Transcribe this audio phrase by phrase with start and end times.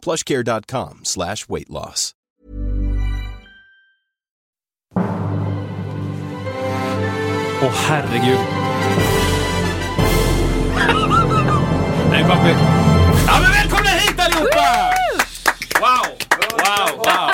[0.00, 2.14] plushcare.com slash weight loss.
[7.62, 8.38] Åh herregud.
[12.10, 12.56] Nej, papper.
[13.26, 14.92] Ja, men välkomna hit allihopa!
[15.80, 16.06] Wow,
[16.50, 17.30] wow, wow.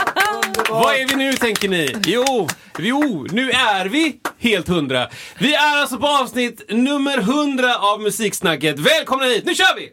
[0.70, 1.96] Vad är vi nu tänker ni?
[2.06, 2.48] Jo,
[2.78, 5.08] jo, nu är vi helt hundra.
[5.38, 8.78] Vi är alltså på avsnitt nummer hundra av Musiksnacket.
[8.78, 9.92] Välkomna hit, nu kör vi!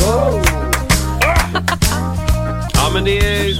[0.00, 1.79] Ja,
[2.94, 3.54] men det är...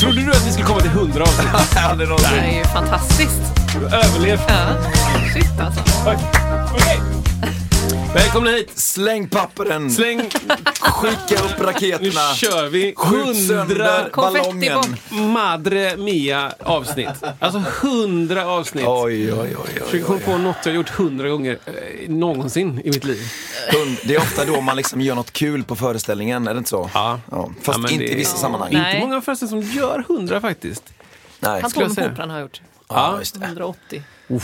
[0.00, 1.48] Trodde du att vi skulle komma till hundra avsnitt?
[2.30, 3.40] Det är ju fantastiskt.
[3.92, 4.40] Överlevt.
[4.48, 4.54] Ja.
[5.34, 5.80] Shit alltså.
[6.06, 7.21] Okej.
[8.14, 8.78] Välkomna hit.
[8.78, 10.30] Släng pappren, Släng,
[10.80, 12.94] skicka upp nu raketerna, kör vi.
[12.96, 14.96] Hundra ballongen.
[15.10, 17.08] Madre Mia avsnitt.
[17.38, 18.84] Alltså hundra avsnitt.
[18.86, 19.56] Oj, oj, oj.
[19.64, 21.72] oj, Försöker komma på något jag gjort hundra gånger eh,
[22.10, 23.20] någonsin i mitt liv.
[23.72, 26.70] Hund, Det är ofta då man liksom gör något kul på föreställningen, är det inte
[26.70, 26.90] så?
[26.94, 27.20] Ja.
[27.62, 28.70] Fast Ja, inte det- i vissa sammanhang.
[28.72, 28.94] Nej.
[28.94, 30.84] Inte många förresten som gör hundra faktiskt.
[31.40, 31.62] Nej.
[31.62, 32.60] Han på Operan har gjort.
[32.88, 33.46] Ja, just det.
[33.46, 34.02] 180.
[34.28, 34.38] Ja,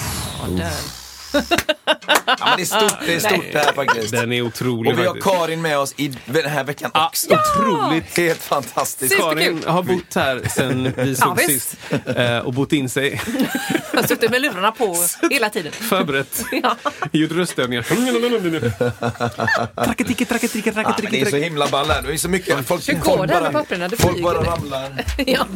[0.59, 1.08] där.
[1.33, 4.11] Ja, men det är stort, det är stort det här faktiskt.
[4.13, 5.37] Den är otrolig Och vi har faktiskt.
[5.37, 7.27] Karin med oss i den här veckan Ja, också.
[7.35, 8.17] otroligt.
[8.17, 9.17] Helt fantastiskt.
[9.19, 11.51] Karin har bott här sen vi såg visst.
[11.51, 11.77] sist
[12.17, 13.21] eh, och bott in sig,
[13.93, 14.97] Jag har suttit med lurarna på
[15.31, 15.73] hela tiden.
[15.73, 16.77] förberett, Ja.
[17.13, 17.83] gjort röstövningar.
[19.85, 22.03] Tracketike, tracketike, Ja, men det är så himla ball här.
[22.03, 22.67] Det är så mycket.
[22.67, 24.25] Folk, Kör folk på där med bara, papperna, det folk flyger.
[24.33, 25.05] bara ramlar.
[25.27, 25.47] Ja.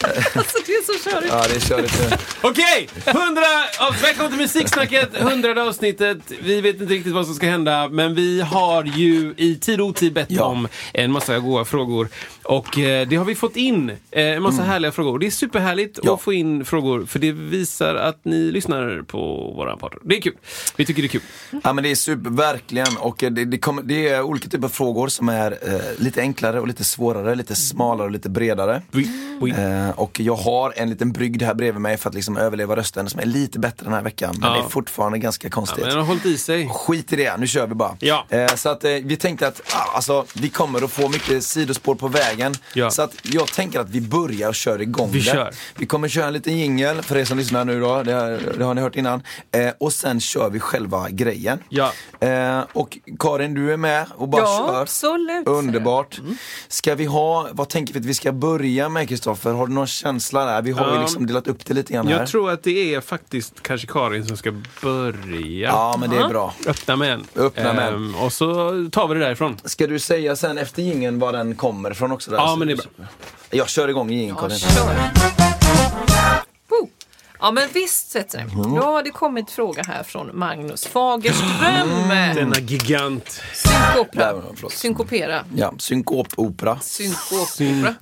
[0.34, 1.32] Alltså det är så körigt.
[1.32, 1.94] Ja, det är körigt.
[2.40, 3.42] Okej, 100
[3.80, 6.18] av, välkommen till Musiksnacket, 100 avsnittet.
[6.42, 9.86] Vi vet inte riktigt vad som ska hända, men vi har ju i tid och
[9.86, 10.44] otid bett Ja.
[10.44, 12.08] om en massa goda frågor.
[12.42, 15.18] Och eh, det har vi fått in, eh, en massa härliga frågor.
[15.18, 16.06] Det är superhärligt Mm.
[16.08, 16.14] Ja.
[16.14, 19.18] att få in frågor, för det visar att ni lyssnar på
[19.56, 19.94] våran podd.
[20.02, 20.34] Det är kul.
[20.76, 21.20] Vi tycker det är kul.
[21.64, 22.96] Ja men det är super, verkligen.
[22.96, 26.60] Och det, det, kommer, det är olika typer av frågor som är eh, lite enklare
[26.60, 28.82] och lite svårare, lite smalare och lite bredare.
[29.56, 33.08] Eh, och jag har en liten brygd här bredvid mig för att liksom överleva rösten
[33.10, 34.36] som är lite bättre den här veckan.
[34.40, 34.56] Men Ja.
[34.58, 35.78] det är fortfarande ganska Ja, konstigt.
[35.80, 36.68] men den har hållit i sig.
[36.68, 37.96] Skit i det, nu kör vi bara.
[38.00, 38.26] Ja.
[38.28, 41.94] Eh, så att eh, vi tänkte att ah, alltså, vi kommer att få mycket sidospår
[41.94, 42.54] på vägen.
[42.74, 42.90] Ja.
[42.90, 45.24] Så att jag tänker att vi börjar och kör igång Vi det.
[45.24, 45.54] kör.
[45.76, 48.64] Vi kommer köra en liten jingel för er som lyssnar nu då, det, har- det
[48.64, 49.22] har ni hört innan.
[49.52, 51.58] Eh, och sen kör vi själva grejen.
[51.68, 51.92] Ja.
[52.20, 54.82] Eh, och Karin, du är med och bara Ja, kör.
[54.82, 55.48] absolut.
[55.48, 56.20] Underbart.
[56.68, 59.52] Ska vi ha, vad tänker vi att vi ska börja med Kristoffer?
[59.52, 60.62] Har du någon känsla där?
[60.62, 62.18] Vi har ju liksom delat upp det lite grann här.
[62.18, 64.52] Jag tror att det är faktiskt kanske Karin som ska
[64.82, 65.68] börja.
[65.68, 66.54] Ja, men det är bra.
[66.66, 67.24] Öppna med en.
[67.36, 67.94] Öppna med en.
[67.94, 68.46] Ehm, och så
[68.92, 69.56] tar vi det därifrån.
[69.64, 72.30] Ska du säga sen efter jingeln var den kommer ifrån också?
[72.30, 72.38] Där?
[72.38, 73.06] Ja, men det är bra.
[73.50, 75.39] Jag kör igång jingeln Ja, Karin.
[77.40, 78.40] Ja men visst sätter sig.
[78.40, 78.74] Mm.
[78.74, 82.08] Då har det kommit fråga här från Magnus Fagerström.
[82.34, 83.42] Denna gigant.
[83.54, 84.42] Synkopera.
[84.70, 85.44] Synkopera.
[85.56, 86.80] Ja, synkopopera.
[86.80, 87.94] Synkopera.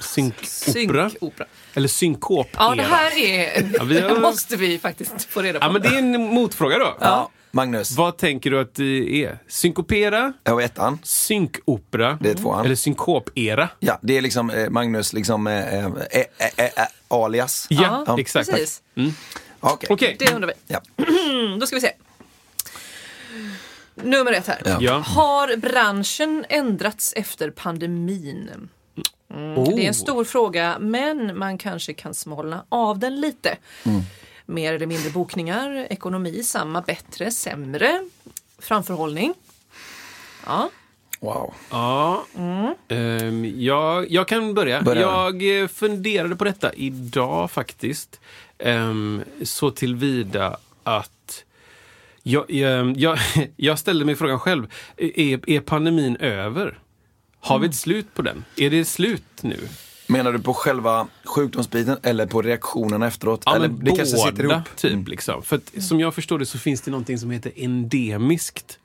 [0.00, 1.10] Synkopera.
[1.10, 1.46] Synkopera.
[1.74, 2.46] Eller synkop.
[2.58, 5.66] Ja det här är, Ja, vi har- måste vi faktiskt få reda på.
[5.66, 6.96] Ja, men det är en motfråga då.
[7.00, 7.90] Ja, Magnus.
[7.96, 9.38] Vad tänker du att det är?
[9.48, 10.32] Synkopera?
[10.44, 10.98] Var ettan.
[11.02, 12.18] Synkopera?
[12.20, 12.64] Det är tvåan.
[12.66, 13.68] Eller synkopera?
[13.80, 16.70] Ja, det är liksom eh, Magnus liksom eh, eh, eh, eh, eh,
[17.08, 17.66] alias.
[17.70, 18.50] Ja, Ja, exakt.
[18.50, 18.82] precis.
[19.60, 19.86] Okej.
[19.90, 20.16] Okej.
[20.18, 20.74] Det undrar vi.
[20.74, 20.80] Ja.
[21.08, 21.92] Mm, Då ska vi se.
[23.94, 24.62] Nummer ett här.
[24.64, 24.78] Ja.
[24.80, 24.98] Ja.
[24.98, 28.68] Har branschen ändrats efter pandemin?
[29.34, 29.76] Oh.
[29.76, 33.56] Det är en stor fråga, men man kanske kan smalna av den lite.
[34.50, 38.08] Mer eller mindre bokningar, ekonomi, samma, bättre, sämre,
[38.58, 39.34] framförhållning.
[40.46, 40.70] Ja,
[41.20, 41.54] Wow.
[41.70, 42.24] Ja,
[42.88, 44.82] Ehm, jag, jag kan börja.
[44.82, 45.00] Börja.
[45.02, 48.20] Jag eh, funderade på detta idag faktiskt.
[48.58, 51.44] Um, så tillvida att
[52.22, 53.18] jag, ehm, jag,
[53.56, 54.72] jag ställde mig frågan själv.
[54.96, 56.78] Är, är pandemin över?
[57.40, 58.44] Har vi ett slut på den?
[58.56, 59.68] Är det slut nu?
[60.10, 63.42] Menar du på själva sjukdomsbiten eller på reaktionerna efteråt?
[63.46, 64.76] Ja, eller det kanske sitter båda, ihop?
[64.76, 65.08] typ.
[65.08, 65.42] Liksom.
[65.42, 68.78] För att, som jag förstår det så finns det någonting som heter endemiskt.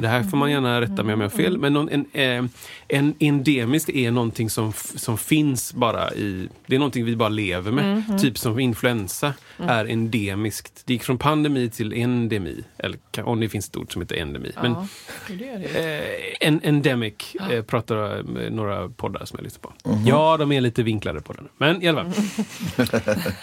[0.00, 1.58] Det här får man gärna rätta mig om jag har fel.
[1.58, 2.44] Men någon, en, eh,
[2.88, 6.48] en endemiskt är någonting som, som finns bara i...
[6.66, 8.18] Det är någonting vi bara lever med.
[8.20, 10.82] Typ som influensa är endemiskt.
[10.86, 12.64] Det gick från pandemi till endemi.
[12.78, 14.52] Eller om det finns ett ord som heter endemi.
[14.62, 14.86] Men, Ja,
[15.28, 16.38] det är det.
[16.40, 19.72] Eh, en, endemic eh, pratar eh, några poddar som jag lyssnar på.
[20.06, 21.48] Ja, de är lite vinklade på den.
[21.58, 22.24] Men i alla fall.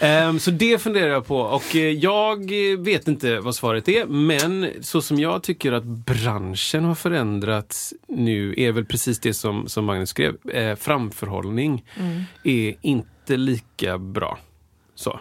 [0.00, 4.06] Ehm, så det funderar jag på och eh, jag vet inte vad svaret är.
[4.06, 5.84] Men så som jag tycker att
[6.28, 10.50] branschen har förändrats nu är väl precis det som, som Magnus skrev.
[10.50, 11.84] Eh, framförhållning
[12.44, 14.38] är inte lika bra.
[14.94, 15.20] Så.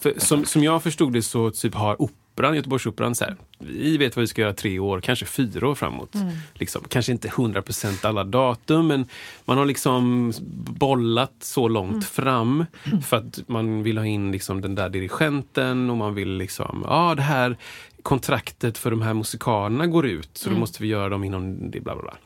[0.00, 2.02] För, som, som jag förstod det så typ har
[2.34, 5.74] Operan, Göteborgsoperan, så här, vi vet vad vi ska göra tre år, kanske fyra år
[5.74, 6.14] framåt.
[6.54, 9.06] Liksom, kanske inte 100% alla datum, men
[9.44, 10.32] man har liksom
[10.78, 12.64] bollat så långt fram
[13.04, 17.14] för att man vill ha in liksom den där dirigenten och man vill liksom, ja
[17.14, 17.56] det här
[18.02, 21.80] kontraktet för de här musikalerna går ut, så då måste vi göra dem inom det,
[21.80, 22.16] bla bla bla.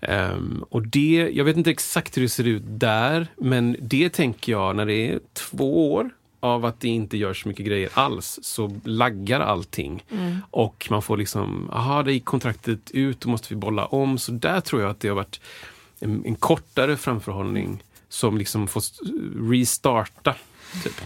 [0.00, 4.52] Ehm, och det, jag vet inte exakt hur det ser ut där, men det tänker
[4.52, 6.10] jag när det är två år
[6.42, 10.04] av att det inte görs så mycket grejer alls så laggar allting.
[10.50, 14.18] Och man får liksom, aha det gick kontraktet ut, då måste vi bolla om.
[14.18, 15.40] Så där tror jag att det har varit
[16.00, 18.82] en, en kortare framförhållning som liksom får
[19.50, 20.34] restarta.
[20.84, 21.00] Typ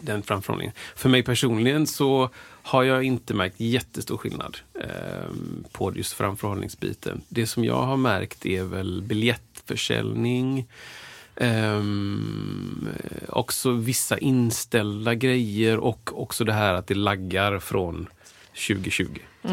[0.00, 0.74] den framförhållningen.
[0.96, 2.30] För mig personligen så
[2.62, 5.30] har jag inte märkt jättestor skillnad eh,
[5.72, 7.22] på just framförhållningsbiten.
[7.28, 10.66] Det som jag har märkt är väl biljettförsäljning,
[11.36, 12.88] ehm,
[13.28, 18.08] också vissa inställda grejer och också det här att det laggar från
[18.68, 19.06] 2020.
[19.42, 19.52] Typ.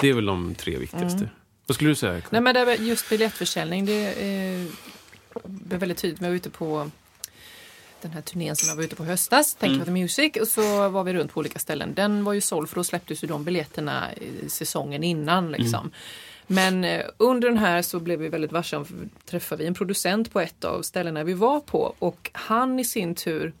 [0.00, 1.30] Det är väl de tre viktigaste.
[1.66, 2.22] Vad skulle du säga?
[2.30, 4.66] Nej, men det just biljettförsäljning, det eh,
[5.44, 6.20] blev väldigt tydligt.
[6.20, 6.90] Jag var ute på
[8.02, 10.48] den här turnén som jag var ute på höstas, Thank you for the Music, och
[10.48, 11.94] så var vi runt på olika ställen.
[11.94, 15.52] Den var ju såld för då släpptes ju de biljetterna i säsongen innan.
[15.52, 15.90] Liksom.
[16.50, 19.74] Men eh, under den här så blev vi väldigt varse om, för träffade vi en
[19.74, 21.94] producent på ett av ställena vi var på.
[21.98, 23.52] Och han i sin tur,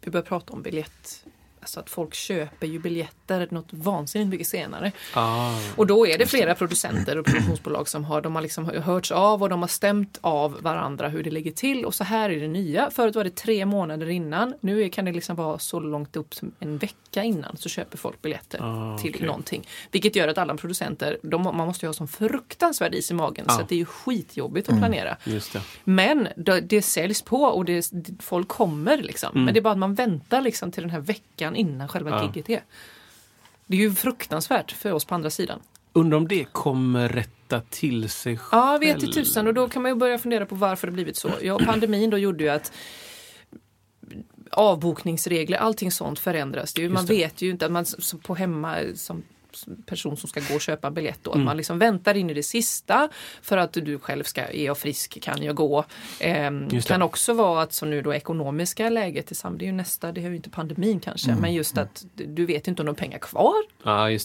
[0.00, 1.24] vi började prata om biljett,
[1.60, 3.19] alltså att folk köper ju biljetter
[3.50, 4.92] något vansinnigt mycket senare.
[5.14, 9.12] Ah, Och då är det flera producenter och produktionsbolag som har, de har liksom hörts
[9.12, 12.40] av och de har stämt av varandra hur det ligger till och så här är
[12.40, 12.90] det nya.
[12.90, 14.54] Förut var det tre månader innan.
[14.60, 18.22] Nu kan det liksom vara så långt upp som en vecka innan så köper folk
[18.22, 19.26] biljetter Ah, till okej.
[19.26, 19.66] någonting.
[19.90, 23.44] Vilket gör att alla producenter, de, man måste ju ha sån fruktansvärd is i magen
[23.48, 23.54] Ja.
[23.54, 25.16] så det är ju skitjobbigt att planera.
[25.24, 25.60] just det.
[25.84, 29.44] Men det, det säljs på och det, folk kommer liksom.
[29.44, 32.22] Men det är bara att man väntar liksom till den här veckan innan själva Ja.
[32.22, 32.60] gigget är.
[33.70, 35.60] Det är ju fruktansvärt för oss på andra sidan.
[35.92, 38.62] Undrar om det kommer rätta till sig själv?
[38.62, 39.46] Ja, vet i tusan.
[39.46, 41.30] Och då kan man ju börja fundera på varför det blivit så.
[41.42, 42.72] Ja, pandemin då gjorde ju att
[44.50, 46.78] avbokningsregler, allting sånt förändras.
[46.78, 47.84] Ju, man vet ju inte att man
[48.22, 49.22] på hemma som
[49.86, 52.42] person som ska gå och köpa biljett då, att man liksom väntar in i det
[52.42, 53.08] sista
[53.42, 55.84] för att du själv ska, är jag frisk, kan jag gå?
[56.68, 56.88] Det.
[56.88, 60.28] kan också vara att som nu då ekonomiska läget det är ju nästa, det är
[60.28, 63.62] ju inte pandemin kanske, men just att du vet inte om du har pengar kvar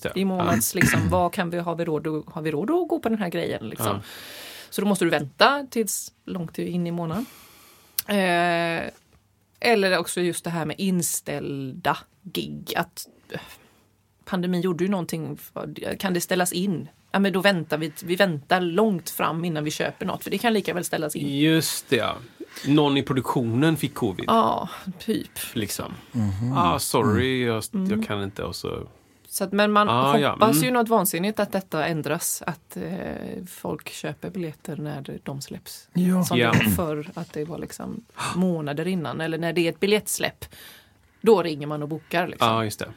[0.04, 0.12] det.
[0.16, 3.10] i månads, liksom, vad kan vi, har vi råd, har vi råd att gå på
[3.10, 3.70] den här grejen?
[3.70, 3.88] Liksom?
[3.88, 4.02] Ja.
[4.70, 7.26] Så då måste du vänta tills långt in i månaden.
[8.08, 8.90] Eh,
[9.60, 12.74] eller också just det här med inställda gig.
[12.76, 13.40] Att eh,
[14.26, 15.38] pandemin gjorde ju någonting.
[15.38, 16.90] För, kan det ställas in?
[17.12, 17.92] Ja, men då väntar vi.
[18.04, 20.24] Vi väntar långt fram innan vi köper något.
[20.24, 21.38] För det kan lika väl ställas in.
[21.40, 22.16] Just det, ja.
[22.68, 24.26] Någon i produktionen fick covid.
[24.28, 24.70] Ja,
[25.00, 25.32] typ.
[25.54, 25.94] Liksom.
[26.56, 27.90] Ah, sorry, jag, Mm.
[27.92, 28.44] jag kan inte.
[28.44, 28.88] Och så...
[29.28, 30.64] Så att, men man Ah, ja, hoppas mm.
[30.66, 32.44] ju något vansinnigt att detta ändras.
[32.48, 35.88] Att eh, folk köper biljetter när de släpps.
[35.94, 36.24] Ja.
[36.24, 36.54] Som Ja.
[36.76, 38.04] förr, att det var liksom
[38.36, 39.22] månader innan.
[39.22, 40.46] Eller när det är ett biljettsläpp.
[41.22, 42.28] Då ringer man och bokar.
[42.28, 42.48] Liksom.
[42.48, 42.90] Ja, just det.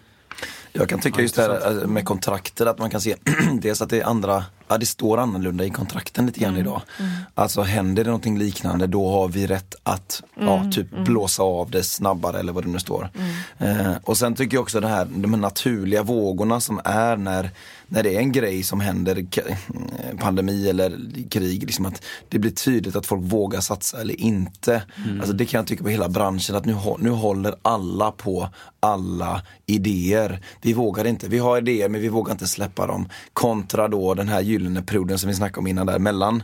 [0.79, 3.17] Jag kan tycka just det här eh, med kontrakter att man kan se
[3.61, 6.83] dels att det är andra, ja det står annorlunda i kontrakten lite grann idag.
[7.35, 11.83] Alltså händer det någonting liknande då har vi rätt att ja, typ blåsa av det
[11.83, 13.11] snabbare eller vad det nu står.
[13.59, 17.51] Eh, och sen tycker jag också det här, de här naturliga vågorna som är när,
[17.87, 19.57] när det är en grej som händer, eh,
[20.19, 20.99] pandemi eller
[21.31, 24.83] krig, liksom att det blir tydligt att folk vågar satsa eller inte.
[25.19, 28.49] Alltså det kan jag tycka på hela branschen att nu, nu håller alla på
[28.81, 30.43] alla idéer.
[30.63, 33.09] Vi vågar inte, vi har idéer men vi vågar inte släppa dem.
[33.33, 36.43] Kontra då den här gyllene perioden som vi snackade om innan där mellan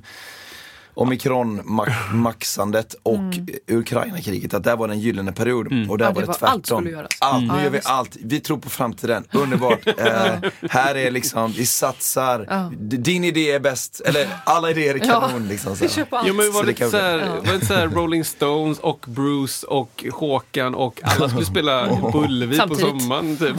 [0.97, 3.21] omikron-maxandet och
[3.68, 4.54] Ukraina-kriget.
[4.54, 6.87] Att där var det en gyllene period och där Ja, var det var- tvärtom.
[6.97, 7.16] allt.
[7.21, 8.16] Allt, nu Ja, gör vi allt.
[8.25, 9.25] Vi tror på framtiden.
[9.33, 9.87] Underbart.
[9.99, 10.35] eh,
[10.71, 12.47] här är liksom, vi satsar.
[12.50, 12.71] Ja.
[12.78, 14.00] Din idé är bäst.
[14.04, 15.49] Eller alla idéer är kanon.
[15.49, 15.85] Liksom, så.
[15.85, 16.28] Vi köper allt.
[16.28, 17.88] Jo, men var Så det inte kan så här, bli- var det inte så här
[17.94, 23.56] Rolling Stones och Bruce och Håkan och alla skulle spela Bullevi på sommaren typ?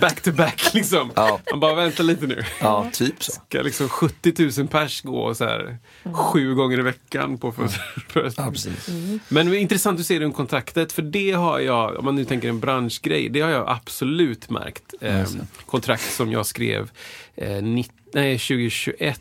[0.00, 1.10] Back to back liksom.
[1.14, 1.40] Ja.
[1.50, 2.44] Man bara, vänta lite nu.
[2.60, 3.32] Ja, typ så.
[3.32, 5.78] Ska liksom 70 000 pers gå så här
[6.12, 7.68] sju gånger i veckan på för,
[8.08, 8.88] för, Ja, precis.
[9.28, 12.48] Men intressant att se det om kontraktet, för det har jag, om man nu tänker
[12.48, 14.94] en branschgrej, det har jag absolut märkt.
[15.00, 15.26] Eh,
[15.66, 16.90] kontrakt som jag skrev
[17.34, 19.20] eh, nitt, nej, 2021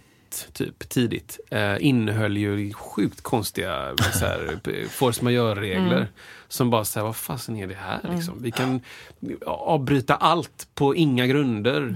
[0.53, 4.59] typ tidigt eh, innehöll ju sjukt konstiga så här,
[4.89, 6.07] force majeure-regler.
[6.51, 8.33] Som bara säger vad fasen är det här liksom?
[8.43, 8.81] Vi kan
[9.45, 11.95] avbryta allt på inga grunder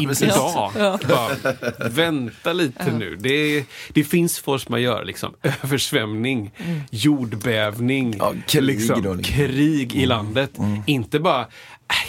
[0.22, 0.72] idag.
[1.08, 1.54] Bara,
[1.90, 3.16] vänta lite nu.
[3.16, 5.34] Det, det finns force majeure, liksom.
[5.62, 6.50] översvämning,
[6.90, 9.36] jordbävning, Ja, krig liksom, då, liksom.
[9.36, 10.50] krig i landet.
[10.86, 11.46] Inte bara, "Äh,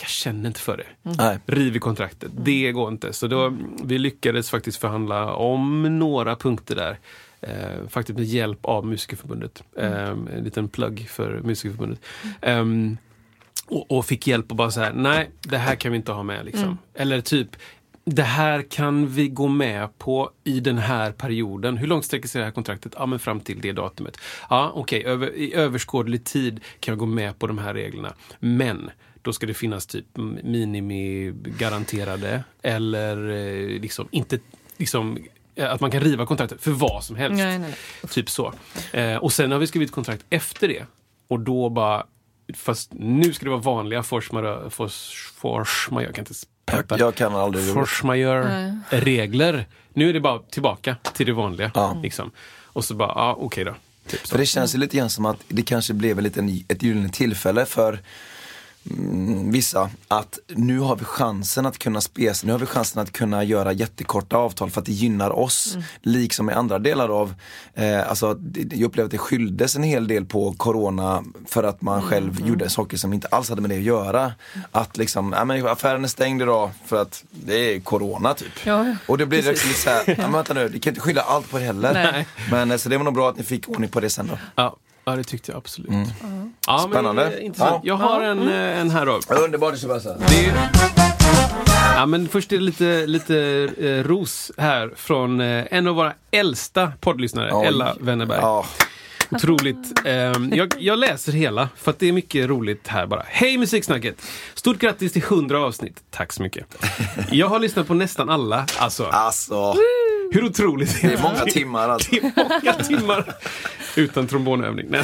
[0.02, 1.12] jag känner inte för det.
[1.18, 1.40] Nej.
[1.46, 2.32] Riv i kontraktet.
[2.44, 3.14] Det går inte.
[3.14, 7.00] Så då, vi lyckades faktiskt förhandla om några punkter där.
[7.42, 9.64] Eh, faktiskt med hjälp av Musikerförbundet.
[9.78, 12.00] Eh, en liten plugg för Musikerförbundet.
[12.42, 12.98] Ehm,
[13.66, 16.46] och, och fick hjälp att bara säga, nej, det här kan vi inte ha med.
[16.46, 16.78] Liksom.
[16.94, 17.48] Eller typ,
[18.04, 21.78] det här kan vi gå med på i den här perioden.
[21.78, 22.94] Hur långt sträcker sig det här kontraktet?
[22.98, 24.18] Ja, men fram till det datumet.
[24.50, 28.14] Ja, okej, över, i överskådlig tid kan jag gå med på de här reglerna.
[28.40, 28.92] Men
[29.22, 30.06] då ska det finnas typ
[30.44, 34.40] minimigaranterade eller eh, liksom inte
[34.78, 35.18] liksom
[35.68, 37.38] att man kan riva kontraktet för vad som helst.
[37.38, 38.10] Nej, nej, nej.
[38.10, 38.54] Typ så.
[38.92, 40.86] Eh, och sen har vi skrivit kontrakt efter det.
[41.28, 42.06] Och då bara,
[42.56, 46.34] fast nu ska det vara vanliga force majeure, force, force majeure, jag kan inte
[46.66, 47.00] prata.
[47.00, 47.74] Jag, kan aldrig.
[47.74, 49.66] Force majeure-regler.
[49.94, 51.72] Nu är det bara tillbaka till det vanliga.
[51.76, 52.00] Ja.
[52.04, 52.32] Liksom.
[52.64, 53.76] Och så bara, ja okej då.
[54.08, 54.28] Typ så.
[54.28, 57.10] För det känns ju lite grann som att det kanske blev en liten, ett gyllene
[57.10, 58.00] tillfälle för
[59.52, 63.44] vissa att nu har vi chansen att kunna spesa, nu har vi chansen att kunna
[63.44, 65.78] göra jättekorta avtal för att det gynnar oss.
[66.02, 67.34] Liksom i andra delar av,
[67.74, 68.40] eh, alltså
[68.72, 72.70] jag upplever att det skylldes en hel del på corona för att man själv gjorde
[72.70, 74.34] saker som inte alls hade med det att göra.
[74.72, 78.66] Att liksom, ja men affären är stängd idag för att det är corona typ.
[78.66, 78.96] Ja, ja.
[79.08, 81.22] Och då blir det också lite såhär, ja, men vänta nu, ni kan inte skylla
[81.22, 81.94] allt på det heller.
[81.94, 82.28] Nej.
[82.52, 84.38] Men eh, så det var nog bra att ni fick ordning på det sen då.
[84.56, 84.76] Ja,
[85.06, 85.90] ja, det tyckte jag absolut.
[85.92, 85.98] Ja,
[86.68, 87.38] men, Spännande.
[87.38, 87.72] eh, intressant.
[87.72, 87.82] Ja.
[87.84, 89.20] Jag har en, eh, en här då.
[89.46, 90.54] Underbart är...
[91.96, 96.14] Ja, men först är det lite, lite eh, ros här från eh, en av våra
[96.32, 97.68] äldsta poddlyssnare, Oj.
[97.68, 98.40] Ella Wennerberg.
[98.42, 98.66] Ja,
[99.32, 100.00] Otroligt.
[100.06, 103.24] Ehm, jag, jag läser hela, för att det är mycket roligt här bara.
[103.28, 104.22] Hej Musiksnacket!
[104.54, 106.04] Stort grattis till 100 avsnitt.
[106.10, 106.66] Tack så mycket.
[107.32, 108.66] Jag har lyssnat på nästan alla.
[108.78, 109.76] Alltså, alltså.
[110.32, 112.12] hur otroligt Det är många timmar alltså.
[112.12, 113.36] Det är många timmar
[113.96, 114.86] utan trombonövning.
[114.90, 115.04] Nej,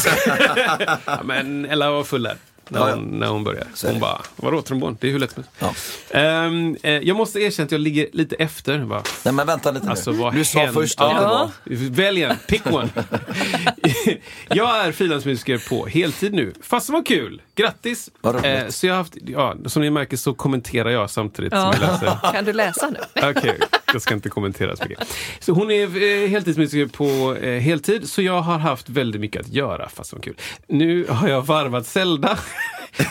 [1.23, 2.37] men Ella var full där.
[2.69, 2.95] När Ja, ja.
[2.95, 3.67] hon, när hon började.
[3.73, 4.97] Så Hon bara, vadå trombon?
[5.01, 5.81] Det är hur lätt som helst.
[6.11, 6.19] Ja.
[6.19, 8.79] Ehm, eh, jag måste erkänna att jag ligger lite efter.
[8.79, 9.91] Bara, Nej men vänta lite nu.
[9.91, 11.49] Alltså, vad du sa först att det Ja.
[11.65, 11.75] var...
[11.89, 12.89] Välj en, pick one.
[14.49, 16.53] jag är frilansmusiker på heltid nu.
[16.61, 17.41] Fast vad kul!
[17.55, 18.09] Grattis!
[18.21, 18.45] Vad.
[18.45, 21.73] Eh, så jag har haft, ja, som ni märker så kommenterar jag samtidigt Ja.
[21.73, 22.31] som jag läser.
[22.33, 22.99] Kan du läsa nu?
[23.29, 23.59] Okej,
[23.93, 25.07] jag ska inte kommentera så mycket.
[25.39, 25.83] Så hon är
[26.23, 30.23] eh, heltidsmusiker på eh, heltid, så jag har haft väldigt mycket att göra, fast vad
[30.23, 30.35] kul.
[30.67, 32.37] Nu har jag varvat Zelda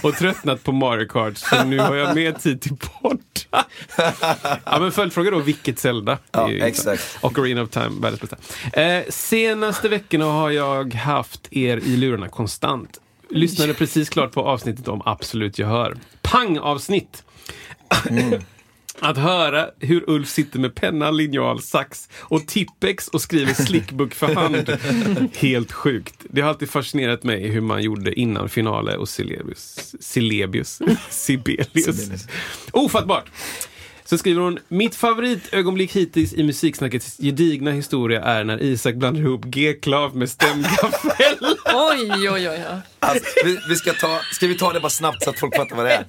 [0.03, 3.65] och tröttnat på Mario Kart, så nu har jag mer tid till poddar.
[4.65, 6.19] Ja, men följdfråga då, vilket Zelda?
[6.33, 7.19] Ja, exakt.
[7.23, 8.37] Ocarina of Time, världens bästa.
[8.83, 13.01] Eh, senaste veckorna har jag haft er i lurarna konstant.
[13.31, 15.97] Lyssnade precis klart på avsnittet om Absolut Gehör.
[16.23, 17.25] Pang-avsnitt!
[19.01, 24.35] Att höra hur Ulf sitter med penna, linjal, sax och tippex och skriver slickbook för
[24.35, 24.79] hand.
[25.37, 26.15] Helt sjukt.
[26.31, 29.09] Det har alltid fascinerat mig hur man gjorde innan finale och.
[29.09, 29.95] Celebius.
[30.01, 30.81] Sibelius.
[31.11, 32.29] Sibelius.
[32.73, 33.31] Ofattbart!
[34.07, 39.45] Så skriver hon, mitt favoritögonblick hittills i musiksnackets gedigna historia är när Isak blandar ihop
[39.45, 41.37] G-klav med stämgaffel.
[41.75, 42.49] Oj, oj, oj.
[42.49, 42.65] oj.
[43.01, 45.77] Alltså, vi, vi ska, ta, ska vi ta det bara snabbt så att folk fattar
[45.77, 46.05] vad det är?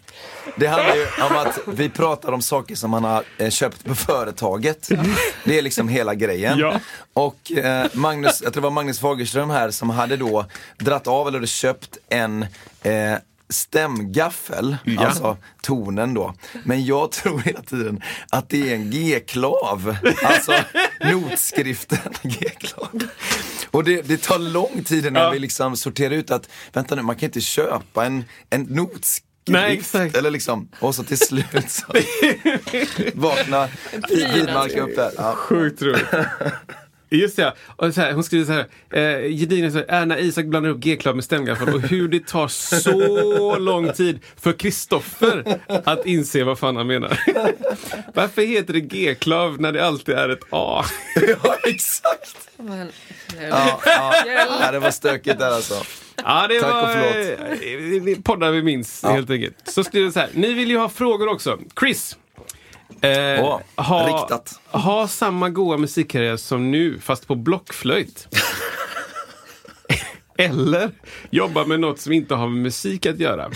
[0.55, 3.95] Det handlar ju om att vi pratar om saker som man har eh, köpt på
[3.95, 4.89] företaget.
[5.43, 6.59] Det är liksom hela grejen.
[6.59, 6.79] Ja.
[7.13, 10.45] Och eh, Magnus, jag tror det var Magnus Fagerström här som hade då
[10.77, 12.45] dratt av eller hade köpt en
[12.83, 13.15] eh,
[13.49, 15.05] stämgaffel, Ja.
[15.07, 16.33] alltså tonen då.
[16.63, 20.53] Men jag tror hela tiden att det är en G-klav, alltså
[21.11, 22.89] notskriften G-klav.
[23.71, 25.29] Och det, det tar lång tid innan Ja.
[25.29, 29.25] vi liksom sorterar ut att, vänta nu, man kan inte köpa en, en notskrift.
[29.47, 30.15] Nej, exakt.
[30.17, 31.85] Eller liksom, och så till slut så
[33.13, 33.69] vaknar
[34.33, 35.11] Widmark upp där.
[35.17, 35.35] Ja.
[35.35, 36.05] Sjukt roligt.
[37.15, 38.65] Just ja, och så här, hon skriver så här,
[39.23, 42.27] eh, gedigna så här, är när Isak blandar upp G-klav med stämgaffel och hur det
[42.27, 47.19] tar så lång tid för Kristoffer att inse vad fan han menar.
[48.13, 50.85] Varför heter det G-klav när det alltid är ett A?
[51.43, 52.37] ja, exakt.
[52.57, 52.91] Men,
[53.49, 54.13] Ja, ja.
[54.61, 55.73] ja, det var stökigt där alltså.
[56.23, 58.17] Ja, det Tack och var förlåt.
[58.17, 59.55] eh, poddar vi minns helt enkelt.
[59.65, 60.29] Så skriver det så här.
[60.33, 61.59] Ni vill ju ha frågor också.
[61.79, 62.17] Chris.
[63.01, 63.59] Eh, Åh,
[64.07, 64.59] riktat.
[64.71, 68.27] Ha samma goa musikkarriär som nu, fast på blockflöjt.
[70.37, 70.91] Eller
[71.29, 73.51] jobba med något som inte har med musik att göra.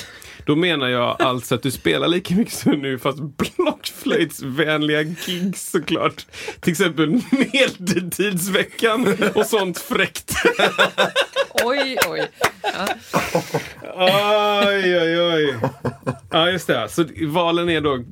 [0.46, 6.26] Då menar jag alltså att du spelar lika mycket som nu fast blockflöjtsvänliga gigs såklart.
[6.60, 10.34] Till exempel Medeltidsveckan och sånt fräckt.
[11.64, 12.28] Oj, oj.
[13.96, 15.56] Oj, oj, oj.
[16.32, 16.88] Ja, just det.
[16.90, 18.04] Så valen är då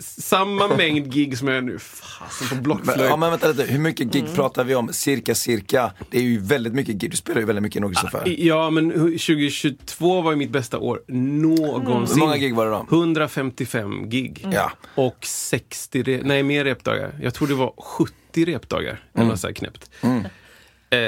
[0.00, 1.78] samma mängd gig som jag gör nu.
[1.78, 3.00] Fasen på blockflöjt.
[3.00, 4.92] ja, men vänta lite, hur mycket gig pratar vi om?
[4.92, 5.92] Cirka, cirka.
[6.10, 7.10] Det är ju väldigt mycket gig.
[7.10, 8.34] Du spelar ju väldigt mycket nog Kristoffer.
[8.38, 11.79] Ja, men 2022 var ju mitt bästa år någonsin.
[11.86, 12.86] Hur många gig var det då?
[12.90, 14.46] 155 gig.
[14.52, 14.72] Ja.
[14.94, 17.12] Och 60, re- nej mer repdagar.
[17.22, 19.04] Jag tror det var 70 repdagar.
[19.14, 19.90] Eller något så här knäppt.
[20.02, 21.00] Eh,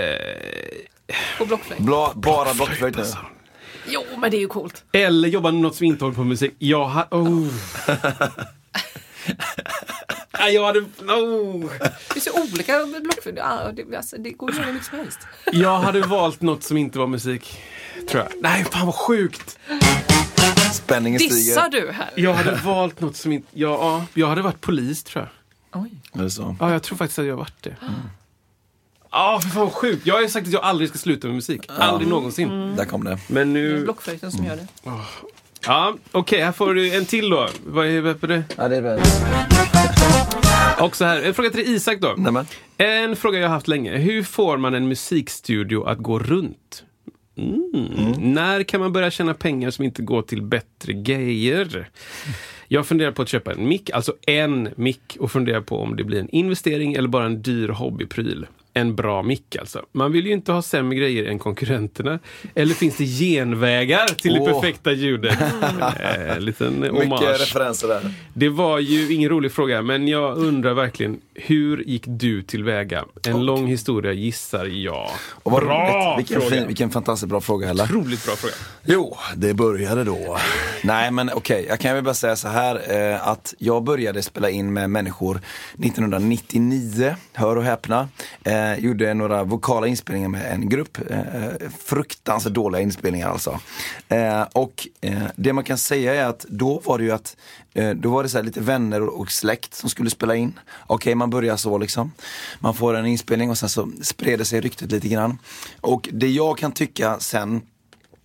[1.39, 1.81] På blockflöjt.
[1.83, 3.05] Bla, bara blockflöjt nu.
[3.89, 4.85] Jo, men det är ju coolt.
[4.93, 6.55] eller jobba med något som inte håller på med musik.
[6.59, 7.49] Jag ha, oh.
[10.39, 10.81] Nej, jag hade...
[10.81, 11.71] Oh.
[11.81, 13.37] Det finns ju olika blockflöjt.
[13.37, 15.19] Det, alltså, det går ju hur mycket som helst.
[15.53, 17.61] Jag hade valt något som inte var musik.
[18.09, 18.33] Tror jag.
[18.43, 19.59] Nej, fan vad sjukt!
[20.73, 21.87] Spänningen Dissar stiger.
[21.87, 22.11] du här?
[22.17, 23.49] Jag hade valt något som inte...
[23.53, 25.29] Ja, ja, jag hade varit polis tror
[25.73, 25.83] jag.
[25.83, 25.91] Oj.
[26.13, 26.57] Är det så?
[26.61, 27.77] Ja, jag tror faktiskt att jag har varit det.
[29.11, 30.07] Ja, för fan vad sjukt.
[30.07, 31.71] Jag har ju sagt att jag aldrig ska sluta med musik.
[31.79, 32.77] Aldrig någonsin.
[32.77, 33.19] Där kom det.
[33.29, 33.85] Men Det är nu...
[33.85, 34.67] blockflöjten som gör det.
[35.67, 37.49] Ja, okej, här får du en till då.
[37.67, 38.45] Vad är det?
[38.57, 38.99] Ja, det är bra.
[40.87, 42.15] Också här, en fråga till Isak då.
[42.17, 42.47] Nämen.
[42.77, 43.97] En fråga jag har haft länge.
[43.99, 46.85] Hur får man en musikstudio att gå runt?
[47.37, 48.35] Mm.
[48.35, 51.89] När kan man börja tjäna pengar som inte går till bättre grejer?
[52.69, 56.05] Jag funderar på att köpa en mick, alltså en mick och funderar på om det
[56.05, 58.47] blir en investering eller bara en dyr hobbypryl.
[58.75, 59.83] En bra mick alltså.
[59.93, 62.19] Man vill ju inte ha sämre grejer än konkurrenterna.
[62.55, 64.53] Eller finns det genvägar till det Åh.
[64.53, 65.39] perfekta ljudet?
[66.01, 67.23] eh, liten Mycket hommage.
[67.41, 68.11] referenser där.
[68.35, 73.05] Det var ju ingen rolig fråga, men jag undrar verkligen, hur gick du tillväga?
[73.27, 75.11] En lång historia gissar jag.
[75.29, 76.15] Och vad bra.
[76.17, 76.57] Vilken, fråga!
[76.57, 77.85] fin, vilken fantastiskt bra fråga Hella.
[77.85, 78.55] Otroligt bra fråga.
[78.85, 80.39] Jo, det började då.
[80.85, 84.51] Nej men okej, jag kan väl bara säga så här eh, att jag började spela
[84.51, 85.41] in med människor
[85.73, 88.09] 1999, hör och häpna.
[88.45, 93.61] Eh, gjorde några vokala inspelningar med en grupp, eh, fruktansvärt dåliga inspelningar alltså.
[94.09, 97.37] Eh, och eh, det man kan säga är att då var det ju att
[97.75, 100.59] Eh, då var det så här lite vänner och, släkt som skulle spela in.
[100.87, 102.13] Okej, man börjar så liksom.
[102.61, 105.39] Man får en inspelning och sen så spred det sig ryktet lite grann.
[105.81, 107.63] Och det jag kan tycka sen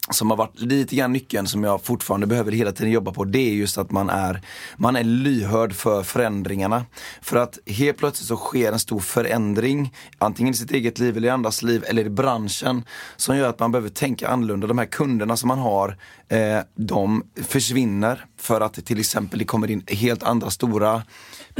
[0.10, 3.40] som har varit lite grann nyckeln som jag fortfarande behöver hela tiden jobba på, det
[3.40, 4.42] är just att man är,
[4.78, 6.86] man är lyhörd för förändringarna.
[7.22, 11.28] För att helt plötsligt så sker en stor förändring, antingen i sitt eget liv eller
[11.28, 12.84] i andras liv eller i branschen,
[13.16, 14.68] som gör att man behöver tänka annorlunda.
[14.68, 19.72] De här kunderna som man har, eh, de försvinner för att till exempel det kommer
[19.72, 21.04] in helt andra stora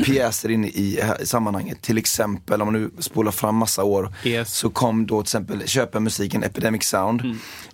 [0.06, 1.82] pjäser in i, i sammanhanget.
[1.82, 4.56] Till exempel om man nu spolar fram massa år Yes.
[4.56, 7.22] så kom då till exempel köpa musiken Epidemic Sound.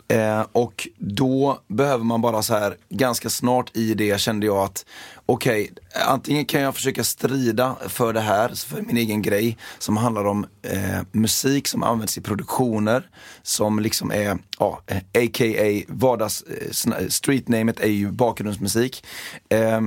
[0.07, 4.85] Eh, och då behöver man bara så här ganska snart i det kände jag att
[5.25, 5.71] okej,
[6.05, 10.45] antingen kan jag försöka strida för det här, för min egen grej som handlar om
[10.62, 13.09] eh, musik som används i produktioner
[13.41, 15.83] som liksom är, ja, eh, a.k.a.
[15.88, 19.05] vardags, eh, streetnamet är ju bakgrundsmusik.
[19.49, 19.81] Eh,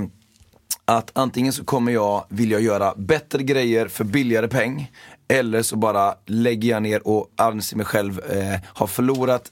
[0.84, 4.90] att antingen så kommer jag vilja göra bättre grejer för billigare peng
[5.28, 9.50] eller så bara lägger jag ner och anser mig själv eh, ha förlorat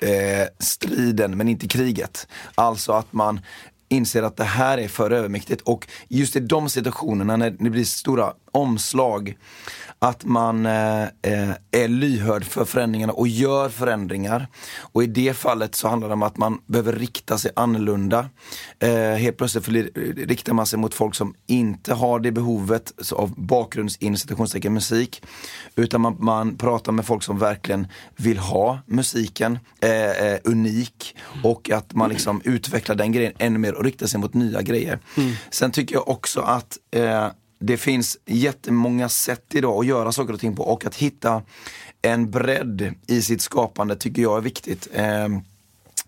[0.00, 2.26] eh, striden men inte kriget.
[2.54, 3.40] Alltså att man
[3.90, 5.62] inser att det här är för övermäktigt.
[5.62, 9.36] Och just i de situationerna när det blir stora omslag
[10.02, 14.46] att man eh, eh, är lyhörd för förändringarna och gör förändringar.
[14.78, 18.28] Och i det fallet så handlar det om att man behöver rikta sig annorlunda.
[18.78, 19.72] Eh, helt plötsligt för,
[20.26, 25.22] riktar man sig mot folk som inte har det behovet av bakgrundsinstitutionstecken musik.
[25.76, 27.86] Utan man, man pratar med folk som verkligen
[28.16, 33.74] vill ha musiken eh, eh, unik och att man liksom utvecklar den grejen ännu mer
[33.74, 34.98] och riktar sig mot nya grejer.
[35.50, 37.28] Sen tycker jag också att eh,
[37.60, 41.42] det finns jättemånga sätt idag att göra saker och ting på och att hitta
[42.02, 44.88] en bredd i sitt skapande tycker jag är viktigt.
[44.92, 45.28] Eh,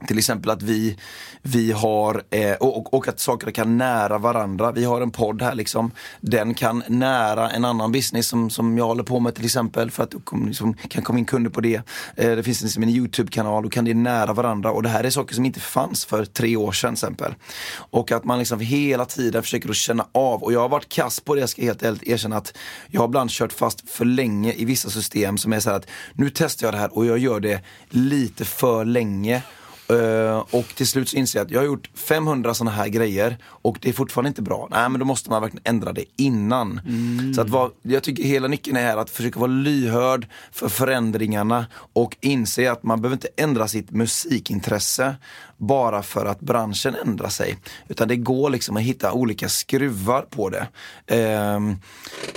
[0.07, 0.97] till exempel att vi,
[1.43, 4.73] vi har, eh, och, och att saker kan nära varandra.
[4.73, 5.91] Vi har en podd här liksom.
[6.21, 10.03] Den kan nära en annan business som, som jag håller på med till exempel för
[10.03, 11.83] att det liksom, kan komma in kunder på det.
[12.17, 15.11] Eh, det finns liksom en YouTube-kanal och kan det nära varandra och det här är
[15.11, 17.35] saker som inte fanns för tre år sedan till exempel.
[17.75, 21.21] Och att man liksom hela tiden försöker att känna av och jag har varit kass
[21.21, 22.55] på det, jag ska helt ärligt erkänna att
[22.87, 25.87] jag har ibland kört fast för länge i vissa system som är så här att
[26.15, 29.43] nu testar jag det här och jag gör det lite för länge
[29.93, 33.39] Uh, och till slut så inser jag att jag har gjort 500 sådana här grejer
[33.45, 34.69] och det är fortfarande inte bra.
[34.71, 36.81] Nej men då måste man verkligen ändra det innan.
[36.87, 37.35] Mm.
[37.35, 42.17] Så att vad, jag tycker hela nyckeln är att försöka vara lyhörd för förändringarna och
[42.21, 45.15] inse att man behöver inte ändra sitt musikintresse
[45.57, 47.59] bara för att branschen ändrar sig.
[47.89, 50.67] Utan det går liksom att hitta olika skruvar på det.
[51.13, 51.61] Uh,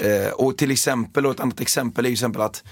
[0.09, 2.63] uh, och till exempel, och ett annat exempel är ju exempel att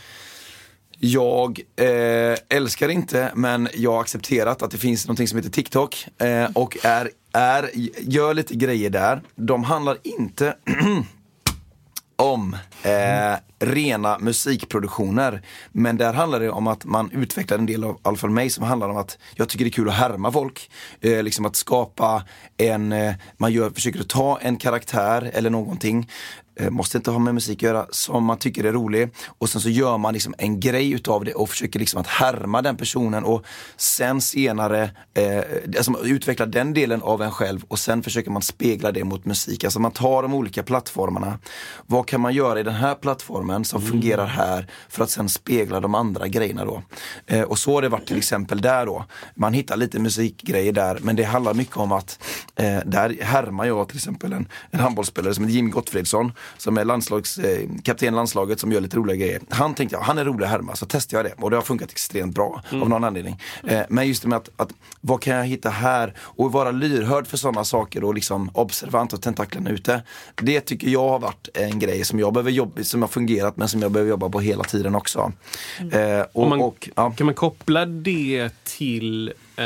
[1.06, 6.08] jag eh, älskar inte, men jag har accepterat att det finns något som heter TikTok
[6.18, 9.22] eh, och är, är, gör lite grejer där.
[9.36, 10.56] De handlar inte
[12.16, 15.42] om eh, rena musikproduktioner.
[15.72, 18.50] Men där handlar det om att man utvecklar en del av i alla fall mig
[18.50, 20.72] som handlar om att jag tycker det är kul att härma folk.
[21.02, 22.24] Eh, liksom att skapa
[22.58, 26.10] en, eh, man gör, försöker ta en karaktär eller någonting
[26.70, 29.10] måste inte ha med musik att göra, som man tycker är rolig.
[29.38, 32.62] Och sen så gör man liksom en grej utav det och försöker liksom att härma
[32.62, 33.46] den personen och
[33.78, 35.44] sen senare eh,
[35.78, 39.64] alltså utveckla den delen av en själv och sen försöker man spegla det mot musik.
[39.64, 41.40] Alltså man tar de olika plattformarna.
[41.86, 43.92] Vad kan man göra i den här plattformen som mm.
[43.92, 46.82] fungerar här för att sen spegla de andra grejerna då.
[47.28, 49.06] Eh, och så har det varit till exempel där då.
[49.36, 52.20] Man hittar lite musikgrejer där men det handlar mycket om att
[52.56, 56.86] eh, där härmar jag till exempel en, en handbollsspelare som heter Jim Gottfridsson som är
[56.86, 59.42] landslags, eh, kapten landslaget som gör lite roliga grejer.
[59.50, 61.64] Han tänkte, ja, han är rolig att härma, så testade jag det och det har
[61.64, 62.84] funkat extremt bra mm.
[62.84, 63.40] av någon anledning.
[63.68, 64.70] Eh, men just det med att, att,
[65.02, 69.22] vad kan jag hitta här och vara lyhörd för sådana saker och liksom observant och
[69.22, 70.02] tentaklerna ute.
[70.36, 73.68] Det tycker jag har varit en grej som jag behöver jobba, som har fungerat men
[73.68, 75.32] som jag behöver jobba på hela tiden också.
[75.80, 76.20] Mm.
[76.20, 77.12] Eh, och, man, och, ja.
[77.12, 79.66] Kan man koppla det till uh,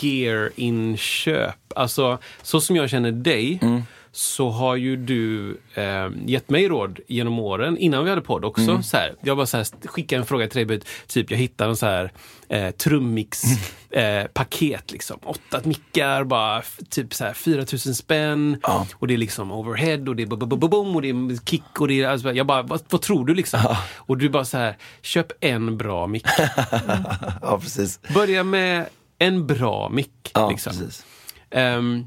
[0.00, 1.54] gear-inköp?
[1.76, 7.00] Alltså, så som jag känner dig mm så har ju du eh, gett mig råd
[7.08, 8.70] genom åren, innan vi hade podd också.
[8.70, 8.82] Mm.
[8.82, 11.76] Så här, jag bara så här, skickade en fråga till dig, typ jag hittade en
[11.76, 12.12] så här
[12.48, 14.88] eh, trummix-paket.
[14.88, 15.18] Eh, liksom.
[15.24, 18.56] Åtta mickar, bara typ så här 4000 spänn.
[18.62, 18.86] Ja.
[18.94, 22.02] Och det är liksom overhead och det är boom och det är kick och det
[22.02, 22.08] är...
[22.08, 23.60] Alltså, jag bara, vad, vad tror du liksom?
[23.64, 23.78] Ja.
[23.96, 26.26] Och du bara så här, köp en bra mick.
[26.38, 26.50] Mm.
[27.42, 28.00] ja, precis.
[28.14, 28.86] Börja med
[29.18, 30.30] en bra mick.
[30.34, 30.72] Ja, liksom.
[30.72, 31.04] precis.
[31.50, 32.06] Um,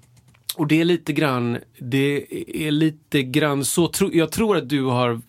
[0.56, 2.26] och det är lite grann, det
[2.66, 5.22] är lite grann så, tro, jag tror att du har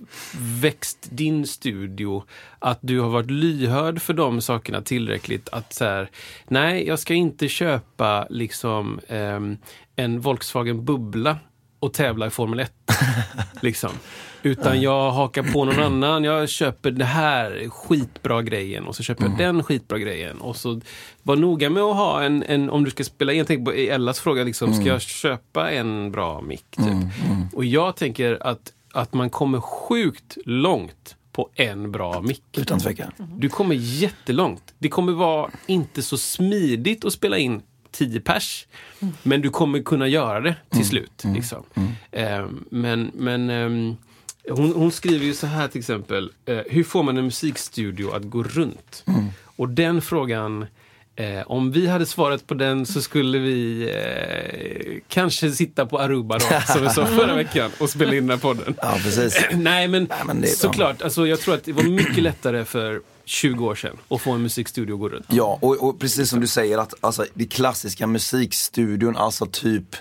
[0.61, 2.25] växt din studio,
[2.59, 6.11] att du har varit lyhörd för de sakerna tillräckligt att så här,
[6.49, 9.41] nej jag ska inte köpa liksom eh,
[9.97, 11.39] en Volkswagen Bubbla
[11.81, 12.73] och tävla i Formel 1.
[13.61, 13.91] liksom.
[14.43, 16.25] Utan jag hakar på någon annan.
[16.25, 19.47] Jag köper det här skitbra grejen och så köper jag mm.
[19.47, 20.39] den skitbra grejen.
[20.39, 20.81] Och så
[21.23, 24.21] var noga med att ha en, en om du ska spela in, tänk på Ellas
[24.21, 24.81] fråga, liksom, mm.
[24.81, 26.65] ska jag köpa en bra mick?
[26.71, 26.87] Typ?
[26.87, 26.99] Mm.
[26.99, 27.49] mm.
[27.53, 32.43] Och jag tänker att, att man kommer sjukt långt på en bra mick.
[32.57, 33.13] Utan tvekan.
[33.37, 34.75] Du kommer jättelångt.
[34.79, 38.67] Det kommer vara inte så smidigt att spela in 10 pers.
[39.01, 39.15] Mm.
[39.23, 40.89] Men du kommer kunna göra det till mm.
[40.89, 41.25] slut.
[41.25, 41.37] Mm.
[41.37, 41.63] Liksom.
[42.11, 43.97] Eh, men men eh,
[44.51, 46.31] hon, hon, skriver ju så här till exempel.
[46.47, 49.05] Eh, hur får man en musikstudio att gå runt?
[49.57, 50.67] Och den frågan
[51.19, 56.39] Eh, om vi hade svarat på den så skulle vi eh, kanske sitta på Aruba
[56.39, 58.75] då, som vi sa förra veckan, och spela in den här podden.
[58.83, 59.41] Ja, precis.
[59.53, 61.03] Nej, men, Nej, men såklart.
[61.03, 64.43] Alltså, jag tror att det var mycket lättare för 20 år sedan och få en
[64.43, 65.27] musikstudio att gå runt.
[65.29, 69.97] Ja, och, och precis som du säger att alltså, det klassiska musikstudion, alltså typ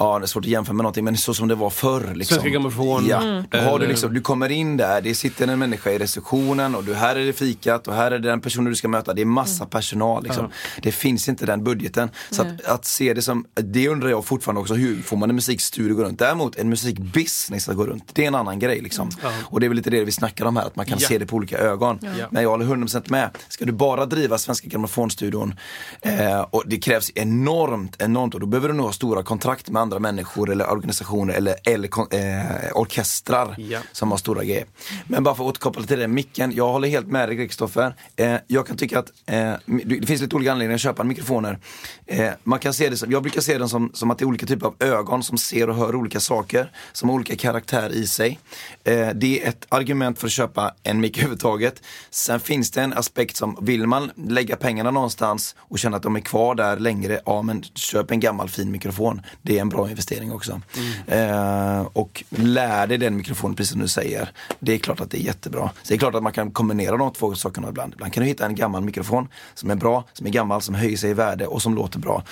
[0.00, 2.14] Ja, det är svårt att jämföra med någonting men så som det var förr.
[2.14, 2.34] Liksom.
[2.34, 3.06] Svenska Grammofon.
[3.06, 3.22] Ja.
[3.22, 3.44] Mm.
[3.52, 6.94] Har du, liksom, du kommer in där, det sitter en människa i receptionen och du,
[6.94, 9.14] här är det fikat och här är det den personen du ska möta.
[9.14, 9.70] Det är massa mm.
[9.70, 10.22] personal.
[10.22, 10.44] Liksom.
[10.44, 10.56] Mm.
[10.82, 12.10] Det finns inte den budgeten.
[12.30, 15.36] Så att, att, se det som, det undrar jag fortfarande också, hur får man en
[15.36, 16.18] musikstudio att gå runt?
[16.18, 18.80] Däremot en musikbusiness att gå runt, det är en annan grej.
[18.80, 19.10] Liksom.
[19.22, 19.32] Mm.
[19.44, 21.08] Och det är väl lite det vi snackar om här, att man kan ja.
[21.08, 21.98] se det på olika ögon.
[22.02, 22.26] Ja.
[22.30, 23.30] Men jag håller 100% med.
[23.48, 25.54] Ska du bara driva Svenska Grammofonstudion
[26.00, 29.82] eh, och det krävs enormt, enormt och då behöver du nog ha stora kontrakt med
[29.82, 33.78] andra människor eller organisationer eller, eller eh, orkestrar Ja.
[33.92, 34.64] som har stora grejer.
[35.06, 37.94] Men bara för att återkoppla till det, micken, jag håller helt med dig Kristoffer.
[38.16, 41.58] Eh, jag kan tycka att eh, det finns lite olika anledningar att köpa mikrofoner.
[42.06, 44.26] Eh, man kan se det som, jag brukar se den som, som att det är
[44.26, 48.06] olika typer av ögon som ser och hör olika saker, som har olika karaktär i
[48.06, 48.38] sig.
[48.84, 51.82] Eh, det är ett argument för att köpa en mick överhuvudtaget.
[52.10, 56.16] Sen finns det en aspekt som, vill man lägga pengarna någonstans och känna att de
[56.16, 59.20] är kvar där längre, ja men köp en gammal fin mikrofon.
[59.42, 60.60] Det är en bra investering också.
[61.06, 64.30] Eh, och lär dig den mikrofonen, precis som du säger.
[64.58, 65.70] Det är klart att det är jättebra.
[65.82, 67.92] Så det är klart att man kan kombinera de två sakerna ibland.
[67.94, 70.96] Ibland kan du hitta en gammal mikrofon som är bra, som är gammal, som höjer
[70.96, 72.24] sig i värde och som låter bra.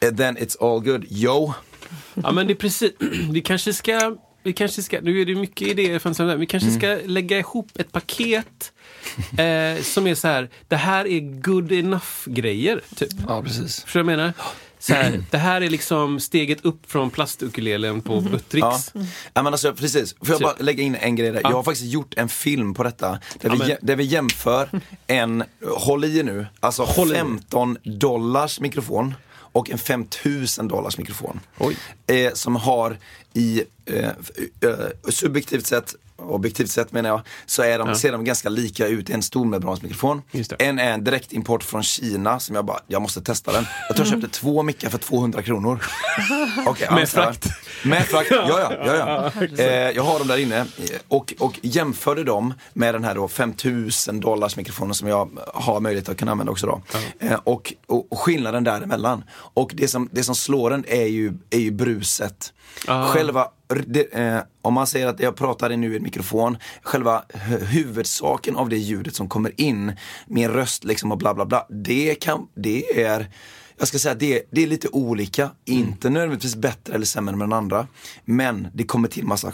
[0.00, 1.04] Eh, Then it's all good.
[1.10, 1.52] Yo!
[2.14, 2.90] Ja men det är precis,
[3.30, 6.70] vi kanske ska, vi kanske ska, nu är det mycket idéer från sådär, vi kanske
[6.70, 8.72] ska lägga ihop ett paket
[9.38, 12.80] eh, som är så här, det här är good enough grejer.
[12.96, 13.08] Typ.
[13.28, 13.80] Ja, precis.
[13.82, 14.32] Förstår du vad jag menar?
[14.80, 18.90] Så här, det här är liksom steget upp från plastukulelen på Buttricks.
[18.94, 19.00] Ja.
[19.34, 20.44] ja men alltså precis, får jag Typ.
[20.44, 21.40] bara lägga in en grej där?
[21.44, 23.18] Jag har faktiskt gjort en film på detta.
[23.40, 24.68] Där, vi, men- jä- där vi jämför
[25.06, 25.44] en,
[25.76, 27.16] håll i nu, alltså Håll i er.
[27.16, 29.14] 15 dollars mikrofon
[29.52, 31.40] och en 5000 dollars mikrofon.
[32.06, 32.98] Eh, som har
[33.32, 34.10] i, eh, eh,
[35.08, 35.94] subjektivt sett,
[36.28, 39.10] objektivt sett menar jag, så är de, ser de ganska lika ut.
[39.10, 40.22] En stor membransmikrofon.
[40.30, 40.56] Just det.
[40.56, 43.64] En är en direktimport från Kina som jag bara, jag måste testa den.
[43.88, 45.84] Jag tror jag köpte två mickar för 200 kronor.
[46.80, 47.46] Ja, Med frakt.
[47.84, 48.72] Med frakt, ja ja.
[48.86, 49.46] ja, ja.
[49.64, 50.66] Eh, jag har dem där inne
[51.08, 56.08] och, och jämförde dem med den här då 5000 dollars mikrofonen som jag har möjlighet
[56.08, 56.82] att kunna använda också då.
[57.20, 59.24] Eh, och, och, och skillnaden däremellan.
[59.32, 62.52] Och det som, det som slår en är ju, är ju bruset.
[62.86, 63.48] Själva,
[63.86, 68.56] det, eh, om man säger att jag pratar nu i en mikrofon, själva hu- huvudsaken
[68.56, 69.92] av det ljudet som kommer in,
[70.26, 73.30] min röst liksom och bla bla bla, det, kan, det är
[73.80, 77.38] jag ska säga att det, det är lite olika, inte nödvändigtvis bättre eller sämre än
[77.38, 77.86] den andra.
[78.24, 79.52] Men det kommer till massa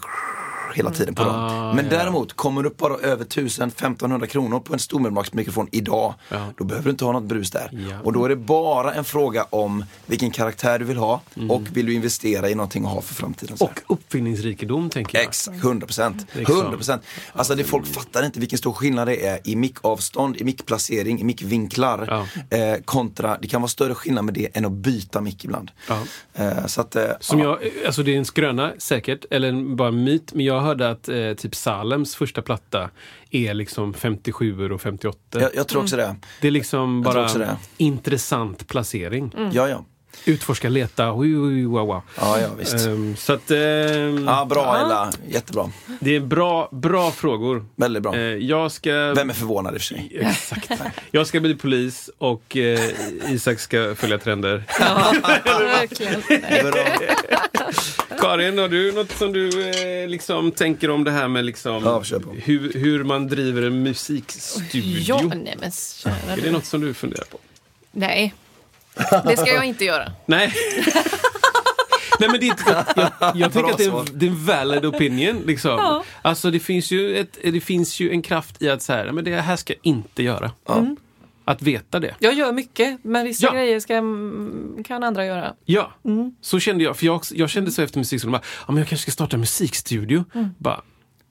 [0.76, 1.72] hela tiden på dem.
[1.76, 6.14] Men däremot, kommer du upp bara över 1000-1500 kronor på en stormembranmikrofon idag,
[6.58, 7.70] då behöver du inte ha något brus där.
[7.90, 8.00] Ja.
[8.04, 11.86] Och då är det bara en fråga om vilken karaktär du vill ha och vill
[11.86, 13.56] du investera i någonting att ha för framtiden.
[13.60, 15.26] Och uppfinningsrikedom tänker jag.
[15.26, 16.26] Exakt, 100 procent.
[16.32, 17.02] 100 procent.
[17.32, 21.24] Alltså det folk fattar inte vilken stor skillnad det är i mickavstånd, i mickplacering, i
[21.24, 22.26] mickvinklar.
[22.50, 25.70] Eh, kontra, det kan vara större skillnad med det än att byta mick ibland.
[25.88, 26.02] Ja.
[26.34, 27.58] Eh, så att, eh, Som ja.
[27.62, 31.08] jag, alltså det är en skröna säkert, eller bara en myt, men jag hörde att
[31.08, 32.90] eh, typ Salems första platta
[33.30, 35.18] är liksom 57 och 58.
[35.30, 36.16] jag, jag tror också det.
[36.40, 39.34] Det är liksom bara intressant placering.
[39.52, 39.84] Ja, ja.
[40.24, 42.02] Utforska, leta, wow, wow.
[42.16, 42.86] Ja, ja visst.
[42.86, 45.12] Ehm, så att ehm, Ja, bra Ella.
[45.28, 45.70] Jättebra.
[46.00, 47.66] det är bra, bra frågor.
[47.76, 48.16] Väldigt bra.
[48.16, 48.90] Eh, jag ska...
[48.92, 50.18] Vem är förvånad i och för sig?
[50.20, 50.70] Exakt.
[51.10, 52.90] Jag ska bli polis och eh,
[53.28, 54.64] Isak ska följa trender.
[54.80, 55.12] Ja,
[55.44, 56.22] verkligen.
[58.18, 62.02] Karin, har du något som du eh, liksom tänker om det här med liksom, Ja,
[62.44, 65.00] hur, hur man driver en musikstudio?
[65.00, 65.70] Ja, nej men
[66.32, 67.38] Är det något som du funderar på?
[67.92, 68.34] Nej,
[69.24, 70.12] det ska jag inte göra.
[70.26, 70.52] Nej.
[72.20, 75.42] Nej men det jag, jag tänker Bra att det är, det är en valid opinion.
[75.46, 76.02] Liksom.
[76.22, 79.24] Alltså det finns, ju ett, det finns ju en kraft i att så här, men
[79.24, 80.50] det här ska jag inte göra.
[81.48, 82.14] Att veta det.
[82.18, 83.52] Jag gör mycket, men vissa Ja.
[83.52, 85.54] grejer ska, mm, kan andra göra.
[85.64, 85.92] Ja,
[86.40, 86.96] så kände jag.
[86.96, 89.40] För jag, jag kände så efter musikskolan, bara, ja, men jag kanske ska starta en
[89.40, 90.24] musikstudio.
[90.58, 90.80] Bara,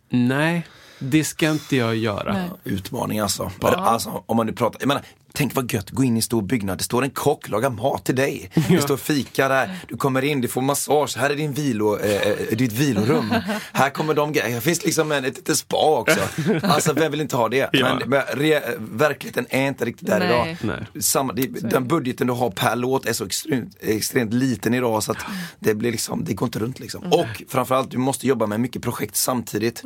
[0.10, 0.68] nej,
[1.00, 2.34] det ska inte jag göra.
[2.34, 2.50] Nej.
[2.64, 3.52] Utmaning alltså.
[3.62, 4.24] alltså.
[4.26, 5.04] Om man nu pratar, jag menar,
[5.36, 8.06] tänk vad gött, gå in i en stor byggnad, det står en kock, lagar mat
[8.06, 8.50] till dig.
[8.70, 12.22] Det står fika där, du kommer in, du får massage, här är din vilo, eh,
[12.22, 13.34] eh, ditt vilorum.
[13.74, 16.20] Här kommer de grejer, här finns liksom en, ett litet spa också.
[16.64, 17.70] Alltså vem vill inte ha det?
[17.72, 17.96] Ja.
[18.00, 20.28] Men, men re, verkligheten är inte riktigt där Nej.
[20.28, 20.78] idag.
[20.94, 21.04] Nej.
[21.04, 25.12] Samma, det, den budgeten du har per låt är så extremt, extremt liten idag så
[25.12, 25.18] att
[25.60, 27.04] det blir liksom, det går inte runt liksom.
[27.04, 29.84] Och framförallt, du måste jobba med mycket projekt samtidigt.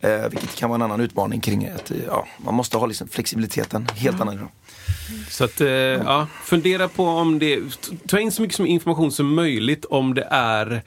[0.00, 3.88] Eh, vilket kan vara en annan utmaning kring att ja, man måste ha liksom flexibiliteten,
[3.94, 4.48] helt annan idag.
[5.30, 7.60] Så att, eh, ja, fundera på om det,
[8.08, 10.82] ta in så mycket information som möjligt om det är,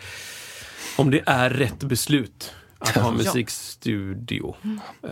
[0.96, 2.54] om det är rätt beslut.
[2.84, 4.56] Att ha musikstudio,
[5.04, 5.10] eh,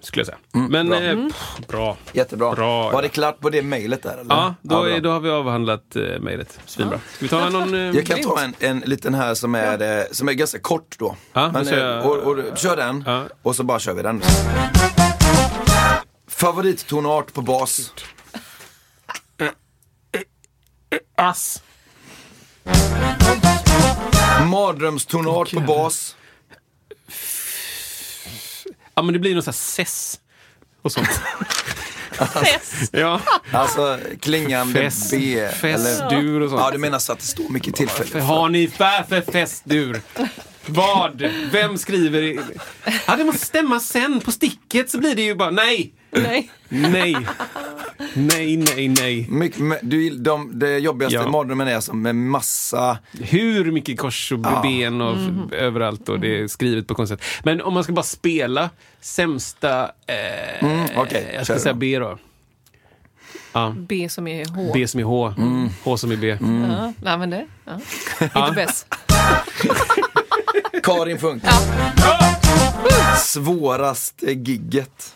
[0.00, 0.38] skulle jag säga.
[0.68, 1.00] Men bra.
[1.02, 1.96] eh, pff, bra.
[2.12, 2.52] Jättebra.
[2.54, 3.00] Bra, Var ja.
[3.00, 4.12] det klart på det mejlet där?
[4.18, 4.34] Eller?
[4.34, 4.90] Ja, då, bra.
[4.90, 6.58] är, då har vi avhandlat eh, mejlet.
[6.66, 6.98] Svinbra.
[7.12, 7.74] Ska vi ta någon?
[7.74, 10.96] Eh, Jag kan ta en, en liten här som är, eh, som är ganska kort
[10.98, 11.16] då.
[11.32, 12.18] Ja, Men, kör eh, jag- och,
[12.50, 13.24] och, kör den Ja.
[13.42, 14.22] och så bara kör vi den.
[16.42, 17.92] Favorittonart på bas?
[21.16, 21.62] Ass.
[24.46, 26.16] Mardrömstonart på bas?
[28.94, 30.20] Ja, men det blir någon sån här sess
[30.82, 31.08] och sånt.
[32.44, 32.90] Fest.
[32.92, 33.20] Ja,
[33.52, 35.48] Alltså klingande fest, B.
[35.60, 36.62] festdur och sånt.
[36.62, 38.24] Ja, du menar så att det står mycket tillfälligt.
[38.24, 40.02] Har ni för, för festdur?
[40.66, 41.22] Vad?
[41.52, 42.22] Vem skriver?
[42.22, 42.40] i-
[43.06, 44.20] Ja, det måste stämma sen.
[44.20, 45.92] På sticket så blir det ju bara nej.
[46.10, 46.50] Nej.
[46.68, 47.16] Nej.
[48.14, 49.26] Nej, nej, nej.
[49.30, 51.22] Mycket, men du, de, det jobbigaste Ja.
[51.22, 51.28] ja.
[51.30, 52.98] mardrömmen är alltså med massa...
[53.20, 55.50] Hur mycket kors och ben och Mhm.
[55.52, 57.20] överallt och det är skrivet på konstigt.
[57.42, 58.70] Men om man ska bara spela
[59.00, 59.82] sämsta...
[60.06, 61.78] Eh, Mm, okej, jag ska kör säga då.
[61.78, 62.18] B då.
[63.52, 64.70] Ja, B som är H.
[64.74, 65.34] B som är H.
[65.38, 65.68] Mm.
[65.84, 66.36] H som är B.
[66.40, 67.46] Ja, nej, men det.
[67.64, 67.80] Ja.
[68.46, 68.86] Inte bäst.
[70.82, 71.42] Karin Funk.
[73.24, 75.14] Svåraste gigget.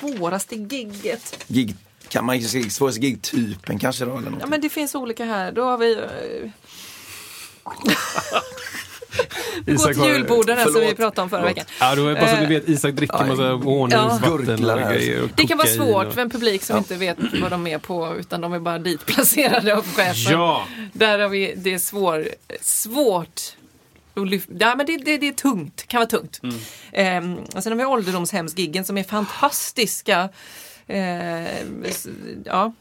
[0.00, 1.44] Svåraste gigget.
[1.48, 1.76] Gig,
[2.08, 4.18] kan man ju säga, svåraste gig-typen kanske då?
[4.18, 4.40] Eller något.
[4.40, 5.52] Ja, men det finns olika här.
[5.52, 5.92] Då har vi...
[5.92, 6.50] eh,
[7.64, 7.72] Gå
[9.72, 11.64] Isak till har- julborden här som vi pratade om förra veckan.
[11.80, 14.82] Ja, då är det bara så att Eh, du vet, Isak dricker massa honungsvatten gurglar
[14.82, 15.22] och grejer.
[15.22, 17.78] Och Det kan vara svårt och- för en publik som inte vet vad de är
[17.78, 20.32] på utan de är bara ditplacerade av chefen.
[20.32, 20.66] Ja!
[20.92, 22.28] Där har vi, det är svår,
[22.62, 23.40] svårt
[24.58, 26.40] Ja, men det, det, det är tungt, kan vara tungt.
[26.42, 26.56] Mm.
[26.92, 30.28] Ehm, och sen har vi ålderdomshemsgiggen som är fantastiska.
[30.86, 31.84] Ehm,
[32.44, 32.72] ja,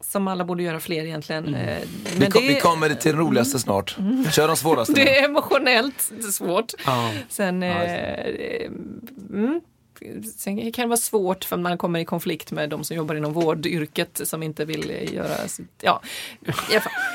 [0.00, 1.48] som alla borde göra fler egentligen.
[1.48, 1.80] Mm.
[2.12, 3.96] Vi, men kom, det, vi kommer till det roligaste snart.
[4.32, 4.92] Kör de svåraste.
[4.96, 6.72] det är emotionellt svårt.
[6.86, 7.10] Ja.
[7.28, 8.66] Sen, eh,
[9.30, 9.60] mm,
[10.36, 13.32] sen kan det vara svårt för man kommer i konflikt med de som jobbar inom
[13.32, 16.02] vårdyrket som inte vill eh, göra sitt ja,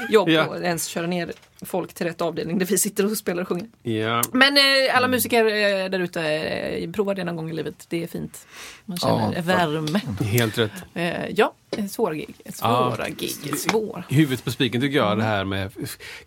[0.10, 0.46] jobb Ja.
[0.46, 1.32] och ens köra ner
[1.66, 3.68] folk till rätt avdelning där vi sitter och spelar och sjunger.
[3.84, 4.22] Ja.
[4.34, 7.86] Men eh, alla musiker eh, där ute, eh, prova det någon gång i livet.
[7.90, 8.48] Det är fint.
[8.86, 10.02] Man känner Ja, värme.
[10.26, 10.72] Helt rätt.
[10.94, 11.54] Eh, ja,
[11.92, 12.36] svåra gig.
[12.54, 13.06] Svåra Ja.
[13.18, 13.58] gig.
[13.58, 14.04] Svår.
[14.10, 15.72] Huvudet på spiken tycker jag, det här med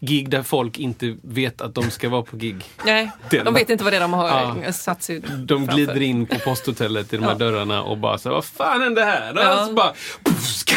[0.00, 2.64] gig där folk inte vet att de ska vara på gig.
[2.84, 4.56] Nej, Det- de vet inte vad det är de har Ja.
[4.64, 5.74] eh, satt sig De framför.
[5.74, 7.38] glider in på posthotellet i de här Ja.
[7.38, 9.32] dörrarna och bara så vad fan hände här?
[9.36, 9.60] Ja.
[9.62, 9.92] Och så bara,
[10.24, 10.74] puff, ska,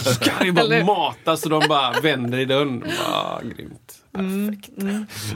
[0.00, 2.84] ska det bara matas och de bara vänder i dörren.
[3.06, 3.93] Ja, grymt.
[4.14, 4.70] Perfekt.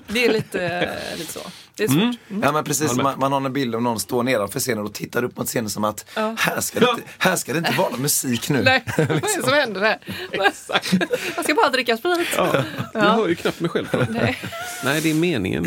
[0.09, 1.41] Det är lite, lite så.
[1.75, 1.97] Det är svårt.
[2.31, 2.43] Mm.
[2.43, 5.23] Ja men precis, man, man har en bild av någon står nedanför scenen och tittar
[5.25, 6.35] upp mot scenen som att Ja.
[6.39, 8.63] här, ska det inte, här ska det inte vara någon musik nu.
[8.63, 9.99] Nej, vad är det som händer där?
[10.33, 10.93] Exakt.
[11.37, 12.29] Jag ska bara dricka sprit.
[12.37, 12.63] Ja.
[12.95, 14.07] Jag hör ju knappt mig själv.
[14.11, 14.39] Nej,
[14.85, 15.63] Nej, det är meningen.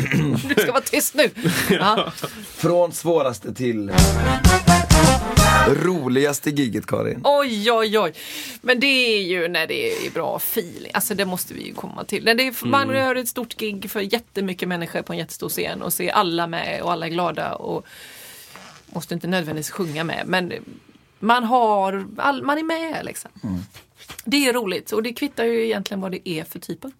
[0.56, 1.30] du ska vara tyst nu.
[1.70, 2.12] Ja.
[2.56, 3.90] Från svåraste till
[5.68, 7.20] roligaste giget Karin.
[7.24, 8.12] Oj, oj, oj.
[8.60, 10.90] Men det är ju när det är bra feeling.
[10.94, 12.24] Alltså det måste vi ju komma till.
[12.24, 15.82] När det är, man gör ett stort gig för jättemycket människor på en jättestor scen
[15.82, 17.86] och ser alla med och alla är glada och
[18.86, 20.22] måste inte nödvändigtvis sjunga med.
[20.26, 20.52] Men
[21.18, 23.30] man har, all, man är med liksom.
[24.24, 26.92] Det är roligt och det kvittar ju egentligen vad det är för typ av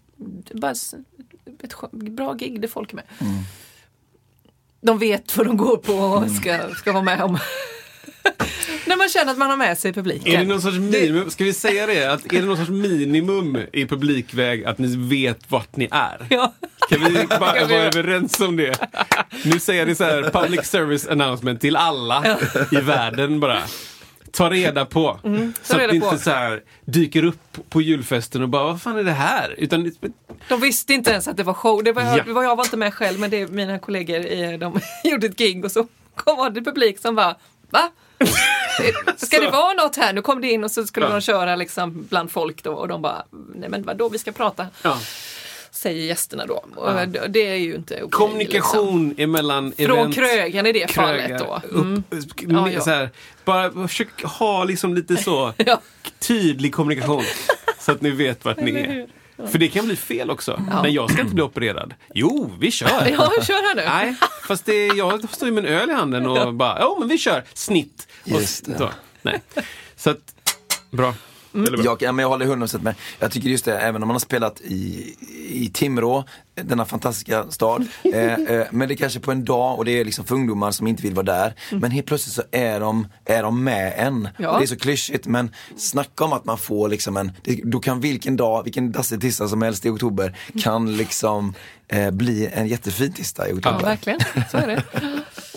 [0.53, 0.71] bara
[1.63, 3.05] ett bra gig där folk är med.
[4.81, 7.39] De vet vad de går på och ska, ska vara med om.
[8.87, 10.33] När man känner att man har med sig publiken.
[10.35, 12.05] Är det någon sorts minimum, ska vi säga det?
[12.13, 16.27] Att är det någon sorts minimum i publikväg att ni vet vart ni är?
[16.31, 16.53] Ja.
[16.91, 18.79] Kan vi bara vara överens om det?
[19.45, 22.39] Nu säger jag det så här, public service announcement till alla
[22.73, 23.59] i världen bara.
[24.33, 25.19] Ta reda på.
[25.23, 26.19] så Mm, att reda det inte på.
[26.19, 29.55] så här dyker upp på julfesten och bara, vad fan är det här?
[29.59, 30.13] Utan det-
[30.49, 31.85] De visste inte ens att det var show.
[31.85, 32.23] Det var, Ja.
[32.27, 35.37] det var jag var inte med själv men det, mina kollegor eh, de gjorde ett
[35.39, 37.37] gig och så kom det publik som bara
[37.71, 37.91] Va?
[39.17, 40.13] Ska det vara något här?
[40.13, 41.13] Nu kom det in och så skulle Ja.
[41.13, 44.67] de köra liksom bland folk då och de bara Nej men vadå vi ska prata
[44.83, 44.99] ja.
[45.71, 46.65] Säger gästerna då.
[46.77, 48.11] Och det är ju inte okej, Liksom.
[48.11, 50.15] Kommunikation emellan Från event.
[50.15, 51.63] krögen i det krögar, fallet då.
[51.69, 52.03] Upp, Mm.
[52.57, 52.81] ja, ja.
[52.81, 53.11] Så här,
[53.45, 55.81] bara försök ha liksom lite så Ja.
[56.19, 57.23] tydlig kommunikation.
[57.79, 59.07] så att ni vet vart ni är.
[59.49, 60.63] För det kan bli fel också.
[60.83, 61.95] Men jag ska inte bli opererad.
[62.15, 62.89] Jo, vi kör.
[63.13, 63.83] Ja, kör här nu.
[63.85, 64.15] Nej,
[64.49, 67.19] fast det, jag står ju med en öl i handen och bara, ja men vi
[67.19, 67.45] kör.
[67.55, 68.09] Snitt.
[68.25, 68.79] Just det.
[68.79, 68.91] Så,
[69.23, 69.43] nej.
[69.97, 70.35] så att,
[70.91, 71.15] bra.
[71.53, 71.85] Bra.
[71.85, 72.95] Jag, ja, men jag håller 100% med.
[73.19, 75.15] Jag tycker just det, även om man har spelat i,
[75.49, 77.87] i Timrå, denna fantastiska stad.
[78.15, 80.71] eh, eh, men det är kanske på en dag och det är liksom för ungdomar
[80.71, 81.55] som inte vill vara där.
[81.71, 84.29] Men helt plötsligt så är de, är de med en.
[84.39, 84.59] Ja.
[84.59, 88.01] Det är så klyschigt men snacka om att man får liksom en, det, då kan
[88.01, 91.55] vilken dag, vilken dassig tisdag som helst i oktober kan liksom
[91.89, 93.85] eh, bli en jättefin tisdag i Ja, oktober.
[93.85, 94.21] verkligen.
[94.51, 94.83] Så är det.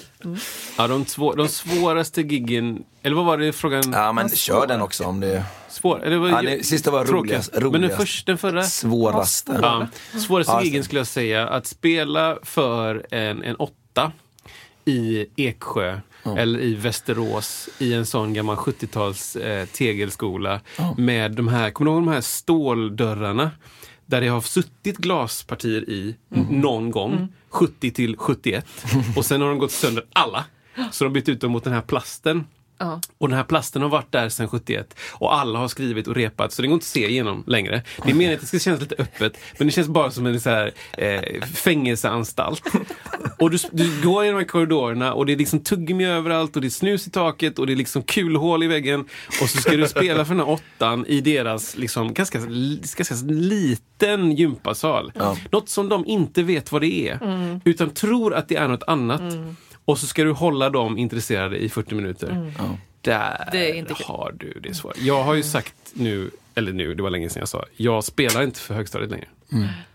[0.77, 3.83] Ja, de, svår, de svåraste giggen, eller vad var det frågan?
[3.91, 7.49] Ja men kör den också om det Svår, eller vad, Ja, det sista var tråkigast.
[7.53, 7.97] roligast- Men den, roligast.
[8.01, 8.63] först, den förra?
[8.63, 9.59] svåraste.
[9.61, 9.87] Ja,
[10.19, 14.11] svåraste Ja, giggen skulle jag säga, att spela för en, en åtta
[14.85, 15.99] i Eksjö
[16.37, 20.59] eller i Västerås i en sån gammal 70-tals eh, tegelskola
[20.97, 23.51] med de här, kommer du ihåg de här ståldörrarna?
[24.05, 26.15] Där det har suttit glaspartier i
[26.49, 28.65] någon gång, 70 till 71.
[29.15, 30.45] Och sen har de gått sönder alla.
[30.91, 32.43] Så de bytt ut dem mot den här plasten.
[32.77, 33.01] Ja.
[33.17, 36.51] Och den här plasten har varit där sedan 71 och alla har skrivit och repat
[36.51, 37.83] så det går inte att se igenom längre.
[38.03, 40.41] Det är meningen att det ska kännas lite öppet men det känns bara som en
[40.41, 42.63] så här, eh, fängelseanstalt.
[43.39, 46.69] Och du, du går genom korridorerna och det är liksom tuggummi överallt och det är
[46.69, 49.05] snus i taket och det är liksom kulhål i väggen.
[49.41, 54.31] Och så ska du spela för den här åttan i deras liksom ganska, ganska liten
[54.31, 55.11] gympasal.
[55.51, 57.19] Något som de inte vet vad det är.
[57.63, 59.21] Utan tror att det är något annat.
[59.85, 62.51] Och så ska du hålla dem intresserade i 40 minuter.
[63.01, 64.05] Där Det är inte kul.
[64.07, 64.97] har du det svårt.
[64.97, 68.43] Jag har ju sagt nu, eller nu, det var länge sedan jag sa, jag spelar
[68.43, 69.27] inte för högstadiet längre.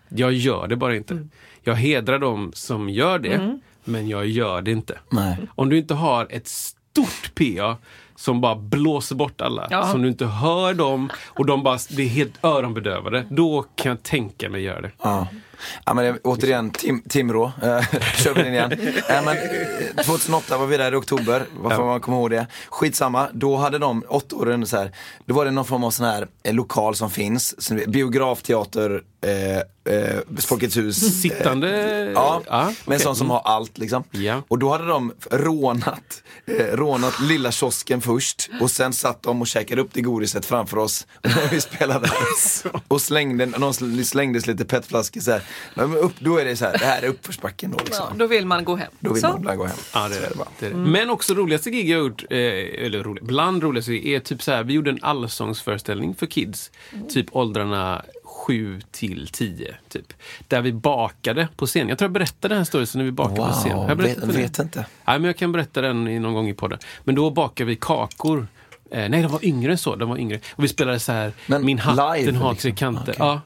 [0.09, 1.26] Jag gör det bara inte.
[1.62, 4.99] Jag hedrar dem som gör det, men jag gör det inte.
[5.11, 5.36] Nej.
[5.55, 7.76] Om du inte har ett stort PA
[8.16, 9.86] som bara blåser bort alla, Ja.
[9.91, 14.51] som du inte hör dem och de bara blir helt öronbedövade, då kan jag tänka
[14.51, 14.91] mig göra det.
[15.03, 15.26] Ja.
[15.87, 17.81] Ja, men det- återigen, Tim, Timrå, äh,
[18.25, 18.73] kör vi den igen.
[19.09, 21.87] Men, eh, 2008 var vi där i oktober, varför Ja.
[21.87, 22.47] man kommer ihåg det.
[22.69, 24.93] Skitsamma, då hade de, åtta åren så här,
[25.27, 27.55] då var det någon form av sån här eh, lokal som finns,
[27.87, 31.20] biografteater, eh, eh, Folkets hus.
[31.22, 31.68] Sittande...
[32.14, 33.01] Ja, ja men okej.
[33.01, 34.05] sån som har allt liksom.
[34.11, 34.43] Ja.
[34.49, 39.47] Och då hade de rånat, eh, rånat lilla kiosken först och sen satt de och
[39.47, 42.11] käkade upp det godiset framför oss när vi spelade.
[42.89, 45.43] och slängde, någon sl- slängdes lite petflaskor så här.
[45.74, 48.18] Men upp, då är det så här, det här är uppförsbacken då Ja, liksom.
[48.18, 48.93] då vill man gå hem.
[49.01, 49.28] Då vill Så.
[49.28, 49.76] man ibland gå hem.
[49.95, 50.37] Ja, det är det.
[50.37, 50.49] bara.
[50.59, 50.76] det, är det.
[50.76, 52.39] Men också roligaste gig jag gjort, eh,
[52.85, 56.70] eller roligt, bland roligaste är typ så här, vi gjorde en allsångsföreställning för kids.
[57.09, 58.03] Typ åldrarna
[58.51, 60.12] 7 till 10, typ.
[60.48, 61.88] Där vi bakade på scen.
[61.88, 63.76] Jag tror jag berättade den här storyn när vi bakade på scen.
[63.76, 64.78] Wow, jag vet, vet inte.
[64.78, 66.78] Nej, men jag kan berätta den någon gång i podden.
[67.05, 68.46] Men då bakade vi kakor.
[68.90, 69.96] Eh, nej, de var yngre än så.
[69.96, 70.40] De var yngre.
[70.53, 72.70] Och vi spelade så här, Men Min hatt live, den har liksom?
[72.70, 73.03] tre kanter.
[73.03, 73.14] Okej.
[73.18, 73.40] Ja.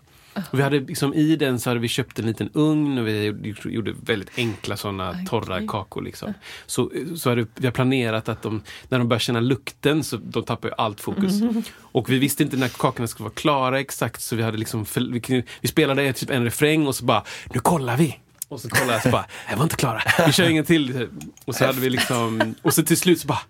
[0.51, 3.55] Och vi hade liksom, I den så hade vi köpt en liten ugn och vi
[3.65, 6.03] gjorde- väldigt enkla sådana torra kakor.
[6.03, 6.35] Liksom.
[6.67, 10.69] Så, så hade vi planerat att de, när de börjar känna lukten så de tappar
[10.69, 11.33] ju allt fokus.
[11.81, 15.45] Och vi visste inte när kakorna skulle vara klara exakt så vi hade liksom, vi,
[15.61, 17.25] vi spelade typ en refräng och så bara,
[17.55, 18.19] nu kollar vi!
[18.49, 20.03] Och så kollade jag så bara, jag var inte klara.
[20.27, 21.09] Vi kör ingen till.
[21.45, 23.41] Och så hade vi liksom, och så till slut så bara,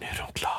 [0.00, 0.54] nu är de klara.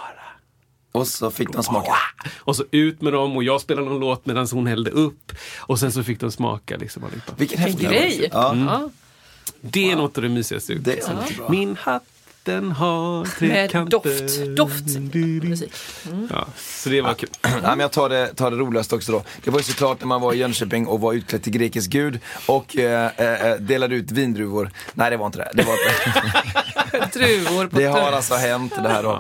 [0.91, 1.93] Och så fick de smaka.
[2.37, 5.31] Och så ut med dem och jag spelade någon låt medan hon hällde upp.
[5.57, 7.33] Och sen så fick de smaka liksom allihopa.
[7.37, 8.29] Vilken häftig grej.
[8.31, 8.89] Ja, Ja.
[9.61, 10.73] Det är något av det mysigaste.
[10.73, 11.49] jag gjort.
[11.49, 12.03] Min hatt
[12.43, 13.91] den har tre Med kanter.
[13.91, 14.99] doft, doft
[15.43, 15.73] musik.
[16.29, 17.29] Ja, så det var kul.
[17.41, 19.23] Ja, men jag tar det, tar det roligaste också då.
[19.43, 22.19] Det var ju såklart när man var i Jönköping och var utklädd till grekisk gud
[22.45, 24.71] och eh, eh, delade ut vindruvor.
[24.93, 25.51] Nej det var inte det.
[25.53, 27.09] Det, var inte.
[27.19, 29.11] Druvor på det har alltså hänt det här då.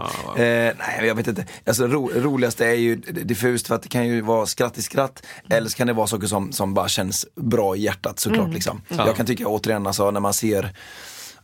[0.43, 1.45] Eh, nej jag vet inte.
[1.65, 5.25] Alltså ro, roligaste är ju diffust för att det kan ju vara skratt i skratt.
[5.49, 8.81] Eller så kan det vara saker som, som bara känns bra i hjärtat såklart liksom.
[8.87, 10.73] Jag kan tycka återigen alltså när man ser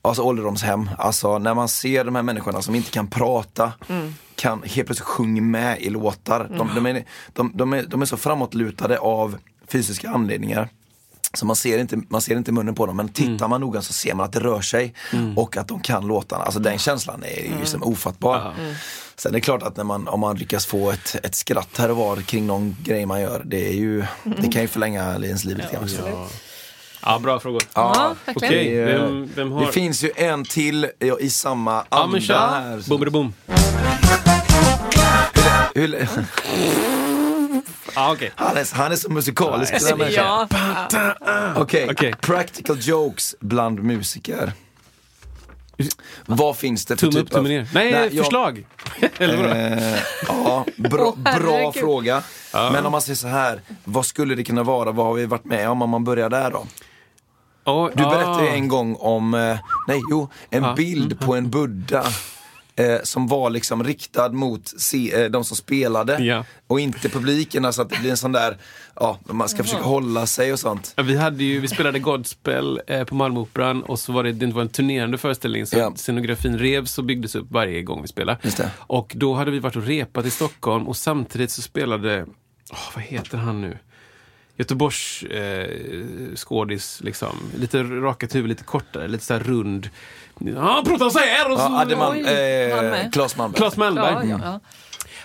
[0.08, 3.74] Alltså ålderdomshem, alltså när man ser de här människorna som inte kan prata,
[4.36, 6.50] kan helt plötsligt sjunga med i låtar.
[6.58, 9.38] De, de, är, de, de, är, de är så framåtlutade av
[9.68, 10.70] fysiska anledningar.
[11.34, 13.94] Så man ser, inte, man ser inte munnen på dem men tittar man noga så
[13.94, 14.94] ser man att det rör sig
[15.36, 16.44] och att de kan låtarna.
[16.44, 18.54] Alltså den känslan är ju som ofattbar.
[19.16, 21.92] Sen är det klart att när man, om man lyckas få ett, ett skratt här
[21.92, 25.46] och var kring någon grej man gör, det, är ju, det kan ju förlänga ens
[25.46, 25.90] liv lite grann.
[26.06, 26.28] Ja.
[27.02, 27.62] Ja, bra frågor.
[27.74, 28.16] Ja.
[28.36, 29.66] Okej, Det, vem, vem har...
[29.66, 32.38] det finns ju en till ja, i samma Ja, men anda kör.
[32.50, 32.90] här.
[32.90, 33.34] Boom, boom.
[35.76, 36.08] Hur,
[37.96, 38.32] Ja, okej.
[38.36, 39.74] han, är, han är så musikalisk.
[39.80, 40.48] den här människan.
[40.52, 42.14] Ja, Okej, Okej.
[42.22, 44.52] practical jokes bland musiker.
[46.26, 47.68] Vad finns det för Tumme typ upp, tumme ner.
[47.74, 48.66] Nej, jag- förslag.
[49.18, 49.50] Eller vadå?
[49.50, 52.24] Eh, ja, bra, bra fråga.
[52.54, 54.92] Men om man säger så här, vad skulle det kunna vara?
[54.92, 55.82] Vad har vi varit med om?
[55.82, 56.66] Om man börjar där då.
[57.66, 59.58] Oh, Du berättade ju en gång om, eh,
[59.88, 60.74] nej jo, en Ja.
[60.76, 62.04] bild på en Buddha.
[62.78, 66.46] Eh, som var liksom riktad mot se, eh, de som spelade Ja.
[66.68, 67.74] och inte publiken.
[67.74, 68.58] Så att det blir en sån där,
[68.96, 70.94] ja, man ska försöka hålla sig och sånt.
[70.96, 74.46] Ja, Vi, hade ju, vi spelade Godspell eh, på Malmöoperan och så var det, det
[74.52, 75.92] var en turnerande föreställning så Ja.
[75.96, 78.38] scenografin revs och byggdes upp varje gång vi spelade.
[78.42, 78.72] Just det.
[78.78, 82.26] Och då hade vi varit och repat i Stockholm och samtidigt så spelade,
[82.72, 83.78] åh, vad heter han nu?
[84.58, 85.68] Göteborgs eh,
[86.36, 87.36] skådis, liksom.
[87.60, 89.90] Lite rakat huvud, lite kortare, lite så här rund.
[90.40, 91.52] Ja, pratar så här!
[91.52, 93.10] Och så, Ja, Adde Man, Oj, han eh.
[93.12, 93.58] Claes Malmberg.
[93.60, 94.30] Claes Malmberg.
[94.30, 94.60] ja, ja.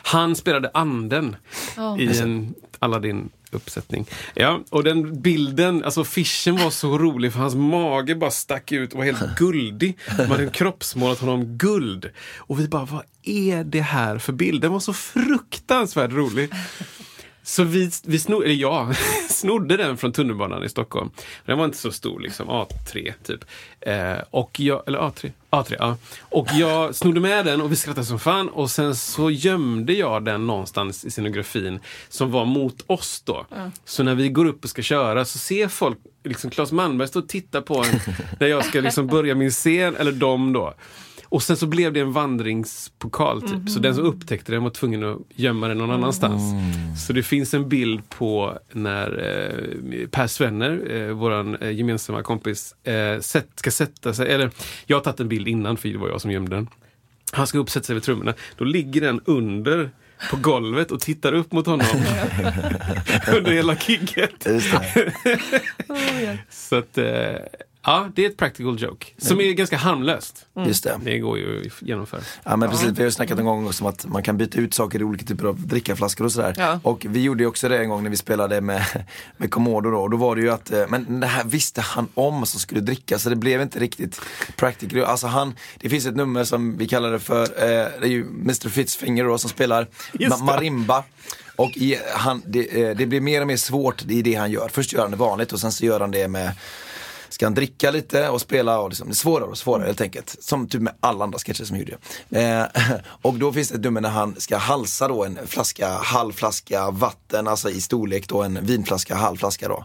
[0.02, 1.36] Han spelade anden
[1.76, 1.98] Ja.
[1.98, 4.06] i en Aladdin-uppsättning.
[4.34, 8.92] Ja, och den bilden, alltså affischen var så rolig för hans mage bara stack ut
[8.92, 9.98] och var helt guldig.
[10.18, 12.10] Man hade kroppsmålat honom guld.
[12.38, 14.62] Och vi bara, vad är det här för bild?
[14.62, 16.50] Den var så fruktansvärt rolig.
[17.42, 18.96] Så vi, vi snod, eller jag
[19.28, 21.10] snodde den från tunnelbanan i Stockholm.
[21.46, 23.44] Den var inte så stor, liksom A3 typ.
[23.80, 25.96] Eh, och jag, eller A3, A3, ja.
[26.20, 28.48] Och jag snodde med den och vi skrattade som fan.
[28.48, 33.46] Och sen så gömde jag den någonstans i scenografin som var mot oss då.
[33.84, 37.20] Så när vi går upp och ska köra så ser folk, liksom Claes Malmberg står
[37.20, 38.00] och tittar på en
[38.40, 40.74] när jag ska liksom börja min scen, eller dem då.
[41.30, 43.70] Och sen så blev det en vandringspokal typ.
[43.70, 46.42] Så den som upptäckte den var tvungen att gömma den någon annanstans.
[47.06, 52.72] Så det finns en bild på när eh, Per Svenner, eh, våran eh, gemensamma kompis,
[52.86, 54.50] eh, sätt, ska sätta sig, eller
[54.86, 56.68] jag har tagit en bild innan för det var jag som gömde den.
[57.32, 58.34] Han ska uppsätta sig vid trummorna.
[58.58, 59.90] Då ligger den under
[60.30, 61.86] på golvet och tittar upp mot honom
[63.36, 64.44] under hela det.
[66.50, 67.04] Så att, eh,
[67.82, 69.06] ja, det är ett practical joke.
[69.18, 70.46] Som är ganska harmlöst.
[70.66, 71.00] Just det.
[71.04, 72.20] Det går ju att genomföra.
[72.44, 74.58] Ja men precis, vi har ju snackat en gång också om att man kan byta
[74.58, 76.54] ut saker i olika typer av drickaflaskor och sådär.
[76.58, 76.80] Ja.
[76.82, 78.84] Och vi gjorde ju också det en gång när vi spelade med,
[79.36, 79.98] med Komodo då.
[80.00, 82.80] Och då var det ju att, eh, men det här visste han om som skulle
[82.80, 84.20] dricka så det blev inte riktigt
[84.56, 85.04] practical.
[85.04, 87.48] Alltså han, det finns ett nummer som vi kallar det för, eh,
[88.00, 91.04] det är ju Mr Fitzfinger då som spelar ma- marimba.
[91.56, 94.68] Och i, han, det, eh, det blir mer och mer svårt i det han gör.
[94.72, 96.52] Först gör han det vanligt och sen så gör han det med
[97.30, 100.36] ska han dricka lite och spela och liksom, det är svårare och svårare helt enkelt.
[100.40, 102.40] Som typ med alla andra sketcher som jag gjorde.
[102.40, 102.64] Eh,
[103.22, 106.90] och då finns det ett nummer när han ska halsa då en flaska, halv flaska
[106.90, 109.84] vatten, alltså i storlek då en vinflaska, halv flaska då.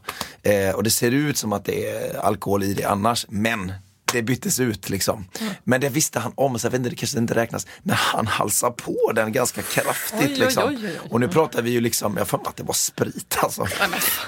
[0.50, 3.74] Eh, och det ser ut som att det är alkohol i det annars, men
[4.16, 5.26] det byttes ut liksom.
[5.63, 7.68] Men det visste han om, så jag vet inte, det kanske inte räknas.
[7.84, 10.63] Men han halsar på den ganska kraftigt Oj, liksom.
[10.68, 11.09] oj, oj, oj.
[11.11, 13.68] Och nu pratar vi ju liksom, jag har att det var sprit alltså.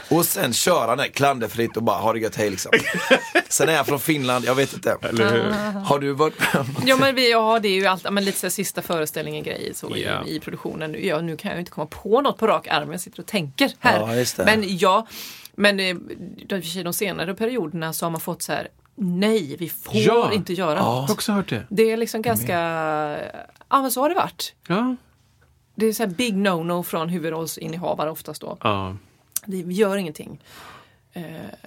[0.09, 2.71] Och sen kör han det klanderfritt och bara har det gött hej liksom.
[3.49, 4.97] Sen är jag från Finland, jag vet inte.
[5.01, 5.51] Eller hur?
[5.79, 6.33] Har du varit
[6.85, 9.95] Ja men vi, ja, det är ju allt, men lite så sista föreställningen grej så
[9.95, 10.25] i, Ja.
[10.27, 10.91] i produktionen.
[10.91, 13.19] Nu- Ja, nu kan jag ju inte komma på något på rak arm, jag sitter
[13.19, 13.99] och tänker här.
[13.99, 14.45] Ja, just det.
[14.45, 15.07] Men ja,
[15.55, 15.95] men eh,
[16.47, 18.67] de, de senare perioderna så har man fått så här,
[18.99, 20.33] nej vi får Ja.
[20.33, 21.07] inte göra Jag något.
[21.09, 21.63] har också hört det.
[21.69, 22.53] Det är liksom ganska,
[23.69, 24.53] ja men så har det varit.
[24.67, 24.95] Ja.
[25.75, 28.57] Det är så här big no-no från huvudrollsinnehavare oftast då.
[28.63, 28.95] ja.
[29.45, 30.39] Det, vi gör ingenting.
[31.13, 31.23] Eh,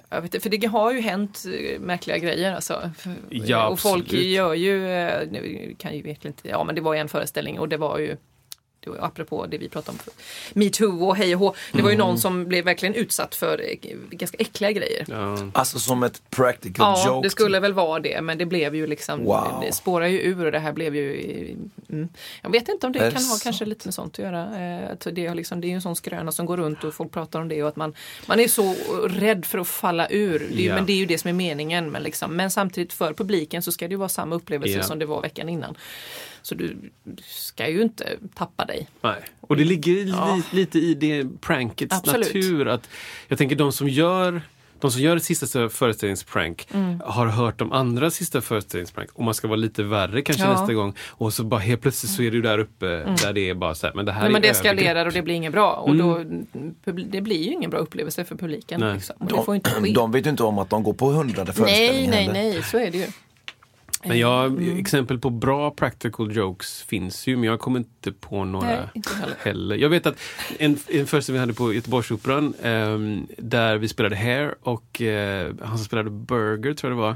[0.09, 2.91] jag vet, för det har ju hänt eh, märkliga grejer alltså.
[3.29, 4.25] Ja, och folk absolut.
[4.25, 7.59] gör ju, eh, nu kan ju verkligen inte, ja men det var ju en föreställning
[7.59, 8.17] och det var, ju
[8.99, 10.11] apropå det vi pratade om,
[10.53, 11.53] metoo och hej och hå.
[11.71, 12.07] Det var ju Mm.
[12.07, 13.77] någon som blev verkligen utsatt för eh,
[14.09, 15.05] ganska äckliga grejer.
[15.09, 15.37] ja.
[15.53, 17.25] Alltså som ett practical Ja, joke?
[17.25, 19.63] det skulle väl vara det, men det blev ju liksom, Wow.
[19.65, 21.15] det spårar ju ur och det här blev ju,
[21.89, 22.09] mm.
[22.41, 23.43] jag vet inte om det Är det kan ha sant?
[23.43, 24.41] kanske lite med sånt att göra.
[24.41, 26.93] Eh, att det, är liksom, det är ju en sån skröna som går runt och
[26.93, 27.93] folk pratar om det och att man,
[28.27, 28.75] man är så
[29.07, 30.39] rädd för att falla ur.
[30.39, 30.75] Det ju- Ja.
[30.75, 31.91] Men det är ju det som är meningen.
[31.91, 34.83] Men, liksom, men samtidigt för publiken så ska det ju vara samma upplevelse Ja.
[34.83, 35.75] som det var veckan innan.
[36.41, 36.77] Så du
[37.21, 38.87] ska ju inte tappa dig.
[39.01, 39.21] Nej.
[39.41, 40.41] Och det ligger li, Ja.
[40.51, 42.27] lite i det prankets Absolut.
[42.27, 42.67] natur.
[42.67, 42.89] Att
[43.27, 44.41] jag tänker de som gör
[44.79, 47.01] de som gör ett sista föreställningsprank Mm.
[47.05, 50.51] har hört de andra sista föreställningsprank och man ska vara lite värre kanske Ja.
[50.51, 50.93] nästa gång.
[51.07, 52.85] Och så bara helt plötsligt så är du där uppe
[53.23, 54.31] där det är bara så här, men det här Mm.
[54.31, 55.73] Nej, men är det eskalerar och det blir inget bra.
[55.73, 56.17] Och då,
[56.85, 58.79] publi- det blir ju ingen bra upplevelse för publiken.
[58.79, 58.93] Nej.
[58.93, 59.15] Liksom.
[59.19, 59.81] Och det får inte ske.
[59.81, 62.33] De, de vet ju inte om att de går på hundrade nej, föreställningen nej, heller.
[62.53, 63.07] nej, så är det ju.
[64.05, 64.77] Men jag, Mm.
[64.77, 69.09] exempel på bra practical jokes finns ju, men jag kommer inte på några Nej, inte
[69.39, 69.75] heller.
[69.75, 70.15] Jag vet att
[70.59, 75.77] en, en föreställning vi hade på Göteborgsoperan ehm, där vi spelade Hair och eh, han
[75.77, 77.15] som spelade Burger, tror jag det var.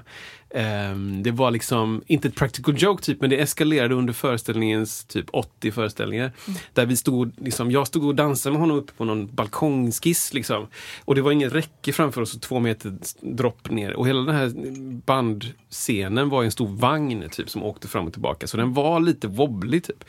[0.62, 5.26] ehm, det var liksom, inte ett practical joke typ, men det eskalerade under föreställningens typ
[5.32, 6.32] 80 föreställningar.
[6.48, 6.60] Mm.
[6.74, 10.34] Där vi stod, liksom, jag stod och dansade med honom uppe på någon balkongskiss.
[10.34, 10.68] Liksom.
[11.06, 13.94] Och det var ingen räcke framför oss och två meter dropp ner.
[13.94, 14.52] Och hela den här
[15.06, 18.48] bandscenen var en stor vagn typ som åkte fram och tillbaka.
[18.48, 20.04] Så den var lite wobblig typ.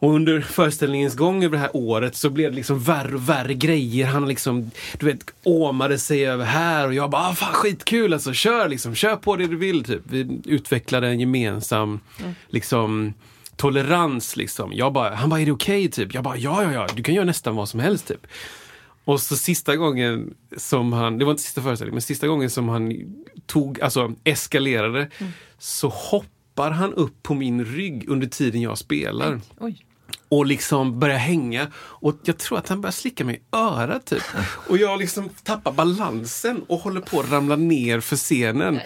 [0.00, 3.54] Och under föreställningens gång över det här året så blev det liksom värre och värre
[3.54, 4.06] grejer.
[4.06, 8.32] Han liksom, du vet, åmade sig över här och jag bara, ah, fan skitkul alltså,
[8.32, 10.02] kör liksom, kör på det du vill typ.
[10.04, 12.00] Vi utvecklade en gemensam,
[12.48, 13.14] liksom,
[13.56, 14.72] tolerans liksom.
[14.72, 16.14] Jag bara, han bara, är det okej typ?
[16.14, 18.26] Jag bara, ja, ja, ja, du kan göra nästan vad som helst typ.
[19.04, 22.68] Och så sista gången som han, det var inte sista föreställningen, men sista gången som
[22.68, 22.92] han
[23.46, 25.08] tog, alltså eskalerade,
[25.58, 29.84] så hoppar han upp på min rygg under tiden jag spelar Oj.
[30.28, 31.66] och liksom börjar hänga.
[31.76, 34.22] Och jag tror att han börjar slicka mig i örat typ.
[34.68, 38.80] Och jag liksom tappar balansen och håller på att ramla ner för scenen.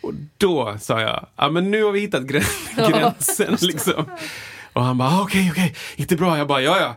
[0.00, 2.42] Och då sa jag, ja men nu har vi hittat grän-
[2.90, 4.04] gränsen liksom.
[4.72, 6.38] Och han bara, "Ah, okej, okej, gick det bra?
[6.38, 6.96] Jag bara, ja, ja.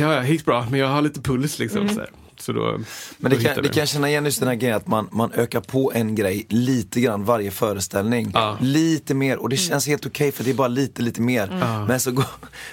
[0.00, 1.88] Ja, ja, gick bra, men jag har lite puls liksom.
[1.88, 2.10] Så, här.
[2.42, 2.84] Så då, Men
[3.18, 5.08] då det hittar kan, det kan jag känna igen just den här grejen att man,
[5.12, 8.30] man ökar på en grej lite grann varje föreställning.
[8.34, 8.58] Ja.
[8.60, 11.48] Lite mer och det känns helt okej för det är bara lite, lite mer.
[11.88, 12.24] Men så går,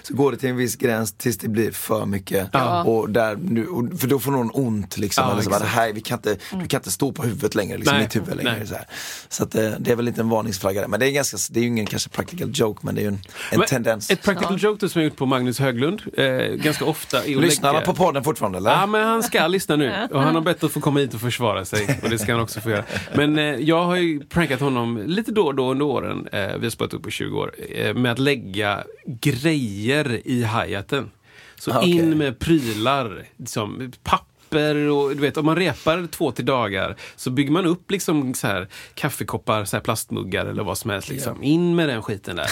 [0.03, 2.49] så går det till en viss gräns tills det blir för mycket.
[2.53, 2.83] Ja.
[2.83, 5.23] Och där, nu, och, för då får någon ont liksom.
[5.23, 7.77] Ja, eller så bara, här, vi kan inte, Du kan inte stå på huvudet längre,
[7.77, 8.03] liksom, Nej.
[8.03, 8.55] mitt huvud längre.
[8.57, 8.67] Nej.
[8.67, 8.85] Så, här.
[9.29, 10.87] så att, eh, det är väl lite en varningsflagga där.
[10.87, 13.07] Men det är, ganska, det är ju ingen kanske practical joke men det är ju
[13.07, 13.19] en,
[13.51, 14.09] en Men tendens.
[14.09, 17.21] Ett practical joke då som jag gjort på Magnus Höglund, eh, ganska ofta.
[17.21, 18.71] Lyssnar han på podden fortfarande eller?
[18.71, 20.07] Ja, men han ska lyssna nu.
[20.11, 21.99] Och han har bett att få komma hit och försvara sig.
[22.03, 22.83] Och det ska han också få göra.
[23.15, 26.65] Men eh, jag har ju prankat honom lite då och då under åren, eh, vi
[26.65, 31.11] har spelat upp på 20 år, eh, med att lägga grejer i hi-haten.
[31.59, 31.89] Så Ah, okej.
[31.91, 37.29] in med prylar, liksom papper och du vet, om man repar två till dagar så
[37.29, 41.09] bygger man upp liksom så här kaffekoppar, så här plastmuggar eller vad som helst.
[41.09, 41.43] Liksom.
[41.43, 42.49] In med den skiten där.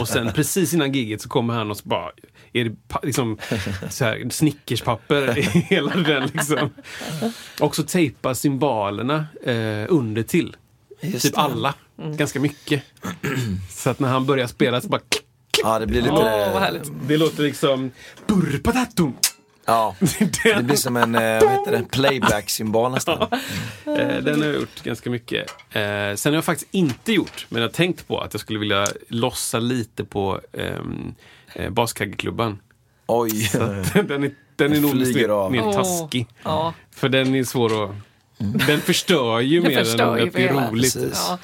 [0.00, 2.10] Och sen precis innan giget så kommer han och så bara,
[2.54, 3.38] är det liksom
[3.90, 6.70] så här snickerspapper i hela den liksom.
[7.60, 10.56] Också tejpa symbolerna eh, under till.
[11.00, 11.40] Just typ det.
[11.40, 11.74] alla.
[11.96, 12.82] Ganska mycket.
[13.70, 15.00] så att när han börjar spela så bara
[15.62, 16.14] Ja, det blir lite...
[16.14, 16.90] Åh, vad härligt.
[17.08, 17.90] det låter liksom
[18.26, 19.16] burpatatum.
[19.66, 19.96] Ja,
[20.44, 21.84] det blir som en eh, vad det?
[21.90, 23.22] playback-symbol nästan.
[23.86, 25.50] Eh, den har jag gjort ganska mycket.
[25.50, 28.58] Eh, sen har jag faktiskt inte gjort, men jag har tänkt på att jag skulle
[28.58, 31.14] vilja lossa lite på ehm,
[31.54, 32.58] eh, Baskaggeklubban.
[33.06, 33.50] Oj.
[33.94, 36.26] den är, den är nog mer, mer taskig.
[36.42, 36.74] Ja.
[36.90, 37.90] För den är svår att...
[38.66, 40.94] Den förstör ju Den mer förstör än att det är roligt.
[40.94, 41.26] Precis.
[41.28, 41.38] Ja.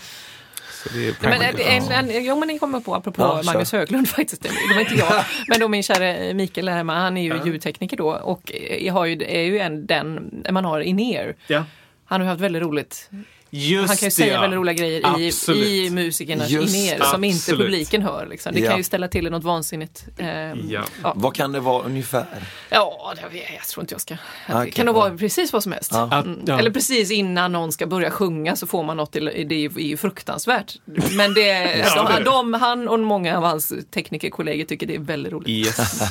[0.82, 1.92] Så det är Men practical.
[1.92, 3.42] en, en, jo men ni kommer på, apropå Ja.
[3.44, 7.16] Magnus Höglund faktiskt, det var inte jag, men då min kära Mikael här hemma, han
[7.16, 11.34] är ju ljudtekniker då och jag har ju, är ju en, den man har in-ear.
[11.46, 11.64] Ja.
[12.04, 13.10] Han har haft väldigt roligt.
[13.52, 14.40] Just Han kan ju det, säga ja.
[14.40, 15.66] väldigt roliga grejer i, Absolut.
[15.66, 17.04] i musikernas det.
[17.04, 17.60] som inte Absolut.
[17.60, 18.26] publiken hör.
[18.26, 18.52] Liksom.
[18.54, 18.68] Det Ja.
[18.68, 20.04] kan ju ställa till något vansinnigt.
[20.18, 20.82] ehm, Ja.
[21.02, 21.12] ja.
[21.16, 22.26] Vad kan det vara ungefär?
[22.70, 24.14] Ja, det, jag, jag tror inte jag ska.
[24.14, 25.90] Det Okej, kan nog vara precis vad som helst.
[25.94, 26.08] Ja.
[26.12, 26.40] Att- Mm.
[26.46, 26.58] ja.
[26.58, 29.66] Eller precis innan någon ska börja sjunga så får man något, till, det är ju,
[29.66, 30.74] är ju fruktansvärt.
[31.16, 31.40] Men det,
[31.78, 32.24] Ja, de, det är det.
[32.24, 35.48] de, han och många av hans teknikerkollegor tycker det är väldigt roligt.
[35.48, 36.02] Yes.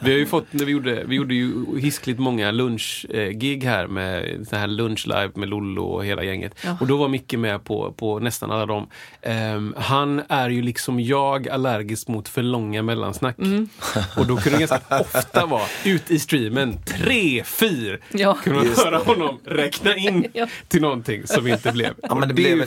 [0.00, 4.46] Vi har ju fått, när vi gjorde, vi gjorde ju hiskligt många lunchgig här med
[4.50, 6.54] så här lunch live med Lollo och hela gänget.
[6.82, 6.84] Ja.
[6.84, 8.86] Och då var Micke med på, på nästan alla dem.
[9.22, 13.38] Ehm, han är ju liksom jag allergisk mot för långa mellansnack.
[13.38, 13.68] Mm.
[14.16, 18.34] Och då kunde det ganska ofta vara ut i streamen, tre, fyr, Ja.
[18.42, 20.46] kunde man höra honom räkna in Ja.
[20.68, 21.94] till någonting som inte blev.
[22.02, 22.66] Ja, men det, Och blev,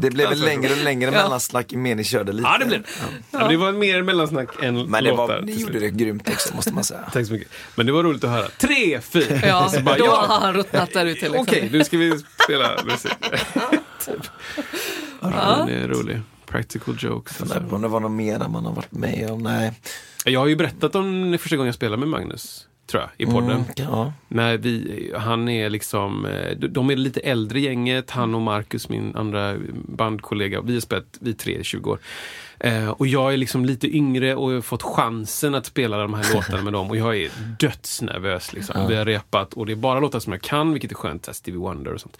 [0.00, 1.22] det blev väl längre och längre Ja.
[1.22, 2.48] mellansnack ju mer ni körde lite.
[2.48, 2.88] Ja, det blev det.
[3.30, 3.48] Ja.
[3.48, 5.26] Det var mer mellansnack än Men det låtar.
[5.26, 7.00] var, ni gjorde det grymt också måste man säga.
[7.12, 7.48] Tack så mycket.
[7.74, 8.48] Men det var roligt att höra.
[8.58, 9.40] Tre, fyra.
[9.46, 10.24] Ja, bara, då ja.
[10.28, 11.20] har han ruttnat där ute.
[11.20, 11.40] Liksom.
[11.40, 12.12] Okej, nu ska vi
[12.44, 13.12] spela musik.
[14.04, 14.30] Typ.
[15.20, 15.56] ja.
[15.56, 16.20] Den är rolig.
[16.46, 17.36] Practical jokes.
[17.36, 19.42] Funderar på om det var något mer man har varit med om.
[19.42, 19.72] Nej.
[20.24, 23.32] Jag har ju berättat om det första gången jag spelade med Magnus, tror jag, i
[23.32, 23.50] podden.
[23.50, 24.12] Mm, ja.
[24.28, 29.16] När vi, han är liksom, eh, de är lite äldre gänget, han och Marcus, min
[29.16, 31.98] andra bandkollega, vi har spelat, vi tre i 20 år.
[32.60, 36.14] Eh, och jag är liksom lite yngre och jag har fått chansen att spela de
[36.14, 38.52] här låtarna med dem och jag är dödsnervös.
[38.52, 38.88] Liksom.
[38.88, 41.60] Vi har repat och det är bara låtar som jag kan, vilket är skönt, Stevie
[41.60, 42.18] Wonder och sånt.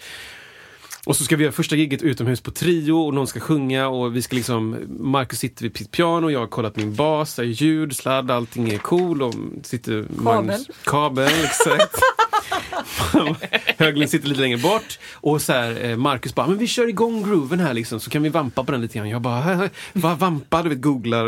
[1.06, 4.16] Och så ska vi göra första giget utomhus på trio och någon ska sjunga och
[4.16, 7.96] vi ska liksom Marcus sitter vid sitt piano, jag har kollat min bas, där ljud,
[7.96, 11.98] sladd, allting är cool och sitter Magnus, kabel, exakt.
[13.78, 17.22] Höglund sitter lite längre bort och så här, eh, Marcus bara, men vi kör igång
[17.22, 19.08] grooven här liksom så kan vi vampa på den lite grann.
[19.08, 20.62] Jag bara, vad vampa?
[20.62, 21.24] Du vet, googlar,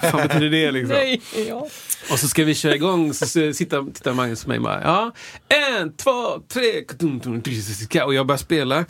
[0.00, 0.96] vad fan betyder det liksom?
[0.96, 1.68] Nej, ja.
[2.12, 4.82] Och så ska vi köra igång, så så sitter, tittar Magnus på mig och bara,
[4.82, 5.12] ja,
[5.78, 8.84] en, två, tre, och jag börjar spela.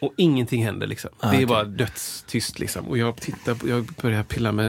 [0.00, 1.10] Och ingenting händer liksom.
[1.20, 1.46] Det är okej.
[1.46, 2.88] bara dödstyst liksom.
[2.88, 4.68] Och jag tittar, på- jag börjar pilla med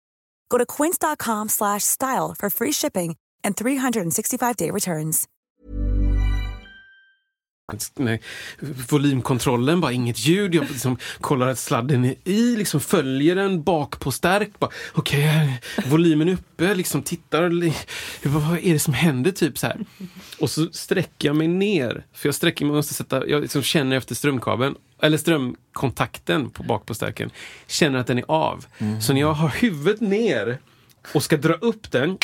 [0.51, 5.27] Go to quince.com slash style for free shipping and 365-day returns.
[7.95, 8.21] nej,
[8.89, 10.55] volymkontrollen, bara inget ljud.
[10.55, 14.49] Jag liksom kollar att sladden är i, liksom följer den bak på stärk.
[14.59, 17.41] Okej, okay, volymen är uppe, liksom tittar.
[18.27, 19.31] Vad är det som händer?
[19.31, 19.85] Typ så här.
[20.39, 22.05] Och så sträcker jag mig ner.
[22.13, 24.75] För jag sträcker mig, måste sätta, jag liksom känner efter strömkabeln.
[25.01, 27.29] Eller strömkontakten på bak på stärken.
[27.67, 28.65] Känner att den är av.
[29.01, 30.57] Så när jag har huvudet ner
[31.13, 32.17] och ska dra upp den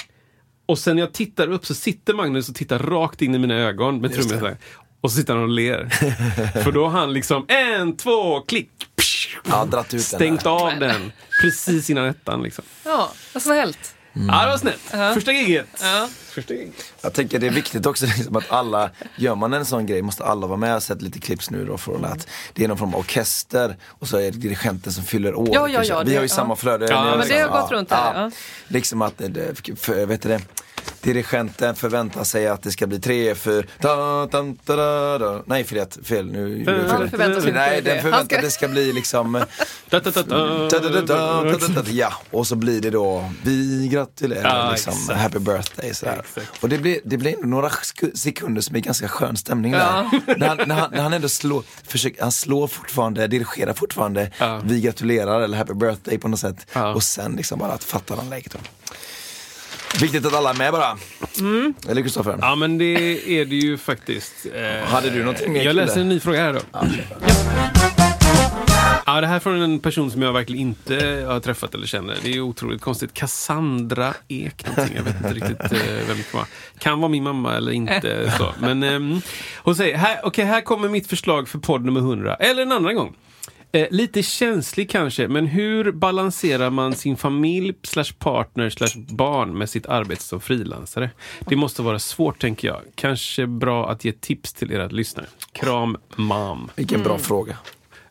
[0.66, 3.56] och sen när jag tittar upp så sitter Magnus och tittar rakt in i mina
[3.56, 4.58] ögon med trummet där.
[5.02, 5.90] Och så sitter han och ler.
[6.64, 8.70] För då har han liksom en, två, klick!
[8.96, 10.50] psh, Ja, den stängt där.
[10.50, 11.12] av den
[11.42, 12.44] precis innan ettan.
[12.44, 12.66] Liksom.
[12.86, 13.96] Ja, vad snällt.
[14.30, 15.14] Ja, det var snällt.
[15.14, 15.66] Första giget.
[15.82, 16.10] Ja.
[16.30, 16.94] Första giget.
[17.02, 20.24] Jag tänker det är viktigt också liksom att alla, gör man en sån grej måste
[20.24, 20.70] alla vara med.
[20.70, 23.78] Jag har sett lite clips nu då från att det är någon form av orkester
[23.84, 25.50] och så är det dirigenten som fyller år.
[25.52, 26.36] Ja, ja, ja, Vi det- har ju ja.
[26.36, 26.88] samma flöde.
[26.90, 28.32] Ja, men det har gått runt här, ja.
[28.68, 29.14] Liksom att,
[29.78, 30.42] för, vet du det,
[31.02, 34.76] dirigenten förväntar sig att det ska bli tre, för ta, ta, ta,
[35.20, 35.44] ta.
[35.46, 36.66] Nej förlåt, fel nu.
[36.90, 37.10] Han fel.
[37.10, 39.46] förväntar sig Nej, den förväntar Han ska- att det ska bli liksom
[39.90, 41.84] Da, da, da, da.
[41.90, 45.90] Ja, och så blir det då vi gratulerar, liksom, happy birthday.
[45.90, 46.38] Exakt.
[46.62, 47.70] Och det blir, det blir några
[48.14, 50.10] sekunder som är ganska skön stämning där.
[50.38, 54.32] När, han, när, han, när han ändå slår, försöker, han slår fortfarande, dirigerar fortfarande,
[54.64, 56.68] vi gratulerar eller happy birthday på något sätt.
[56.96, 58.56] Och sen liksom bara att fatta den läget.
[60.02, 60.98] Viktigt att alla är med bara.
[61.40, 61.74] Mm.
[61.90, 62.38] Eller Kristoffer?
[62.42, 64.34] Ja, men det är det ju faktiskt.
[64.56, 66.60] Eh, Hade du någonting mer Jag läser en ny fråga här då.
[69.06, 72.16] Ja, det här är från en person som jag verkligen inte har träffat eller känner.
[72.24, 73.14] Det är otroligt konstigt.
[73.14, 74.98] Cassandra Ek någonting.
[74.98, 76.46] Jag vet inte riktigt eh, vem det kan vara.
[76.80, 78.34] Kan vara min mamma eller inte.
[78.38, 78.54] Så.
[78.60, 79.22] Men ehm,
[79.56, 82.36] hon säger, här, okej, här kommer mitt förslag för podd nummer 100.
[82.36, 83.16] Eller en annan gång.
[83.78, 89.70] Eh, lite känslig kanske, men hur balanserar man sin familj, slash partner, slash barn med
[89.70, 91.10] sitt arbete som frilansare?
[91.40, 92.82] Det måste vara svårt, tänker jag.
[92.96, 95.26] Kanske bra att ge tips till era lyssnare.
[95.52, 96.72] Kram, mam.
[96.76, 97.58] Vilken bra fråga.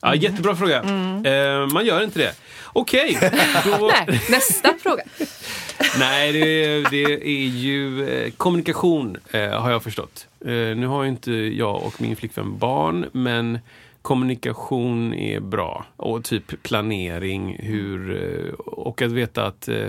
[0.01, 0.83] Ja, jättebra fråga.
[0.83, 2.33] Eh, man gör inte det.
[2.65, 3.19] Okej,
[3.65, 3.91] då...
[4.09, 5.03] Nej, nästa fråga.
[5.99, 10.27] Nej, det, det är ju eh, kommunikation, eh, har jag förstått.
[10.41, 13.59] Eh, nu har ju inte jag och min flickvän barn, men
[14.07, 15.87] kommunikation är bra.
[15.97, 19.87] Och typ planering, hur, eh, och att veta att, eh,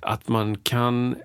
[0.00, 1.16] att man kan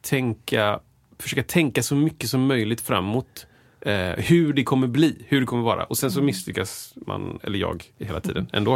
[0.00, 0.80] tänka,
[1.18, 3.46] försöka tänka så mycket som möjligt framåt.
[3.80, 5.84] Eh, hur det kommer bli, hur det kommer vara.
[5.84, 8.74] Och sen så misslyckas man, eller jag, hela tiden ändå.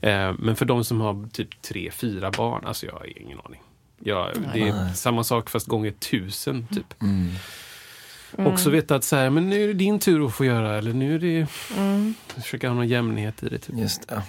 [0.00, 3.62] Eh, men för de som har typ tre, fyra barn, alltså jag har ingen aning.
[3.98, 6.94] Ja, det är samma sak fast gånger tusen typ.
[8.36, 10.92] Också veta att så här, men nu är det din tur att få göra eller
[10.92, 11.46] nu är det...
[12.42, 13.58] Försöka ha någon jämnhet i det.
[13.58, 13.78] Typ.
[13.78, 14.22] Just det.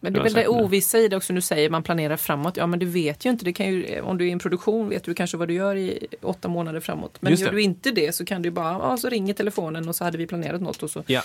[0.00, 1.32] Men det är väl det ovissa i det också.
[1.32, 2.56] Nu säger man planerar framåt.
[2.56, 3.44] Ja men du vet ju inte.
[3.44, 5.76] Det kan ju, om du är i en produktion vet du kanske vad du gör
[5.76, 7.16] i åtta månader framåt.
[7.20, 10.04] Men gör du inte det så kan du bara, ja så ringer telefonen och så
[10.04, 11.02] hade vi planerat något och så.
[11.06, 11.22] Ja.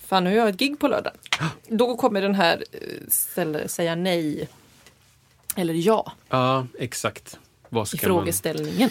[0.00, 1.12] Fan nu har jag ett gig på lördag.
[1.68, 4.48] Då kommer den här eh, ställa, säga nej.
[5.56, 7.38] Eller ja ja, exakt.
[7.68, 8.90] Vad i frågeställningen.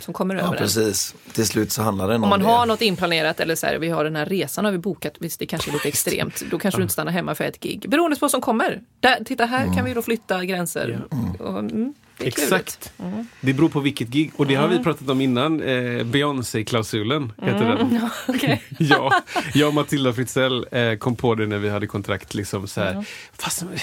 [0.00, 0.58] Som kommer Ja, över en.
[0.58, 1.14] precis.
[1.32, 2.46] Till slut så handlar det om Om man det.
[2.46, 5.38] har något inplanerat eller så här, vi har den här resan har vi bokat, visst
[5.38, 7.84] det kanske är lite extremt, då kanske du inte stannar hemma för ett gig.
[7.90, 8.80] Beroende på vad som kommer.
[9.00, 11.00] Där, titta här kan vi då flytta gränser.
[11.38, 12.26] Och, mm, det.
[12.26, 12.92] Exakt.
[13.40, 14.32] Det beror på vilket gig.
[14.36, 15.62] Och det har vi pratat om innan.
[15.62, 18.00] Eh, Beyoncé-klausulen heter den.
[18.28, 18.62] Okej.
[18.78, 19.22] ja,
[19.54, 22.34] jag och Matilda Fritzell eh, kom på det när vi hade kontrakt.
[22.34, 23.78] Liksom, så här, Fast, men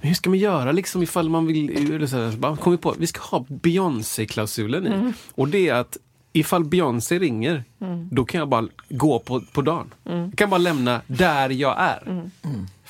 [0.00, 1.92] hur ska man göra liksom, ifall man vill...
[1.94, 5.12] Eller så här, så bara, kom vi på, vi ska ha Beyoncé-klausulen i.
[5.34, 5.96] Och det är att
[6.32, 7.64] ifall Beyoncé ringer,
[8.10, 9.94] då kan jag bara gå på, på dagen.
[10.04, 12.30] Jag kan bara lämna där jag är.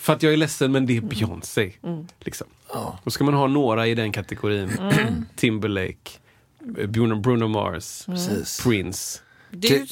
[0.00, 1.72] För att jag är ledsen, men det är Beyoncé.
[2.20, 2.46] Liksom.
[3.04, 4.70] Då ska man ha några i den kategorin.
[5.36, 6.10] Timberlake,
[6.78, 8.60] eh, Bruno, Bruno Mars, Precis.
[8.62, 9.20] Prince.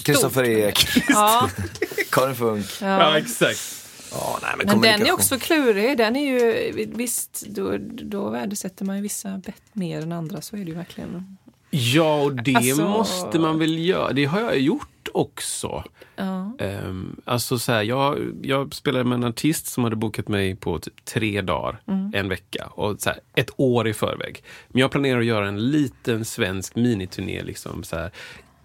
[0.04, 1.50] Kristoffer Ek, Ja,
[2.10, 2.66] Karin Funk.
[2.80, 3.84] Ja, exakt.
[4.12, 5.98] Ja, nej, men men den är också klurig.
[5.98, 10.40] Den är ju, visst, då, då värdesätter man ju vissa bett mer än andra.
[10.40, 11.36] Så är det ju verkligen.
[11.70, 14.12] Ja, och det Alltså- måste man väl göra.
[14.12, 15.84] Det har jag gjort också.
[16.16, 16.52] Ja.
[16.60, 20.78] Um, alltså så här, jag, jag spelade med en artist som hade bokat mig på
[20.78, 21.80] typ tre dagar,
[22.12, 22.66] en vecka.
[22.70, 24.42] Och så här, ett år i förväg.
[24.68, 27.42] Men jag planerar att göra en liten svensk miniturné.
[27.42, 28.10] Liksom, så här,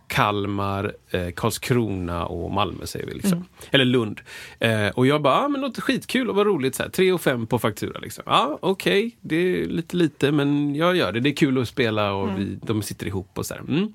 [0.07, 3.13] Kalmar, eh, Karlskrona och Malmö säger vi.
[3.13, 3.45] Liksom.
[3.71, 4.21] Eller Lund.
[4.59, 6.75] Eh, och jag bara, ah, men låter skitkul och vad roligt.
[6.75, 7.99] Så här, tre och fem på faktura.
[7.99, 8.23] Liksom.
[8.27, 11.19] Ja, okej, det är lite lite men jag gör det.
[11.19, 13.61] Det är kul att spela och vi, de sitter ihop och så här.
[13.61, 13.93] Mm.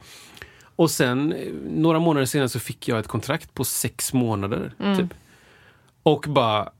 [0.76, 4.72] Och sen eh, några månader senare så fick jag ett kontrakt på sex månader.
[4.98, 5.14] Typ.
[6.02, 6.70] Och bara,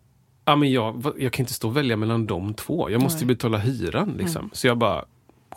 [0.45, 2.91] ja men jag, jag kan inte stå och välja mellan de två.
[2.91, 4.15] Jag måste ju betala hyran.
[4.19, 4.51] Liksom.
[4.53, 5.05] Så jag bara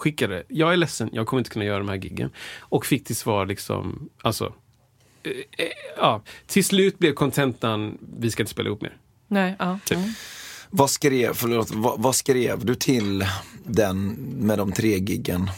[0.02, 2.30] skickade, jag är ledsen, jag kommer inte kunna göra de här giggen.
[2.60, 4.54] Och fick till svar liksom, alltså
[5.24, 5.66] eh,
[5.98, 8.98] ja, till slut blev kontentan, vi ska inte spela ihop mer.
[9.28, 9.80] Nej, ja.
[9.86, 9.98] Typ.
[9.98, 10.10] Mm.
[10.70, 13.26] Vad skrev, förlåt, vad, vad skrev du till
[13.64, 15.50] den med de tre giggen?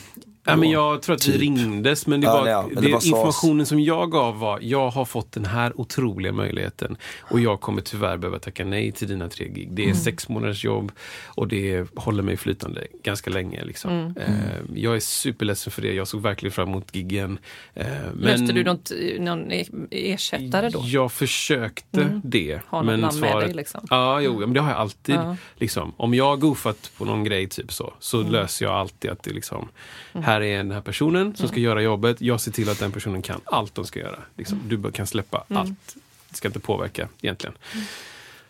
[0.45, 1.41] Ja, men jag tror att vi Typ.
[1.41, 4.59] ringdes, men det Ja, var, ja, men det det var informationen som jag gav var,
[4.61, 9.07] jag har fått den här otroliga möjligheten och jag kommer tyvärr behöva tacka nej till
[9.07, 9.67] dina tre gig.
[9.71, 9.97] Det är Mm.
[9.97, 10.91] sex månaders jobb
[11.25, 13.63] och det håller mig flytande ganska länge.
[13.65, 13.91] Liksom.
[13.91, 14.13] Mm.
[14.17, 17.37] Eh, jag är superledsen för det, jag såg verkligen fram emot giggen.
[17.73, 20.81] Eh, men Löste du något, någon e- ersättare då?
[20.85, 22.59] Jag försökte det.
[22.69, 23.87] Ha något namn med dig, liksom.
[23.89, 25.19] Ja, jo, men det har jag alltid.
[25.57, 25.93] Liksom.
[25.97, 28.31] Om jag har goofat på någon grej typ så, så Mm.
[28.31, 29.69] löser jag alltid att det liksom,
[30.13, 32.21] här är den här personen som ska göra jobbet.
[32.21, 34.19] Jag ser till att den personen kan allt de ska göra.
[34.37, 34.59] Liksom.
[34.59, 34.81] Mm.
[34.81, 35.95] Du kan släppa allt.
[36.29, 37.55] Det ska inte påverka egentligen.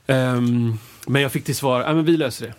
[0.07, 0.77] Ehm,
[1.07, 2.53] men jag fick till svar, ja men vi löser det.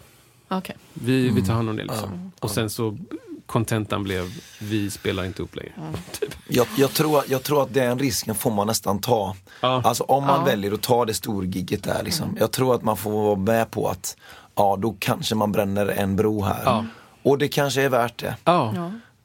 [0.56, 0.76] Okej.
[0.92, 2.32] Vi, vi tar hand om det liksom.
[2.40, 2.98] Och sen så
[3.46, 5.72] kontentan blev, vi spelar inte upp längre.
[6.20, 6.34] Typ.
[6.48, 9.36] Jag, jag, tror, jag tror att den risken får man nästan ta.
[9.60, 9.82] Ja.
[9.84, 10.44] Alltså om man Ja.
[10.44, 12.36] väljer att ta det storgigget där liksom.
[12.40, 14.16] Jag tror att man får vara med på att
[14.54, 16.62] ja, då kanske man bränner en bro här.
[16.64, 16.84] Ja.
[17.22, 18.36] Och det kanske är värt det.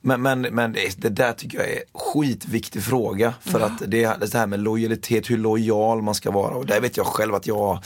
[0.02, 3.34] Men, men, men det, det där tycker jag är skitviktig fråga.
[3.42, 6.56] För att det, är det här med lojalitet, hur lojal man ska vara.
[6.56, 7.84] Och där vet jag själv att jag,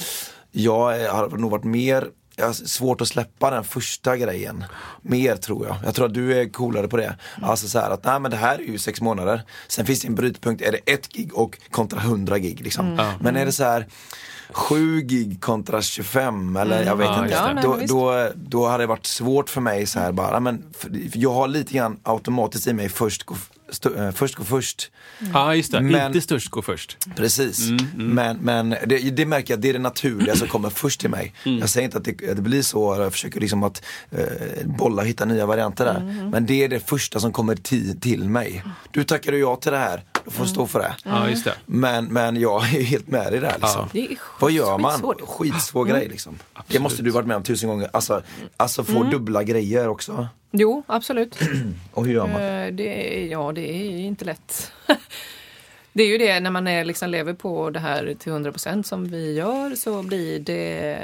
[0.51, 4.63] jag har nog varit mer jag har svårt att släppa den första grejen.
[5.01, 5.75] Mer tror jag.
[5.85, 7.15] Jag tror att du är coolare på det.
[7.41, 9.41] Alltså så här att, nej men det här är ju sex månader.
[9.67, 13.15] Sen finns det en brytpunkt, är det ett gig och kontra 100 gig liksom.
[13.19, 13.87] Men är det så här
[14.53, 17.33] 7 gig kontra 25 eller jag vet Ja, inte.
[17.33, 20.63] Ja, då, nej, då, då hade det varit svårt för mig så här bara, men,
[20.77, 23.25] för, för jag har lite grann automatiskt i mig först
[23.97, 24.91] eh, först, gå först.
[25.33, 25.81] ja, just det.
[25.81, 26.97] Men- Inte störst gå först.
[27.15, 27.67] Precis.
[27.69, 31.09] Mm, Men, men det, det märker jag, det är det naturliga som kommer först till
[31.09, 31.33] mig.
[31.45, 31.59] Mm.
[31.59, 34.25] Jag säger inte att det, det blir så, jag försöker liksom att eh,
[34.65, 35.95] bolla och hitta nya varianter där.
[35.99, 36.29] Mm.
[36.29, 38.63] Men det är det första som kommer ti, till mig.
[38.91, 40.95] Du tackade ja till det här, då får stå för det.
[41.03, 41.53] Ja, just det.
[41.65, 43.89] Men, men jag är helt med dig där liksom.
[43.93, 44.07] Är
[44.39, 45.01] Vad gör man?
[45.27, 45.95] Skitsvår Mm.
[45.97, 46.39] grej liksom.
[46.67, 47.89] Det måste du varit med om tusen gånger.
[47.93, 48.23] Alltså,
[48.57, 48.93] alltså Mm.
[48.93, 50.27] få dubbla grejer också.
[50.55, 51.39] Jo, absolut.
[51.93, 52.41] Och hur gör man?
[52.41, 54.71] Eh, Det ja, det är inte lätt.
[55.95, 58.87] Det är ju det, när man är, liksom lever på det här till 100 procent
[58.87, 60.97] som vi gör så blir det,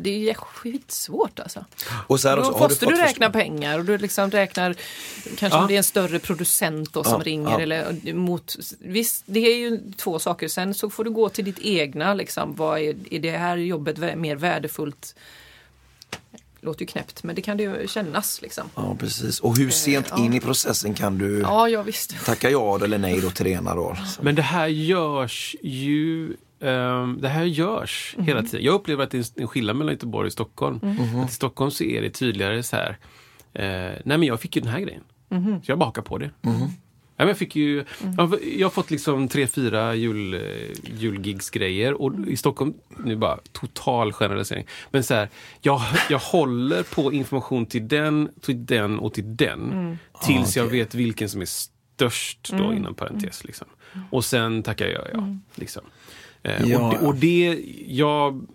[0.00, 1.64] det är skitsvårt alltså.
[2.06, 4.74] Och så här Då också, har måste du, fått räkna pengar och du liksom räknar
[5.38, 5.62] kanske Ja.
[5.62, 7.60] om det är en större producent då som Ja, ringer ja.
[7.60, 10.48] eller mot, visst det är ju två saker.
[10.48, 14.18] Sen så får du gå till ditt egna liksom, vad är, är det här jobbet
[14.18, 15.14] mer värdefullt?
[16.60, 18.64] Låter ju knäppt men det kan det ju kännas liksom.
[18.74, 19.40] Ja precis.
[19.40, 20.18] Och hur sent ja.
[20.24, 22.24] in i processen kan du Ja, ja visst.
[22.24, 23.96] tacka ja eller nej då till det ena då?
[24.20, 28.64] Men det här görs ju ehm, det här görs hela tiden.
[28.64, 30.80] Jag upplever att det är en skillnad mellan Göteborg och Stockholm.
[31.24, 32.98] Att I Stockholm så är det tydligare så här.
[33.54, 33.64] Eh,
[34.04, 35.02] nej men jag fick ju den här grejen.
[35.64, 36.30] Så jag bara hakar på det.
[37.18, 37.84] Ja, men jag, fick ju,
[38.16, 40.40] jag, jag har fått liksom tre, fyra jul, eh,
[40.98, 44.66] julgigsgrejer och i Stockholm, nu bara total generalisering.
[44.90, 45.28] Men så här,
[45.60, 49.98] jag, jag håller på information till den, till den och till den.
[50.22, 53.44] Tills jag vet vilken som är störst då inom parentes.
[53.44, 53.66] Liksom.
[54.10, 55.36] Och sen tackar jag ja.
[55.54, 55.82] Liksom.
[56.42, 58.46] Eh, Ja, och, det, och det, jag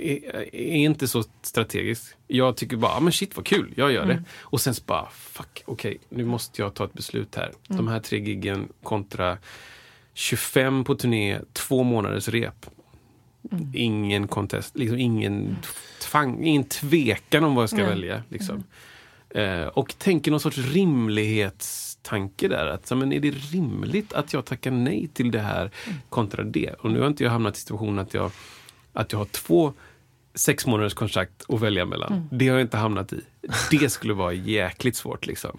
[0.00, 2.14] är, är inte så strategisk.
[2.26, 4.24] Jag tycker bara, ah, men shit vad kul, jag gör det.
[4.40, 7.52] Och sen så bara, fuck, okej, nu måste jag ta ett beslut här.
[7.66, 9.38] De här tre giggen kontra
[10.14, 12.66] 25 på turné, två månaders rep.
[13.74, 15.56] Ingen contest, liksom ingen,
[16.00, 18.22] tvang, ingen tvekan om vad jag ska välja.
[18.28, 18.64] Liksom.
[19.30, 22.66] Eh, och tänker någon sorts rimlighetstanke där.
[22.66, 25.70] Att, så, men är det rimligt att jag tackar nej till det här
[26.08, 26.70] kontra det?
[26.72, 28.30] Och nu har inte jag hamnat i situationen att jag,
[28.92, 29.72] att jag har två
[30.34, 32.28] sex månaders kontrakt att välja mellan.
[32.32, 33.20] Det har jag inte hamnat i.
[33.70, 35.26] Det skulle vara jäkligt svårt.
[35.26, 35.58] Liksom.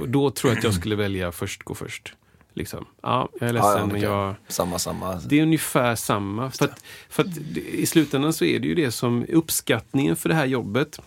[0.00, 2.14] Och då tror jag att jag skulle välja först gå först.
[2.54, 2.86] Liksom.
[3.02, 4.34] Ja, jag är ledsen Ja, ja, men jag...
[4.48, 5.14] Samma, samma.
[5.14, 6.50] Det är ungefär samma.
[6.50, 10.34] För att, för att i slutändan så är det ju det som uppskattningen för det
[10.34, 11.00] här jobbet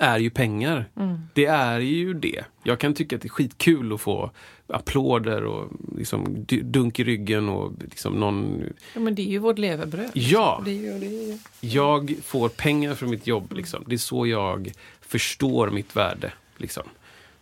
[0.00, 0.88] är ju pengar.
[1.34, 2.44] Det är ju det.
[2.62, 4.30] Jag kan tycka att det är skitkul att få
[4.66, 8.62] applåder och liksom dunk i ryggen och liksom någon...
[8.94, 10.10] Ja, men det är ju vårt levebröd.
[10.14, 10.62] Ja!
[10.64, 11.38] Det är ju, det är.
[11.60, 13.52] Jag får pengar för mitt jobb.
[13.52, 13.84] Liksom.
[13.86, 16.32] Det är så jag förstår mitt värde.
[16.56, 16.84] Liksom.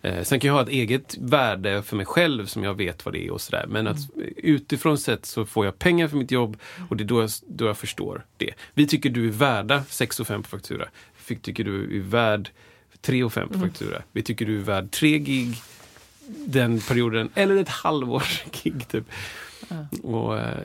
[0.03, 3.15] Eh, sen kan jag ha ett eget värde för mig själv som jag vet vad
[3.15, 3.67] det är och sådär.
[3.69, 3.99] Men att
[4.37, 6.57] utifrån sett så får jag pengar för mitt jobb
[6.91, 8.55] och det är då jag, då jag förstår det.
[8.75, 10.89] Vi tycker du är värda 6 och 5 på faktura.
[11.29, 12.51] Vi tycker du är värd
[13.01, 14.03] 3 och 5 på faktura.
[14.13, 15.57] Vi tycker du är värd 3 gig
[16.29, 19.05] den perioden, eller ett halvårs gig typ.
[20.03, 20.65] Och eh,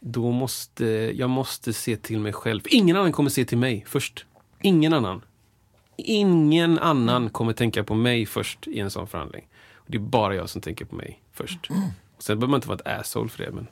[0.00, 2.60] då måste jag måste se till mig själv.
[2.68, 4.26] Ingen annan kommer se till mig först.
[4.62, 5.22] Ingen annan.
[5.96, 9.48] Ingen annan kommer tänka på mig först i en sån förhandling.
[9.86, 11.68] Det är bara jag som tänker på mig först.
[12.18, 13.66] Sen behöver man inte vara ett asshole för det, men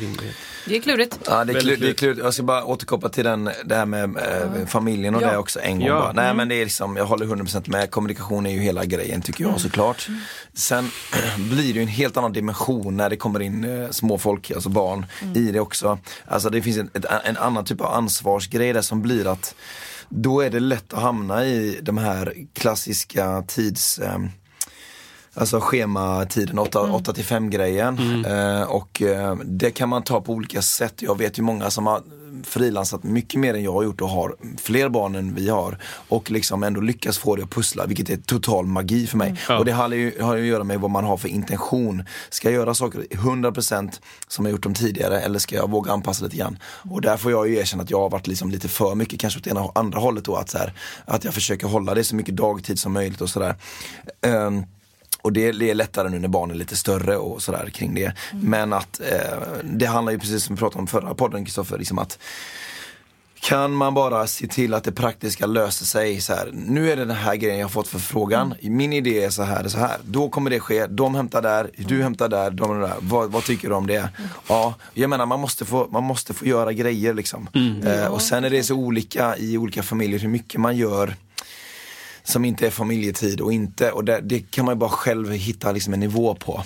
[0.00, 0.34] rimlighet.
[0.66, 1.18] Det är klurigt.
[1.26, 1.98] Ja, det är, klur, det är klurigt.
[1.98, 2.20] klurigt.
[2.20, 5.30] Jag ska bara återkoppla till den, det här med eh, familjen och Ja.
[5.30, 6.00] det också en gång Ja.
[6.00, 6.12] bara.
[6.12, 7.90] Nej men det är liksom, jag håller 100% med.
[7.90, 10.08] Kommunikation är ju hela grejen tycker jag såklart.
[10.54, 10.90] Sen
[11.50, 14.68] blir det ju en helt annan dimension när det kommer in eh, små folk, alltså
[14.68, 15.98] barn, i det också.
[16.26, 19.54] Alltså det finns en, ett, en annan typ av ansvarsgrej där som blir att
[20.08, 24.28] då är det lätt att hamna i de här klassiska tids ehm,
[25.34, 28.24] Alltså schematiden, 8 till 5 grejen.
[28.24, 31.02] Eh, och eh, det kan man ta på olika sätt.
[31.02, 32.02] Jag vet ju många som har
[32.44, 35.78] frilansat mycket mer än jag har gjort och har fler barn än vi har.
[36.08, 39.40] Och liksom ändå lyckas få det att pussla, vilket är total magi för mig.
[39.48, 39.58] Ja.
[39.58, 42.04] Och det har ju, har ju att göra med vad man har för intention.
[42.30, 46.24] Ska jag göra saker 100% som jag gjort dem tidigare eller ska jag våga anpassa
[46.24, 46.58] lite grann?
[46.90, 49.40] Och där får jag ju erkänna att jag har varit liksom lite för mycket, kanske
[49.40, 50.36] åt ena andra hållet då.
[50.36, 50.72] Att, så här,
[51.04, 53.54] att jag försöker hålla det så mycket dagtid som möjligt och sådär.
[54.22, 54.64] Ehm,
[55.22, 58.12] och det, är lättare nu när barnen är lite större och sådär kring det.
[58.32, 61.98] Men att eh, det handlar ju precis som vi pratade om förra podden Kristoffer, liksom
[61.98, 62.18] att
[63.40, 66.50] kan man bara se till att det praktiska löser sig så här.
[66.52, 68.54] Nu är det den här grejen jag fått för frågan.
[68.62, 69.96] Min idé är så här, så här.
[70.04, 70.86] Då kommer det ske.
[70.86, 72.94] De hämtar där, du hämtar där, de där.
[73.00, 74.08] Vad, vad tycker du om det?
[74.48, 77.48] Ja, jag menar man måste få, man måste få göra grejer liksom.
[77.84, 81.14] Eh, och sen är det så olika i olika familjer hur mycket man gör
[82.30, 85.72] som inte är familjetid och inte, och det, det kan man ju bara själv hitta
[85.72, 86.62] liksom en nivå på.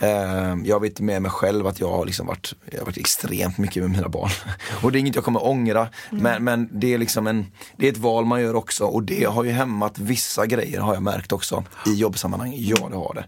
[0.00, 3.58] Eh, jag vet med mig själv att jag har liksom varit, jag har varit extremt
[3.58, 4.30] mycket med mina barn.
[4.82, 7.46] och det är inget jag kommer ångra, men, men det är liksom en,
[7.76, 10.94] det är ett val man gör också och det har ju hämmat vissa grejer har
[10.94, 12.54] jag märkt också i jobbsammanhang.
[12.56, 13.24] Ja det har det.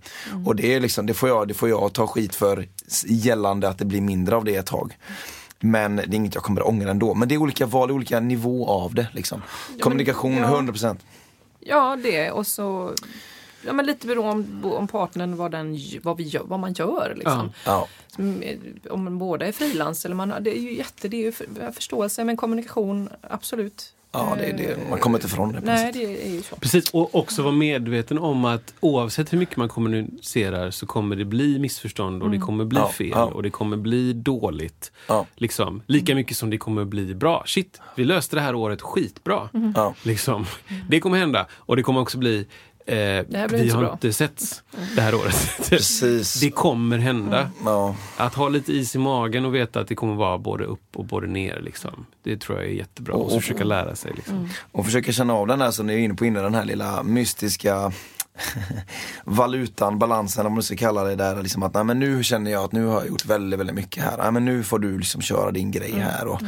[0.47, 2.68] Och det är liksom, det får jag, det får jag ta skit för
[3.07, 4.97] gällande att det blir mindre av det ett tag.
[5.61, 7.14] Men det är inget jag kommer ångra ändå.
[7.14, 9.09] Men det är olika val, olika nivå av det.
[9.12, 9.43] Liksom.
[9.80, 10.61] Kommunikation, ja.
[10.61, 10.97] 100%.
[11.69, 12.95] Ja, det och så
[13.67, 17.14] ja, men lite beroende om, om partnern vad, den, vad, vi gör, vad man gör.
[17.17, 17.53] Liksom.
[17.64, 17.89] Ja.
[18.09, 18.59] Som, eh,
[18.91, 22.25] Om båda är frilans eller man, det är ju jätte, det är ju för, förståelse
[22.25, 23.93] men kommunikation, absolut.
[24.17, 24.79] Ja, det det.
[24.91, 25.61] Man kommer inte ifrån det.
[25.64, 26.57] Nej, det är ju så.
[26.57, 31.25] Precis, och också vara medveten om att oavsett hur mycket man kommunicerar så kommer det
[31.25, 33.25] bli missförstånd och det kommer bli Ja, fel ja.
[33.25, 34.93] och det kommer bli dåligt.
[35.09, 35.27] Ja.
[35.35, 37.43] Liksom, lika mycket som det kommer bli bra.
[37.47, 39.49] Shit, vi löste det här året skitbra.
[39.75, 39.95] Ja.
[40.03, 40.47] Liksom.
[40.89, 42.47] Det kommer hända och det kommer också bli
[42.87, 43.93] eh, blir vi har bra.
[43.93, 44.62] inte setts
[44.95, 45.61] det här året.
[45.68, 46.34] Precis.
[46.41, 47.51] Det kommer hända.
[47.64, 47.97] Ja.
[48.16, 51.05] Att ha lite is i magen och veta att det kommer vara både upp och
[51.05, 51.61] både ner.
[51.61, 52.07] Liksom.
[52.22, 53.14] Det tror jag är jättebra.
[53.14, 54.12] Och så försöka lära sig.
[54.16, 54.49] Liksom.
[54.72, 57.03] Och försöka känna av den här som ni är inne på innan, den här lilla
[57.03, 57.93] mystiska
[59.24, 61.43] valutan, balansen om man ska kalla det där.
[61.43, 64.03] Liksom att nej, men nu känner jag att nu har jag gjort väldigt, väldigt mycket
[64.05, 64.16] här.
[64.18, 66.26] Nej, men nu får du liksom köra din grej här.
[66.26, 66.41] Och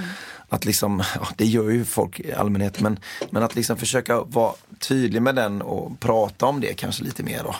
[0.48, 2.80] att liksom, ja, det gör ju folk i allmänhet.
[2.80, 2.98] Men,
[3.30, 7.42] men att liksom försöka vara tydlig med den och prata om det kanske lite mer
[7.44, 7.54] då.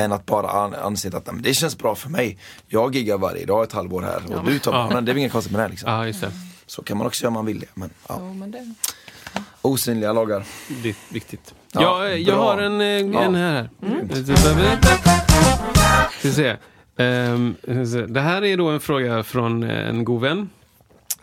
[0.00, 2.38] Än att bara an, anse att men det känns bra för mig.
[2.66, 5.04] Jag giggar varje dag ett halvår här och du tar barnen.
[5.04, 5.68] Det är inget konstigt med det.
[5.68, 5.90] Liksom.
[5.92, 6.32] Ja, just det.
[6.66, 7.66] Så kan man också göra om man vill det.
[7.74, 8.14] Men, ja.
[8.18, 8.74] Ja, men det.
[9.62, 10.44] Osynliga lagar.
[10.82, 11.54] Det är viktigt.
[11.72, 12.44] Ja, Ja, jag, jag bra.
[12.52, 13.70] har en, eh, en här.
[13.82, 14.08] Mm.
[16.18, 16.56] Ska vi se.
[16.96, 17.54] Ehm,
[18.08, 20.50] det här är då en fråga från eh, en god vän.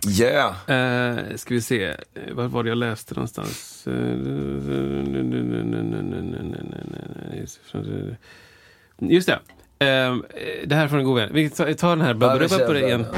[0.05, 0.55] Yeah!
[0.69, 1.95] Uh, ska vi se, Eh,
[2.33, 3.87] vad var det jag läste någonstans?
[8.99, 9.39] Just det.
[9.79, 10.23] Ehm,
[10.65, 11.29] det här är från en god vän.
[11.33, 12.75] Vi tar, tar den här.
[12.75, 13.05] Igen.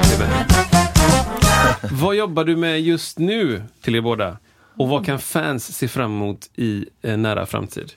[1.92, 4.38] Vad jobbar du med just nu till er båda?
[4.76, 7.92] Och vad kan fans se fram emot i en nära framtid?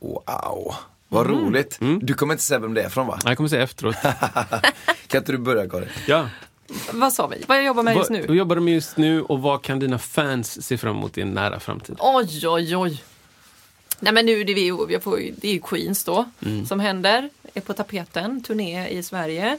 [0.00, 0.74] Wow,
[1.08, 1.78] vad roligt.
[2.00, 3.18] Du kommer inte säga vem det är från va?
[3.24, 3.96] Jag kommer säga efteråt.
[5.06, 5.88] Kan inte du börja Karin?
[6.06, 6.28] Ja.
[6.92, 7.44] Vad sa vi?
[7.46, 8.36] Vad jag jobbar med just Vad, vad nu?
[8.36, 11.30] jobbar du med just nu och vad kan dina fans se fram emot i en
[11.34, 11.96] nära framtid?
[11.98, 13.02] Oj, oj, oj.
[14.00, 16.24] Nej men nu det är ju, jag får, det är ju Queens då
[16.68, 17.30] som händer.
[17.54, 19.58] Är på tapeten, turné i Sverige.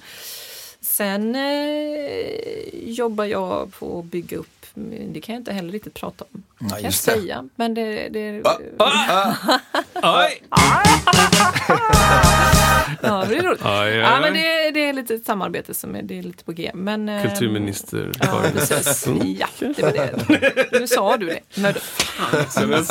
[0.81, 1.41] Sen eh,
[2.83, 4.65] jobbar jag på att bygga upp,
[5.13, 6.43] det kan jag inte heller riktigt prata om.
[6.59, 7.11] Nej, kan jag just det.
[7.11, 7.49] säga.
[7.55, 8.43] Men det, det,
[10.03, 10.43] Oj!
[13.01, 13.61] ja, det är roligt.
[13.63, 14.21] Ja, oj.
[14.21, 16.71] men det, det är lite ett samarbete som är, det är lite på G.
[16.73, 18.51] Men, eh, Kulturminister Ja, Karin.
[18.51, 19.07] precis.
[19.39, 20.67] Ja, det var det.
[20.79, 21.39] Nu sa du det.
[21.55, 21.73] Men,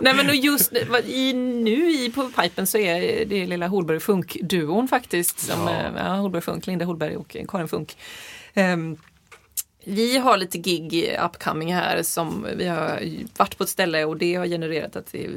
[0.00, 0.72] Nej men just
[1.06, 5.38] i, nu i på pipen så är det lilla Holberg Funk-duon faktiskt.
[5.40, 5.82] Som, ja.
[5.96, 7.96] Ja, Holberg Funk, Linda Holberg och Karin Funk.
[8.54, 8.96] Ehm,
[9.86, 13.00] vi har lite gig upcoming här som vi har
[13.36, 15.30] varit på ett ställe och det har genererat att det är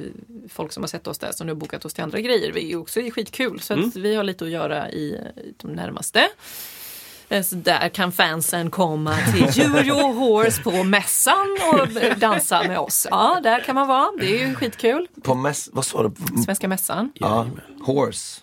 [0.50, 2.52] folk som har sett oss där som nu har bokat oss till andra grejer.
[2.54, 5.20] Det är också skitkul så att vi har lite att göra i,
[5.58, 6.28] de närmaste.
[7.30, 11.88] Eh, Så där kan fansen komma till Euro Horse på mässan och
[12.20, 13.08] dansa med oss.
[13.12, 14.12] Ja, där kan man vara.
[14.20, 15.08] Det är ju skitkul.
[15.24, 16.42] På mäss, vad sa du?
[16.44, 17.12] Svenska mässan.
[17.14, 17.48] Ja,
[17.82, 18.42] horse.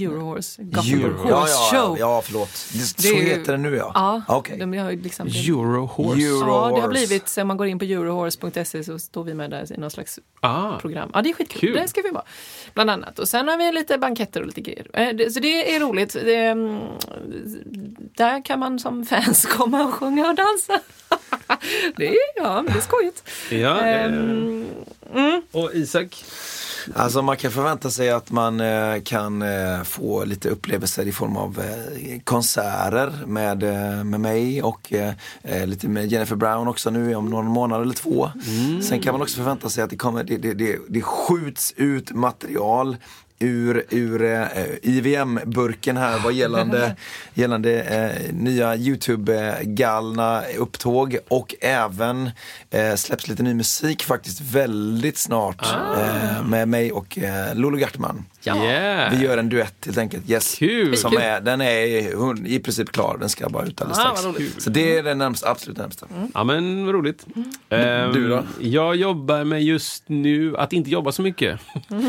[0.00, 0.62] Euro Horse.
[0.62, 1.16] Gothenburg Euro.
[1.22, 1.98] Horse Ja, ja, Show.
[1.98, 2.48] ja, förlåt.
[2.72, 3.92] Det, Det så ju- heter det nu ja.
[3.94, 4.58] Ja, Okej.
[4.58, 5.26] de har ju liksom...
[5.26, 6.22] Euro Horse.
[6.26, 9.34] Euro Ja, det har blivit, så om man går in på eurohorse.se så står vi
[9.34, 10.78] med där i någon slags Ah.
[10.78, 11.10] program.
[11.14, 11.60] Ja, det är skitkul.
[11.60, 11.72] Kul.
[11.82, 12.24] Det ska vi vara.
[12.74, 13.18] Bland annat.
[13.18, 14.86] Och sen har vi lite banketter och lite grejer.
[14.92, 16.12] Eh, det- Så det är roligt.
[16.12, 16.78] Det, mm,
[18.16, 20.80] där kan man som fans komma och sjunga och dansa.
[21.96, 23.22] Det är, ja, det är skojigt.
[23.50, 26.24] Ja, eh, Ehm, och Isak?
[26.94, 31.36] Alltså man kan förvänta sig att man eh, kan eh, få lite upplevelser i form
[31.36, 33.62] av eh, konserter med,
[34.06, 34.92] med mig och
[35.66, 38.30] lite med Jennifer Brown också nu om någon månad eller två.
[38.82, 42.10] Sen kan man också förvänta sig att det, kommer, det, det, det, det skjuts ut
[42.10, 42.96] material
[43.38, 44.46] ur, ur eh,
[44.82, 46.96] IVM-burken här vad gällande,
[47.34, 52.30] gällande eh, nya YouTube-galna upptåg och även
[52.70, 55.66] eh, släpps lite ny musik faktiskt väldigt snart
[55.98, 58.24] eh, med mig och eh, Lolo Gartman.
[58.46, 59.12] Yeah.
[59.18, 60.30] Vi gör en duett helt enkelt.
[60.30, 60.54] Yes.
[60.58, 60.96] Kul.
[60.96, 64.64] Som är, den är hon- i princip klar, den ska bara ut alldeles Ah, strax.
[64.64, 66.06] Så det är den närmsta, absolut närmsta.
[66.34, 67.26] Ja men vad roligt.
[67.70, 68.42] Ehm, Du då?
[68.60, 71.60] Jag jobbar med just nu att inte jobba så mycket.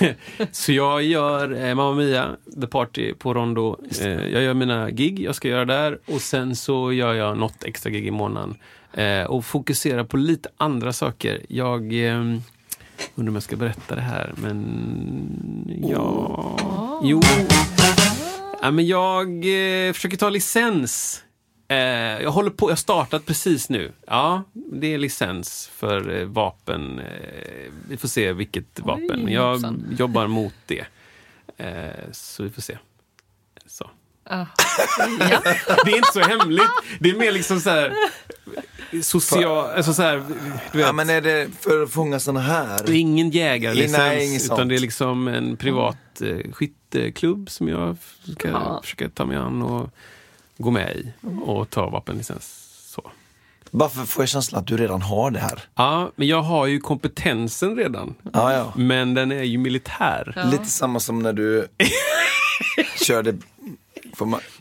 [0.58, 3.76] så jag gör eh, Mamma Mia, The Party på Rondo.
[4.00, 7.64] Eh, jag gör mina gig jag ska göra där och sen så gör jag något
[7.64, 8.56] extra gig i månaden.
[8.92, 11.40] Eh, och fokuserar på lite andra saker.
[11.48, 12.18] Jag eh,
[13.14, 17.00] undrar om jag ska berätta det här men ja...
[17.02, 17.20] Jo.
[18.62, 21.22] Ja, men jag eh, försöker ta licens.
[21.68, 21.78] Eh,
[22.22, 23.92] jag håller på, jag har startat precis nu.
[24.06, 26.98] Ja, det är licens för eh, vapen.
[26.98, 29.20] Eh, vi får se vilket vapen.
[29.24, 29.96] Men Jag hoppsan.
[29.98, 30.84] jobbar mot det.
[31.56, 32.78] Eh, så vi får se.
[33.66, 33.90] Så.
[34.24, 34.36] ah,
[35.30, 35.40] ja.
[35.84, 36.70] Det är inte så hemligt.
[37.00, 37.92] Det är mer liksom så här
[39.02, 40.16] social, alltså så här,
[40.72, 40.86] du vet.
[40.86, 42.80] Ja, men är det för att fånga sådana här?
[42.86, 44.68] Det är ingen jägarlicens, Nej, inget utan sånt.
[44.68, 47.96] det är liksom en privat eh, skytteklubb som jag
[48.38, 48.80] ska Ja.
[48.82, 49.90] försöka ta mig an och
[50.58, 51.12] gå med i
[51.44, 52.64] och ta vapenlicens.
[52.94, 53.10] Så.
[53.70, 55.60] Varför får jag känslan att du redan har det här?
[55.74, 58.14] Ja, men jag har ju kompetensen redan.
[58.32, 58.72] Ja, ja.
[58.76, 60.44] Men den är ju militär.
[60.50, 61.68] Lite samma som när du
[63.06, 63.34] körde...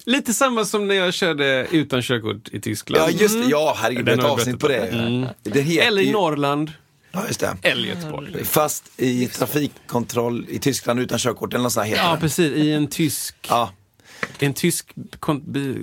[0.05, 3.03] Lite samma som när jag körde utan körkort i Tyskland.
[3.03, 4.87] Ja just det, ja herregud, det är ett har jag avsnitt på det.
[4.87, 5.25] Mm.
[5.43, 6.71] det heter Eller i Norrland,
[7.11, 7.57] Ja just det.
[7.61, 8.45] eller Göteborg.
[8.45, 12.51] Fast i trafikkontroll i Tyskland utan körkort eller något sånt här heter Ja, precis.
[12.53, 13.69] I en tysk, Ja,
[14.39, 14.93] en tysk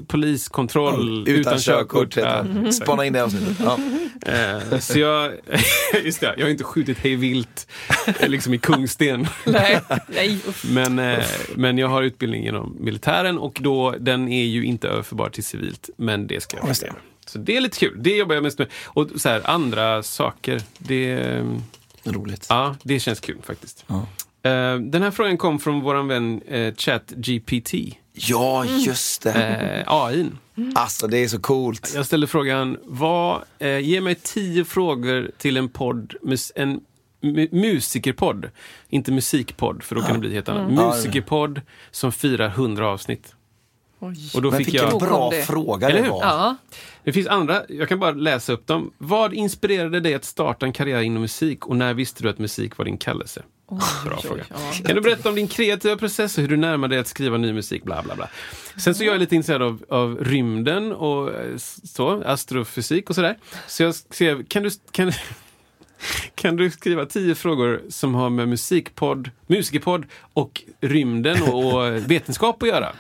[0.07, 2.65] poliskontroll utan, utan, körkort körkort.
[2.65, 2.73] det.
[2.73, 3.57] Spana in det avsnittet.
[3.61, 3.79] Ja.
[4.27, 5.33] Eh, så jag,
[6.05, 7.67] just det, jag har inte skjutit hej vilt
[8.21, 9.27] eh, liksom i Kungsten.
[9.45, 10.39] Nej, nej.
[10.65, 11.25] Men, eh,
[11.55, 15.91] men jag har utbildning inom militären och då, den är ju inte överförbar till civilt.
[15.97, 16.87] Men det ska jag Just det.
[16.87, 16.97] göra.
[17.27, 17.97] Så det är lite kul.
[18.03, 18.69] Det jobbar jag mest med.
[18.85, 20.63] Och så här, andra saker.
[20.79, 21.41] Det,
[22.05, 22.47] Roligt.
[22.49, 23.85] ja, det känns kul faktiskt.
[23.87, 24.07] Ja.
[24.51, 26.41] Eh, den här frågan kom från vår vän
[26.77, 27.75] ChatGPT.
[28.17, 29.33] Ja, just det.
[29.87, 30.31] Eh, AI.
[30.75, 31.93] Alltså det är så coolt.
[31.95, 36.81] Jag ställde frågan, vad, eh, ge mig tio frågor till en podd, mus, en
[37.23, 38.51] mu- musikerpodd.
[38.89, 40.73] Inte musikpodd, för då kan det bli helt annat.
[40.73, 41.61] Musikerpodd
[41.91, 43.35] som firar 100 avsnitt.
[43.99, 44.17] Oj.
[44.35, 45.01] Och då Men fick vilken jag...
[45.01, 45.43] Bra det.
[45.43, 46.11] fråga Eller det hur?
[46.11, 46.23] var.
[46.23, 46.57] Ja,
[47.05, 48.91] Det finns andra, jag kan bara läsa upp dem.
[48.99, 52.77] Vad inspirerade dig att starta en karriär inom musik och när visste du att musik
[52.79, 53.43] var din kallelse?
[53.69, 54.45] Bra oj, fråga.
[54.49, 54.57] ja.
[54.87, 57.53] Kan du berätta om din kreativa process och hur du närmar dig att skriva ny
[57.53, 57.83] musik?
[57.85, 58.29] Bla, bla, bla.
[58.77, 63.39] Sen så är jag lite intresserad av, av rymden och eh, så, astrofysik och sådär.
[63.67, 65.13] Så jag skrev, kan du, kan,
[66.35, 72.63] kan du skriva tio frågor som har med musikpodd, musikerpodd och rymden och, och vetenskap
[72.63, 72.93] att göra?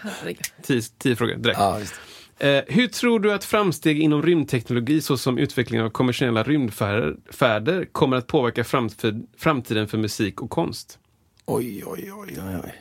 [0.62, 1.60] Tio, tio frågor direkt.
[1.60, 1.94] Ja, visst.
[2.38, 8.16] Eh, hur tror du att framsteg inom rymdteknologi såsom utvecklingen av kommersiella rymdfärder färder, kommer
[8.16, 10.98] att påverka framtid, framtiden för musik och konst?
[11.46, 12.74] Oj, oj, oj, oj, oj.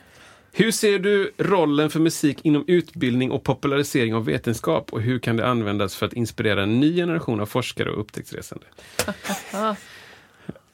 [0.56, 5.38] Hur ser du rollen för musik inom utbildning och popularisering av vetenskap och hur kan
[5.38, 8.66] det användas för att inspirera en ny generation av forskare och upptäcktsresande?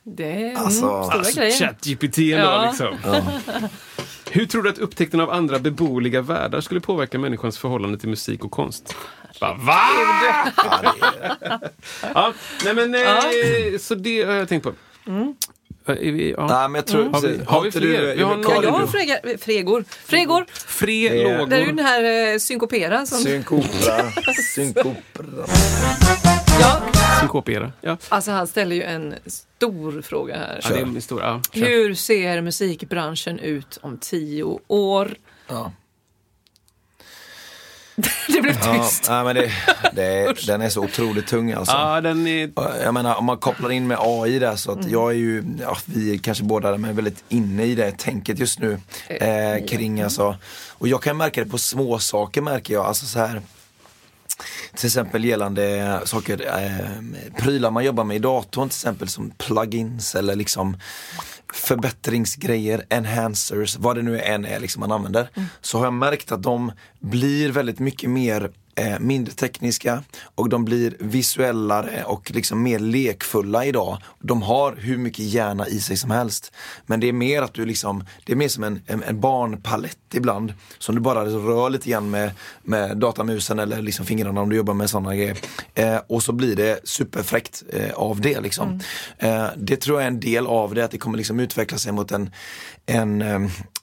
[0.04, 1.52] Det är Alltså, mm, stora Alltså, grejer.
[1.60, 2.66] ChatGPT ändå Ja.
[2.70, 2.98] liksom.
[4.32, 8.44] Hur tror du att upptäckten av andra beboeliga världar skulle påverka människans förhållande till musik
[8.46, 8.96] och konst?
[9.42, 9.54] Va?
[9.60, 9.80] Va?
[12.14, 12.34] ja,
[12.66, 14.70] nej men, eh, så det har jag tänkt på.
[15.10, 16.48] Eh, är vi, ja.
[16.48, 17.10] Nej, men jag tror...
[17.10, 17.82] Har vi- har vi fler?
[17.82, 19.86] du- Vi har Ja, jag har frega, fregor.
[20.06, 20.46] Fregor.
[20.54, 21.48] Fre Det är- lågor.
[21.50, 23.18] Det är ju den här eh, synkopera som...
[23.18, 24.12] Synkopera.
[24.56, 25.46] Synkopera.
[26.62, 26.82] Ja,
[27.20, 27.72] Synkopera.
[27.82, 27.98] Ja.
[28.10, 30.60] alltså han ställer ju en stor fråga här.
[30.64, 31.42] Ja, det är min stora.
[31.54, 31.66] Ja.
[31.66, 35.16] Hur ser musikbranschen ut om tio år?
[35.48, 35.72] Ja.
[38.28, 39.06] det blev Ja, tyst.
[39.10, 39.52] nej, men det,
[39.94, 41.74] det, den är så otroligt tung alltså.
[41.76, 42.52] Ja, den är...
[42.84, 44.92] Jag menar om man kopplar in med AI där så att Mm.
[44.92, 48.60] jag är ju, ja, vi är kanske båda men väldigt inne i det tänket just
[48.60, 48.80] nu.
[49.08, 50.36] Eh, kring alltså,
[50.70, 53.42] och jag kan märka det på små saker märker jag, alltså så här
[54.80, 60.16] till exempel gällande saker, eh, prylar man jobbar med i datorn till exempel som plugins
[60.16, 60.78] eller liksom
[61.54, 65.30] förbättringsgrejer, enhancers, vad det nu än är liksom man använder.
[65.62, 70.04] Så har jag märkt att de blir väldigt mycket mer eh, mindre tekniska
[70.36, 73.98] och de blir visuellare och liksom mer lekfulla idag.
[74.20, 76.52] De har hur mycket hjärna i sig som helst.
[76.86, 79.98] Men det är mer att du liksom, det är mer som en, en, en barnpalett
[80.14, 80.54] ibland.
[80.78, 82.32] Som du bara rör lite grann med,
[82.64, 85.38] med datamusen eller liksom fingrarna om du jobbar med sådana grejer.
[85.74, 88.80] Eh, och så blir det superfräckt eh, av det liksom.
[89.18, 91.92] Eh, det tror jag är en del av det, att det kommer liksom utveckla sig
[91.92, 92.30] mot en,
[92.86, 93.42] en eh,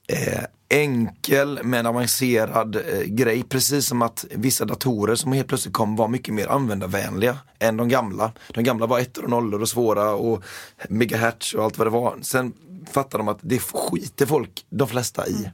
[0.08, 3.42] eh, enkel men avancerad eh, grej.
[3.42, 7.88] Precis som att vissa datorer som helt plötsligt kom var mycket mer användarvänliga än de
[7.88, 8.32] gamla.
[8.54, 10.42] De gamla var ettor och nollor och svåra och
[10.88, 12.18] megahertz och allt vad det var.
[12.22, 12.52] Sen
[12.92, 15.50] fattar de att det skiter folk, de flesta i.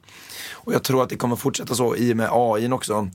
[0.53, 3.11] Och jag tror att det kommer fortsätta så i och med AI också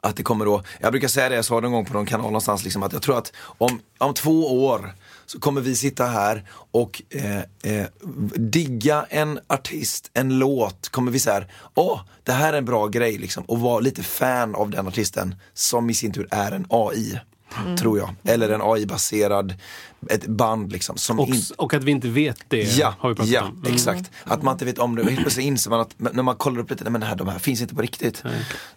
[0.00, 2.06] att det kommer då, jag brukar säga det, jag sa det en gång på någon
[2.06, 4.94] kanal någonstans, liksom, att jag tror att om, om två år
[5.32, 7.86] så kommer vi sitta här och eh, eh,
[8.34, 11.44] digga en artist, en låt, kommer vi säga,
[11.74, 15.34] åh, det här är en bra grej liksom, och vara lite fan av den artisten
[15.54, 17.20] som i sin tur är en AI.
[17.78, 18.14] Tror jag.
[18.24, 19.54] Eller en AI-baserad,
[20.08, 20.96] ett band liksom.
[20.96, 23.56] Som Och, in- och att vi inte vet det Ja, har vi pratat ja om.
[23.60, 23.74] Mm.
[23.74, 24.10] exakt.
[24.24, 25.04] Att man inte vet om det.
[25.04, 27.28] Helt plötsligt inser man att när man kollar upp lite, nej men det här, de
[27.28, 28.16] här finns inte på riktigt.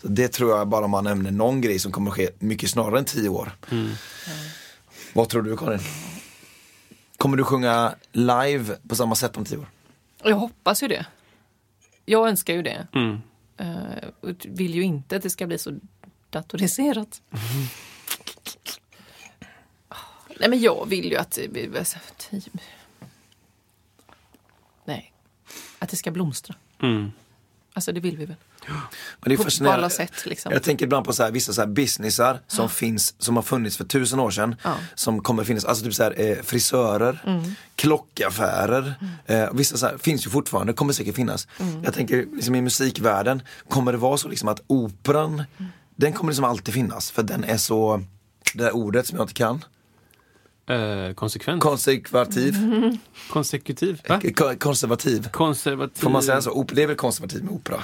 [0.01, 3.05] Så det tror jag bara man nämner någon grej som kommer ske mycket snarare än
[3.05, 3.51] tio år.
[3.71, 3.89] Mm.
[5.13, 5.79] Vad tror du Karin?
[7.23, 9.67] Kommer du sjunga live på samma sätt om tio år?
[10.23, 11.05] Jag hoppas ju det.
[12.05, 12.87] Jag önskar ju det.
[12.93, 13.21] Mm.
[14.21, 15.79] Och vill ju inte att det ska bli så
[16.29, 17.21] datoriserat.
[20.39, 21.39] Nej, men jag vill ju att...
[21.77, 22.57] alltså, team-
[24.85, 25.13] Nej.
[25.79, 26.55] Att det ska blomstra.
[26.81, 27.11] Mm.
[27.73, 28.35] Alltså det vill vi väl?
[28.67, 28.77] Men
[29.21, 30.51] det är På, alla sätt liksom.
[30.51, 33.77] Jag tänker ibland på så här, vissa så här businessar som finns, som har funnits
[33.77, 34.55] för tusen år sedan.
[34.63, 34.75] Ja.
[34.95, 37.43] Som kommer finnas, alltså typ så här, eh, frisörer, Mm.
[37.75, 38.93] klockaffärer.
[39.25, 41.47] Eh, vissa så här, finns ju fortfarande, kommer säkert finnas.
[41.59, 41.83] Mm.
[41.83, 45.71] Jag tänker liksom i musikvärlden, kommer det vara så liksom att operan, Mm.
[45.95, 47.11] den kommer liksom alltid finnas.
[47.11, 48.01] För den är så,
[48.53, 49.65] det där ordet som jag inte kan.
[50.69, 51.61] Eh, konsekvent.
[51.61, 52.55] Konservativ.
[53.31, 54.01] Konsekutiv.
[54.09, 54.21] Va?
[54.35, 55.29] Ko- Konservativ.
[55.29, 56.01] Konservativ.
[56.03, 56.65] Får man säga så?
[56.73, 57.83] Det är väl konservativ med opera?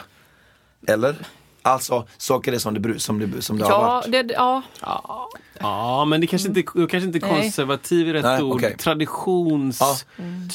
[0.88, 1.16] Eller?
[1.62, 4.12] Alltså, saker är som det, bru- som det, som det har Ja, varit.
[4.28, 5.30] det, ja, Ja,
[5.60, 8.56] ja, men det kanske inte, då kanske inte konservativ är rätt Nej, ord.
[8.56, 8.78] okej.
[8.78, 9.78] Traditions...
[9.80, 9.96] Ja,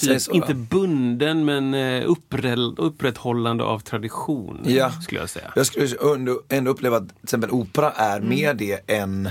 [0.01, 0.59] Typ, så, inte ja.
[0.71, 4.61] bunden men eh, uppräll, upprätthållande av tradition.
[4.67, 4.91] Ja.
[4.93, 5.53] Skulle jag säga.
[5.57, 5.89] Jag skulle
[6.51, 9.31] ändå, uppleva att till exempel opera är mer det än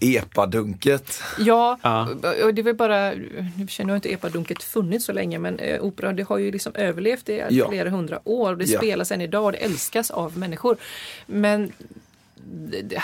[0.00, 1.22] epadunket.
[1.38, 1.78] ja.
[1.82, 2.08] Ja.
[2.44, 3.10] Och det var bara,
[3.56, 6.74] nu känner jag inte epadunket funnits så länge men eh, opera det har ju liksom
[6.74, 7.68] överlevt i Ja.
[7.68, 8.56] flera hundra år.
[8.56, 8.78] Det Ja.
[8.78, 10.76] spelas än idag och det älskas av människor.
[11.26, 11.72] Men
[12.44, 13.02] det, det,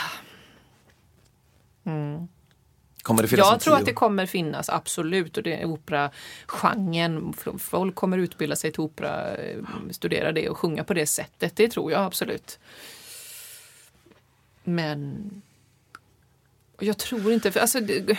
[3.02, 5.36] Kommer det finnas jag tror att det kommer finnas, absolut.
[5.36, 7.32] Och det är operagenren.
[7.58, 9.56] Folk kommer utbilda sig till opera, eh,
[9.90, 11.56] studera det och sjunga på det sättet.
[11.56, 12.58] Det tror jag absolut.
[14.64, 15.30] Men
[16.76, 18.18] och jag tror inte, för alltså, det,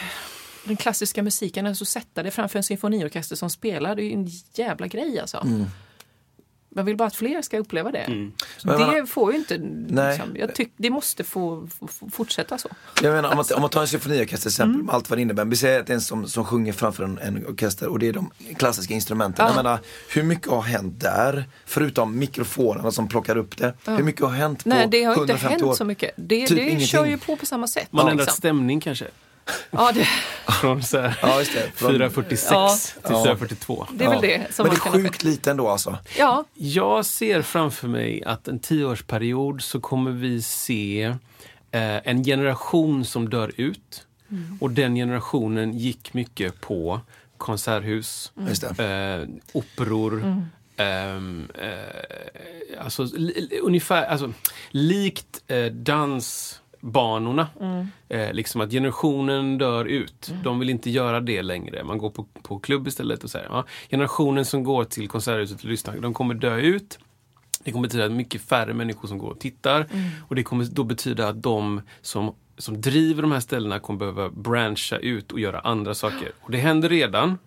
[0.64, 4.30] den klassiska musiken, alltså sätta det framför en symfoniorkester som spelar, det är ju en
[4.54, 5.38] jävla grej alltså.
[5.38, 5.66] Mm.
[6.78, 8.06] Man vill bara att fler ska uppleva det.
[8.08, 8.34] Men
[8.64, 10.18] Det man- får ju inte, Nej.
[10.18, 11.68] liksom, jag tycker det måste få,
[12.12, 12.70] fortsätta så.
[13.04, 15.22] Jag menar, om, man, om man tar en symfoniorkester till exempel, med allt vad det
[15.22, 15.46] innebär.
[15.46, 18.08] Vi säger att det är en som, som sjunger framför en, en orkester och det
[18.08, 19.46] är de klassiska instrumenten.
[19.46, 19.50] Ja.
[19.56, 19.80] Jag menar,
[20.14, 21.46] hur mycket har hänt där?
[21.66, 23.74] Förutom mikrofonerna som plockar upp det.
[23.86, 25.74] Hur mycket har hänt på Nej, det har inte 150 hänt år?
[25.74, 26.12] så mycket.
[26.16, 27.88] Det, Typ det kör ju på på samma sätt.
[27.92, 28.20] Man har liksom.
[28.22, 29.06] ändrat stämning kanske.
[29.72, 30.08] Ja, det,
[30.62, 31.72] Från så här Ja, just det.
[31.76, 32.78] Från- 446 Ja.
[32.94, 33.24] till Ja.
[33.24, 33.88] 442.
[33.94, 35.98] det är väl det som Men det man är sjukt lite ändå alltså.
[36.18, 41.04] Ja, Jag ser framför mig att en tioårsperiod så kommer vi se
[41.72, 44.04] eh, en generation som dör ut.
[44.60, 47.02] Och den generationen gick mycket på
[47.38, 48.84] konserthus, det.
[48.84, 50.46] eh, operor.
[50.78, 54.34] ehm, eh, alltså, li, ungefär, alltså,
[54.72, 55.42] likt
[56.84, 57.48] eh, dansbanorna.
[58.10, 60.32] Eh, liksom att generationen dör ut.
[60.44, 61.84] De vill inte göra det längre.
[61.84, 63.24] Man går på, på klubb istället.
[63.24, 63.66] och här, ja.
[63.90, 67.00] Generationen som går till konserthuset och lyssnar, de kommer dö ut.
[67.64, 69.88] Det kommer betyda att mycket färre människor som går och tittar.
[70.28, 74.30] Och det kommer då betyda att de som, som driver de här ställena kommer behöva
[74.30, 76.32] branscha ut och göra andra saker.
[76.40, 77.38] Och det händer redan.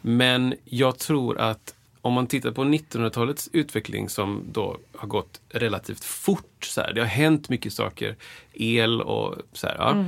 [0.00, 1.74] Men jag tror att
[2.06, 6.64] om man tittar på 1900-talets utveckling som då har gått relativt fort.
[6.64, 8.16] Så här, det har hänt mycket saker.
[8.52, 10.04] El och så här, ja.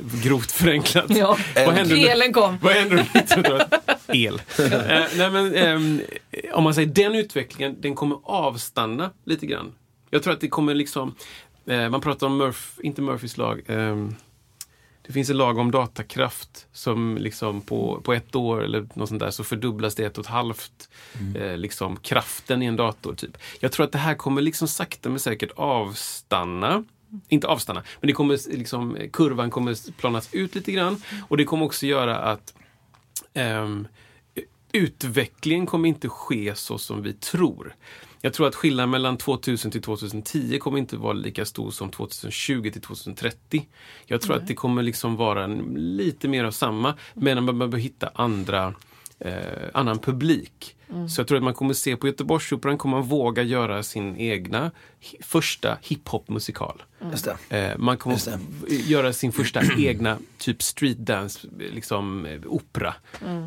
[0.22, 1.04] grovt förenklat.
[1.08, 2.58] Ja, Vad under- elen kom.
[2.62, 3.74] Vad 1900-talet?
[4.08, 4.34] El.
[4.58, 6.00] Eh, nej, men, ehm,
[6.52, 9.72] om man säger den utvecklingen, den kommer avstanna lite grann.
[10.10, 11.14] Jag tror att det kommer liksom,
[11.66, 14.14] eh, man pratar om Murph, inte Murphys lag, ehm,
[15.10, 19.20] det finns en lag om datakraft som liksom på, på ett år eller något sånt
[19.20, 20.88] där så fördubblas det ett och ett halvt
[21.36, 23.14] eh, liksom kraften i en dator.
[23.14, 23.38] typ.
[23.60, 26.84] Jag tror att det här kommer liksom sakta men säkert avstanna.
[27.28, 31.02] Inte avstanna, men det kommer liksom, kurvan kommer planas ut lite grann.
[31.28, 32.54] Och det kommer också göra att
[33.34, 33.88] ehm,
[34.72, 37.74] utvecklingen kommer inte ske så som vi tror.
[38.22, 42.70] Jag tror att skillnaden mellan 2000 till 2010 kommer inte vara lika stor som 2020
[42.70, 43.66] till 2030.
[44.06, 48.10] Jag tror att det kommer liksom vara lite mer av samma, men man behöver hitta
[48.14, 48.74] andra
[49.20, 49.32] eh,
[49.74, 50.76] annan publik.
[51.08, 54.70] Så jag tror att man kommer se på Göteborgsoperan kommer man våga göra sin egna
[55.00, 56.82] hi- första hiphop-musikal.
[57.48, 57.56] Det.
[57.58, 58.38] Eh, man kommer Just det.
[58.68, 62.94] v- göra sin första egna typ street dance, liksom eh, opera.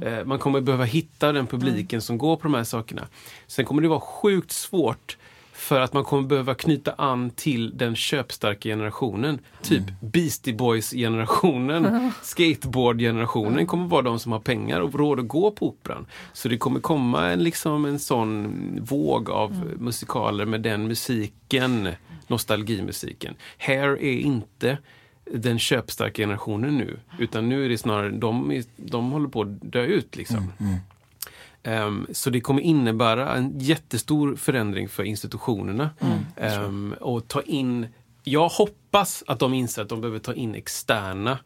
[0.02, 3.08] Eh, man kommer behöva hitta den publiken som går på de här sakerna.
[3.48, 5.18] Sen kommer det vara sjukt svårt
[5.64, 9.40] för att man kommer behöva knyta an till den köpstarka generationen.
[9.62, 15.68] Typ Beastie Boys-generationen, skateboard-generationen kommer vara de som har pengar och råd att gå på
[15.68, 16.06] operan.
[16.34, 21.90] Så det kommer komma en, liksom en sån våg av musikaler med den musiken,
[22.28, 23.36] nostalgimusiken.
[23.58, 24.78] Hair är inte
[25.32, 29.86] den köpstarka generationen nu, utan nu är det snarare, de, de håller på att dö
[29.86, 30.16] ut.
[30.16, 30.52] Liksom.
[31.64, 35.90] Ehm, så det kommer innebära en jättestor förändring för institutionerna.
[36.38, 37.88] Ehm, och ta in,
[38.24, 41.40] jag hoppas att de inser att de behöver ta in externa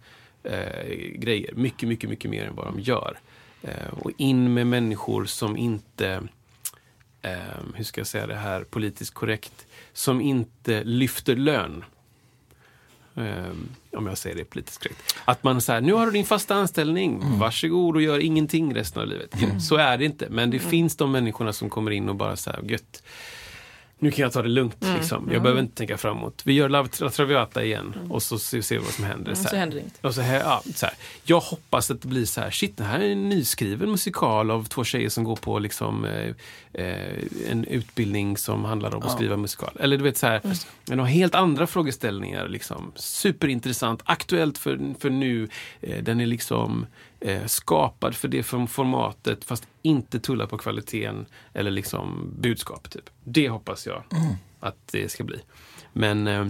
[0.44, 1.54] eh, grejer.
[1.56, 3.20] Mycket, mycket, mycket mer än vad de gör.
[3.62, 6.24] Eh, och in med människor som inte,
[7.22, 11.84] ehm, hur ska jag säga det här politiskt korrekt, som inte lyfter lön.
[13.18, 15.16] Ehm, om jag säger det politiskt korrekt.
[15.26, 19.08] Att man säger, nu har du din fasta anställning, varsågod och gör ingenting resten av
[19.08, 19.36] livet.
[19.62, 22.64] Så är det inte, men det finns de människorna som kommer in och bara säger,
[22.64, 23.04] gött,
[24.00, 24.78] nu kan jag ta det lugnt.
[24.96, 25.30] Liksom.
[25.34, 26.42] Jag behöver inte tänka framåt.
[26.46, 29.34] Vi gör La Traviata igen och så ser vi vad som händer.
[29.34, 29.58] Så här.
[29.58, 29.84] händer.
[30.02, 30.96] Och så här, ja, så här.
[31.24, 34.64] Jag hoppas att det blir så här, shit, det här är en nyskriven musikal av
[34.64, 36.34] två tjejer som går på liksom, eh,
[36.74, 39.78] eh, en utbildning som handlar om att skriva musikal.
[39.80, 40.42] Eller du vet så här,
[40.98, 42.48] har helt andra frågeställningar.
[42.48, 42.92] Liksom.
[42.96, 45.50] Superintressant, aktuellt för, för nu.
[45.82, 46.86] Eh, den är liksom
[47.20, 52.90] eh, skapad för det form- formatet fast inte tullar på kvaliteten eller liksom budskap.
[52.90, 53.10] Typ.
[53.24, 54.04] Det hoppas jag
[54.60, 55.40] att det ska bli.
[55.94, 56.48] Men eh,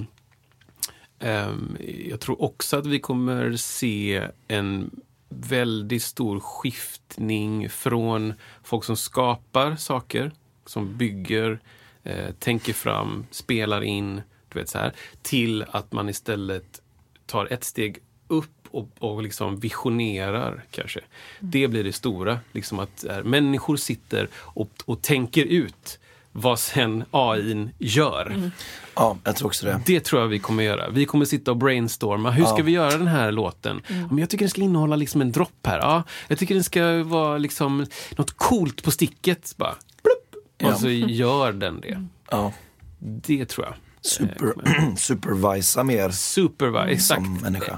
[1.19, 1.77] Ehm,
[2.09, 8.33] jag tror också att vi kommer se en väldigt stor skiftning från
[8.63, 10.31] folk som skapar saker,
[10.65, 11.59] som bygger,
[12.03, 16.81] eh, tänker fram, spelar in, du vet så här, till att man istället
[17.25, 20.99] tar ett steg upp och, och liksom visionerar kanske.
[21.39, 22.39] Det blir det stora.
[22.51, 25.99] Liksom att eh, människor sitter och, och tänker ut
[26.31, 28.51] vad sen AI gör.
[28.95, 29.81] Ja, jag tror också det.
[29.85, 30.89] Det tror jag vi kommer göra.
[30.89, 32.31] Vi kommer sitta och brainstorma.
[32.31, 33.81] Hur ska vi göra den här låten?
[33.87, 35.79] Ja, men jag tycker den ska innehålla liksom en dropp här.
[35.79, 37.85] Ja, jag tycker den ska vara liksom
[38.17, 39.53] något coolt på sticket.
[39.57, 40.73] Bara, plupp, Ja.
[40.73, 42.05] Och så gör den det.
[42.31, 42.53] Ja.
[42.99, 43.75] Det tror jag.
[44.07, 44.53] Super,
[44.97, 46.09] supervisa mer.
[46.09, 47.21] Superva, exakt.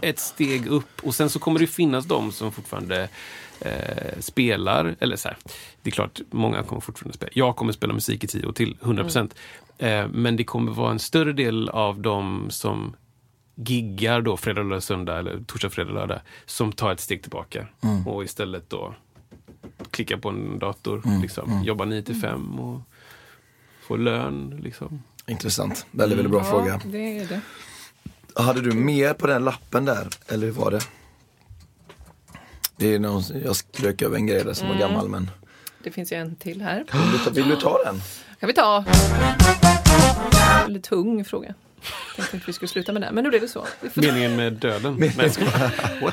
[0.01, 0.89] Ett steg upp.
[1.03, 3.09] Och sen så kommer det finnas de som fortfarande
[3.59, 4.95] eh, spelar.
[4.99, 5.37] Eller så här,
[5.81, 7.31] det är klart, många kommer fortfarande spela.
[7.35, 9.35] Jag kommer spela musik i tio år till, 100 procent.
[9.77, 12.95] Eh, men det kommer vara en större del av de som
[13.55, 16.19] giggar då fredag, lördag, söndag eller torsdag, fredag, lördag.
[16.45, 17.67] Som tar ett steg tillbaka
[18.05, 18.95] och istället då
[19.91, 21.01] klickar på en dator.
[21.21, 22.81] Liksom, Jobbar 9 till 5 och
[23.81, 24.59] får lön.
[24.63, 25.03] Liksom.
[25.29, 25.85] Intressant.
[25.91, 26.81] Väldigt, väldigt bra fråga.
[26.85, 27.41] det är det.
[28.41, 30.81] Hade du mer på den lappen där, eller hur var det?
[32.77, 35.31] Det är någon, jag strök över en grej där som var gammal men
[35.83, 36.77] Det finns ju en till här.
[36.93, 38.01] vill du ta, vill du ta den?
[38.39, 38.85] kan vi ta.
[40.65, 41.53] Väldigt tung fråga.
[42.15, 43.65] Tänkte inte vi skulle sluta med det, men nu blev det så.
[43.93, 45.03] Meningen med döden.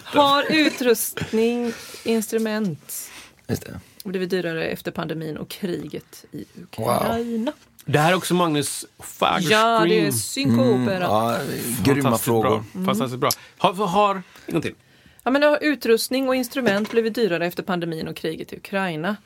[0.04, 1.72] Har utrustning,
[2.04, 3.10] instrument
[3.46, 3.80] Just det.
[4.04, 7.52] blivit dyrare efter pandemin och kriget i Ukraina?
[7.88, 9.58] Det här är också Magnus Fagerström.
[9.60, 11.00] Ja, det är synkopera.
[11.04, 11.38] Ja,
[11.84, 12.64] grymma frågor.
[12.72, 12.84] Bra.
[12.84, 13.30] Fantastiskt bra.
[13.58, 14.14] Har, har
[14.46, 14.74] en gång till.
[15.22, 19.16] Ja, men har utrustning och instrument blivit dyrare efter pandemin och kriget i Ukraina?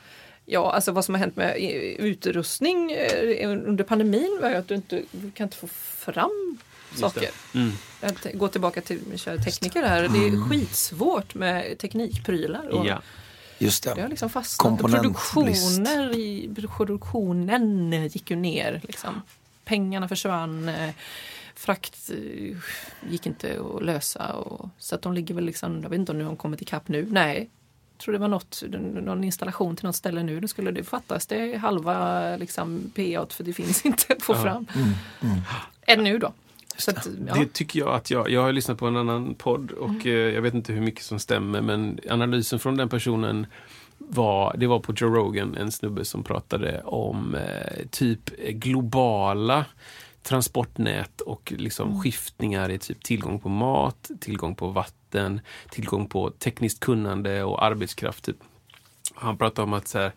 [0.47, 1.57] Ja, alltså vad som har hänt med
[1.99, 5.67] utrustning eh, under pandemin var ju att du inte du kan inte få
[5.99, 6.59] fram
[6.95, 7.29] saker.
[7.55, 7.71] Mm.
[8.01, 10.03] Jag t- går tillbaka till min kära tekniker här.
[10.03, 12.69] Det är skitsvårt med teknikprylar.
[12.69, 13.03] Och Ja.
[13.61, 13.95] Just det.
[13.95, 14.59] Det har liksom fastnat.
[15.03, 18.81] Produktioner i, produktionen gick ju ner.
[18.85, 19.23] Liksom.
[19.65, 20.69] Pengarna försvann.
[20.69, 20.91] eh,
[21.55, 22.57] Frakt eh,
[23.11, 24.33] gick inte att lösa.
[24.33, 26.63] Och, så att de ligger väl liksom, jag vet inte om nu har de kommit
[26.63, 27.07] ikapp nu.
[27.11, 27.51] Nej.
[27.97, 28.63] Jag tror det var något,
[29.03, 30.41] någon installation till något ställe nu.
[30.41, 34.67] Då skulle det fattas det halva liksom, P8 för det finns inte att få fram.
[35.87, 36.33] Än nu då.
[36.81, 37.35] Så att, ja.
[37.35, 40.07] Det tycker jag att jag, jag har lyssnat på en annan podd och Mm.
[40.07, 43.47] eh, jag vet inte hur mycket som stämmer men analysen från den personen
[43.99, 49.65] var, det var på Joe Rogan, en snubbe som pratade om eh, typ globala
[50.23, 52.01] transportnät och liksom Mm.
[52.01, 55.41] skiftningar i typ tillgång på mat, tillgång på vatten,
[55.71, 58.25] tillgång på tekniskt kunnande och arbetskraft.
[58.25, 58.37] Typ.
[59.15, 60.13] Han pratade om att så här,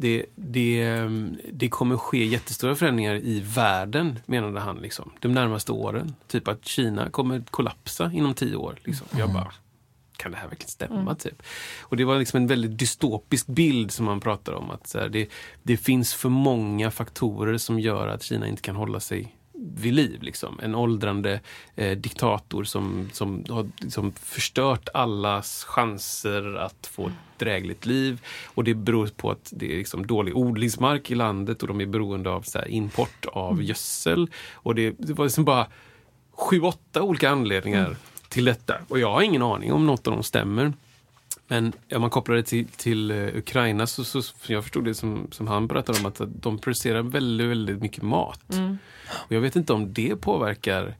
[0.00, 5.72] det, det, ehm, det kommer ske jättestora förändringar i världen, menade han, liksom, de närmaste
[5.72, 6.14] åren.
[6.28, 8.78] Typ att Kina kommer kollapsa inom tio år.
[8.84, 9.06] Liksom.
[9.18, 9.52] Jag bara,
[10.16, 11.14] kan det här verkligen stämma?
[11.14, 11.42] Typ?
[11.80, 14.70] Och det var liksom en väldigt dystopisk bild som han pratade om.
[14.70, 15.28] att så här, det,
[15.62, 20.22] det finns för många faktorer som gör att Kina inte kan hålla sig vid liv.
[20.22, 20.60] Liksom.
[20.62, 21.40] En åldrande
[21.76, 28.20] eh, diktator som, som har liksom förstört allas chanser att få ett drägligt liv.
[28.44, 31.86] Och det beror på att det är liksom dålig odlingsmark i landet och de är
[31.86, 34.30] beroende av här, import av gödsel.
[34.52, 35.66] Och det, det var liksom bara
[36.32, 37.96] sju, åtta olika anledningar
[38.28, 38.74] till detta.
[38.88, 40.72] Och jag har ingen aning om något av dem stämmer.
[41.48, 45.28] Men om man kopplar det till, till eh, Ukraina så, så jag förstod det som,
[45.30, 48.40] som han berättade om att de producerar väldigt, väldigt mycket mat.
[49.08, 50.94] Och jag vet inte om det påverkar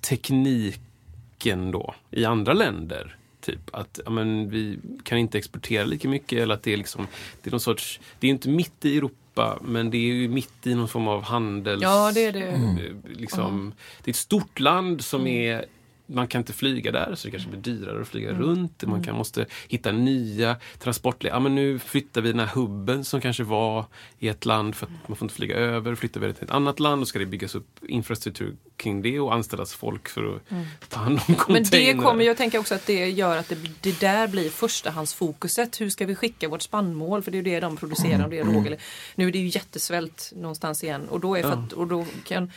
[0.00, 3.16] tekniken då i andra länder.
[3.40, 7.06] Typ att ja, men, vi kan inte exportera lika mycket eller att det är liksom,
[7.42, 10.66] det är någon sorts, det är inte mitt i Europa men det är ju mitt
[10.66, 11.82] i någon form av handels...
[11.82, 12.48] Ja, det är det.
[12.48, 13.72] eh, Liksom,
[14.04, 15.32] Det är ett stort land som Mm.
[15.32, 15.64] är
[16.06, 18.42] man kan inte flyga där så det kanske blir dyrare att flyga Mm.
[18.42, 18.82] runt.
[18.86, 21.36] Man kan, måste hitta nya transportleder.
[21.36, 23.84] Ja, men nu flyttar vi den här hubben som kanske var
[24.18, 25.94] i ett land för att man får inte flyga över.
[25.94, 29.20] Flyttar vi det till ett annat land och ska det byggas upp infrastruktur kring det
[29.20, 30.42] och anställas folk för att
[30.88, 31.40] ta hand om Mm.
[31.48, 31.94] Men containrar.
[31.94, 35.80] det kommer jag tänka också att det gör att det, det där blir förstahandsfokuset.
[35.80, 37.22] Hur ska vi skicka vårt spannmål?
[37.22, 38.24] För det är ju det de producerar.
[38.24, 38.76] Och det är råg,
[39.14, 41.08] nu är det ju jättesvält någonstans igen.
[41.08, 42.50] Och då, är för att, och då kan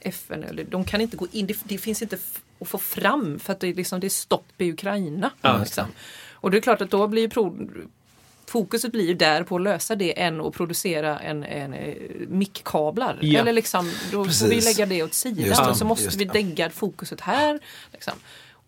[0.00, 2.18] FN, eller de kan inte gå in, det, det finns inte
[2.60, 5.30] att få fram för att det är, liksom, det är stopp i Ukraina.
[5.60, 5.84] liksom.
[6.32, 7.68] Och det är klart att då blir pro,
[8.46, 11.94] Fokuset blir där på att lösa det än att producera en, en, eh,
[12.28, 13.18] mickkablar.
[13.22, 13.40] Ja.
[13.40, 14.64] Eller liksom, då får vi Precis.
[14.78, 15.64] lägga det åt Just sidan.
[15.64, 16.32] det, Och så måste just vi det.
[16.34, 17.58] lägga fokuset här.
[17.92, 18.12] Liksom.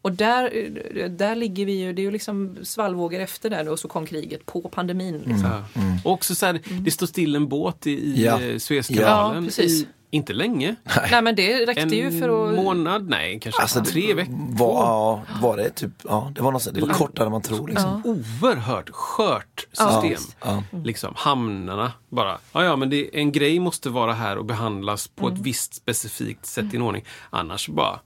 [0.02, 3.88] Och där, där ligger vi ju, det är ju liksom svallvågor efter där och så
[3.88, 5.18] kom kriget på pandemin.
[5.18, 5.44] Liksom.
[5.74, 5.82] Ja.
[6.04, 8.38] Och också så här, det står still en båt i, i Ja.
[8.58, 9.42] Suezkanalen.
[9.42, 9.82] Ja, precis.
[9.82, 10.76] i, inte länge.
[11.10, 12.56] Nej men det räckte En ju för att...
[12.56, 13.08] månad?
[13.08, 14.34] Nej, kanske Alltså, tre veckor.
[14.58, 17.68] Var, ja, var det typ, ja det var något det var kortare än man tror
[17.68, 18.02] liksom.
[18.04, 20.34] oerhört skört system.
[20.44, 20.62] Ja.
[20.84, 22.38] Liksom hamnarna bara.
[22.52, 25.34] Ja, ja, men det, en grej måste vara här och behandlas på Mm.
[25.40, 27.04] ett visst specifikt sätt i en ordning.
[27.30, 28.00] Annars bara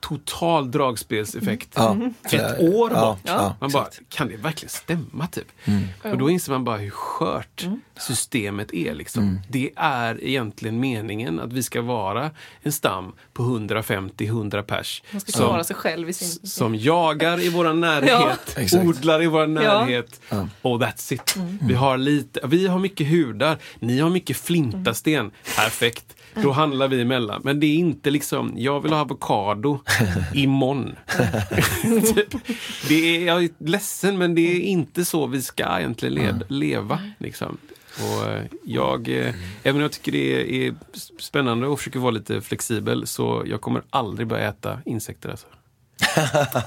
[0.00, 1.68] total dragspelseffekt.
[1.74, 1.96] Ja.
[2.32, 3.18] Ett år Ja, bort.
[3.24, 3.82] ja, man bara.
[3.82, 4.04] Mm.
[4.08, 5.26] kan det verkligen stämma?
[5.26, 5.46] Typ?
[6.02, 7.80] Och då inser man bara hur skört Mm.
[7.98, 8.94] systemet är.
[8.94, 9.22] Liksom.
[9.22, 9.40] Mm.
[9.48, 12.30] Det är egentligen meningen att vi ska vara
[12.62, 15.02] en stam på 150-100 pers.
[15.10, 16.46] Man ska som- klara sig själv i sin...
[16.48, 18.84] som jagar i vår närhet, Exakt.
[18.84, 20.20] odlar i vår närhet.
[20.28, 20.48] Ja.
[20.62, 21.36] Och that's it.
[21.60, 25.30] Vi, har lite, vi har mycket hudar, ni har mycket flintasten.
[25.56, 26.04] Perfekt.
[26.34, 27.40] Då handlar vi emellan.
[27.44, 29.78] Men det är inte liksom, jag vill ha avokado
[30.34, 30.96] imorgon.
[32.14, 32.34] typ.
[32.88, 37.00] det är, jag är ledsen men det är inte så vi ska egentligen led, leva.
[37.18, 37.58] Liksom.
[37.98, 40.74] Och eh, jag, eh, även om jag tycker det är,
[41.18, 45.28] spännande och försöker vara lite flexibel så jag kommer aldrig börja äta insekter.
[45.28, 45.46] Alltså.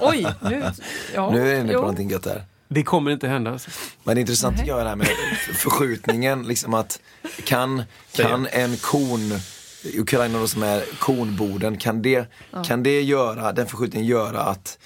[0.00, 0.26] Oj!
[0.42, 0.62] Nu,
[1.14, 1.80] ja, Nu är vi inne på jo.
[1.80, 2.44] någonting gött där.
[2.68, 3.52] Det kommer inte hända.
[3.52, 3.70] Alltså.
[4.04, 5.08] Men det är intressant tycker jag det här med
[5.54, 7.00] förskjutningen, liksom att
[7.44, 7.82] kan,
[8.12, 9.32] kan en kon,
[9.98, 12.26] Ukraina då som är konboden, kan det,
[12.66, 14.78] kan det göra, den förskjutningen göra att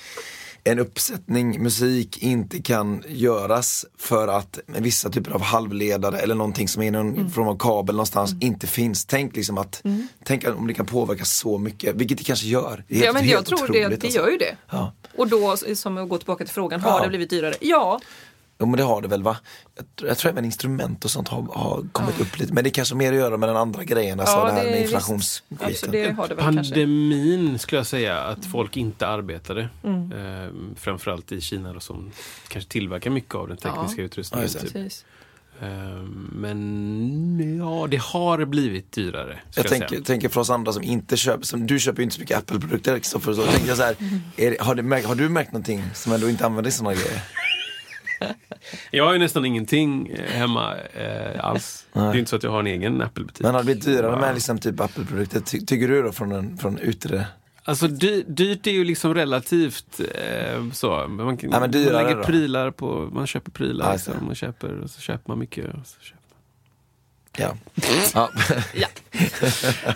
[0.64, 6.82] en uppsättning musik inte kan göras för att vissa typer av halvledare eller någonting som
[6.82, 7.30] är någon Mm.
[7.30, 9.04] form av kabel någonstans inte finns.
[9.06, 9.82] Tänk liksom att,
[10.24, 12.84] tänk om det kan påverka så mycket, vilket det kanske gör.
[12.88, 14.08] Det är Ja, helt- men jag tror det, det alltså.
[14.20, 14.56] gör ju det.
[14.70, 14.92] Ja.
[15.16, 17.02] Och då, som att gå tillbaka till frågan, har Ja.
[17.02, 17.54] det blivit dyrare?
[17.60, 18.00] Ja,
[18.60, 19.36] Jo men det har det väl va?
[19.76, 22.52] Jag, tror- jag tror även instrument och sånt har, har kommit upp lite.
[22.52, 24.64] Men det är kanske mer att göra med den andra grejen, alltså Ja, det här
[24.64, 25.66] det med är inflationsskiten.
[25.66, 26.74] alltså det har det väl kanske.
[26.74, 29.68] Pandemin skulle jag säga att folk inte arbetade.
[29.84, 30.12] Mm.
[30.12, 32.10] Ehm, framförallt i Kina då, som
[32.48, 34.04] kanske tillverkar mycket av den tekniska Ja.
[34.06, 34.48] utrustningen.
[34.54, 34.92] Ja, typ.
[35.62, 39.38] Ehm, men ja, det har blivit dyrare.
[39.50, 42.14] ska Jag tänker, tänker för oss andra som inte köper, som du köper ju inte
[42.14, 43.96] så mycket Apple-produkter Kristoffer, så tänker jag så här,
[44.36, 47.22] är det, har, det, märkt- har du märkt någonting som ändå inte använder sådana grejer?
[48.90, 51.86] Jag har ju nästan ingenting eh, hemma eh, alls.
[51.92, 53.40] Det är inte så att jag har en egen Apple-butik.
[53.42, 55.40] Men har det blivit dyrare med liksom typ Apple-produkter?
[55.40, 57.26] Ty tycker du då från, en, från yttre?
[57.64, 61.06] Alltså dy, dyrt är ju liksom relativt eh, så.
[61.08, 62.22] Man, kan- Ja, man lägger då?
[62.22, 65.64] prylar på, man köper prylar liksom, man köper, och så köper man mycket.
[65.64, 66.17] Och så köper.
[67.38, 67.56] Ja.
[68.74, 68.88] ja.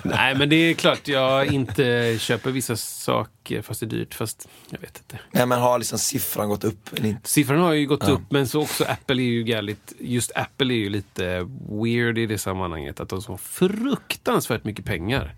[0.02, 4.48] Nej men det är klart jag inte köper vissa saker fast det är dyrt, fast
[4.70, 5.18] jag vet inte.
[5.30, 7.28] Nej men har liksom siffran gått upp eller inte?
[7.28, 10.78] Siffran har ju gått upp men så också Apple är ju jävligt, just Apple är
[10.78, 15.34] ju lite weird i det sammanhanget att de har fruktansvärt mycket pengar.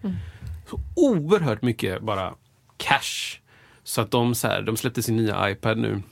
[0.70, 2.35] Så oerhört mycket bara
[2.76, 3.40] cash.
[3.85, 6.02] Så att de, så här, de släppte sin nya iPad nu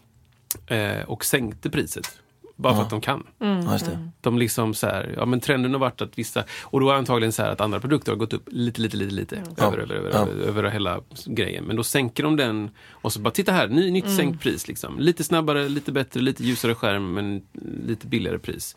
[0.76, 2.21] eh, och sänkte priset.
[2.62, 3.26] Bara för att de kan.
[3.38, 4.08] Ja, just det.
[4.20, 7.32] De liksom så här, ja men trenden har varit att vissa, och då är antagligen
[7.32, 9.36] så här att andra produkter har gått upp lite, lite, lite, lite.
[9.36, 10.18] Över, över, över, Ja.
[10.18, 11.64] över, över hela grejen.
[11.64, 14.98] Men då sänker de den och så bara, titta här, ny, nytt sänkt pris liksom.
[14.98, 17.42] Lite snabbare, lite bättre, lite ljusare skärm men
[17.86, 18.76] lite billigare pris.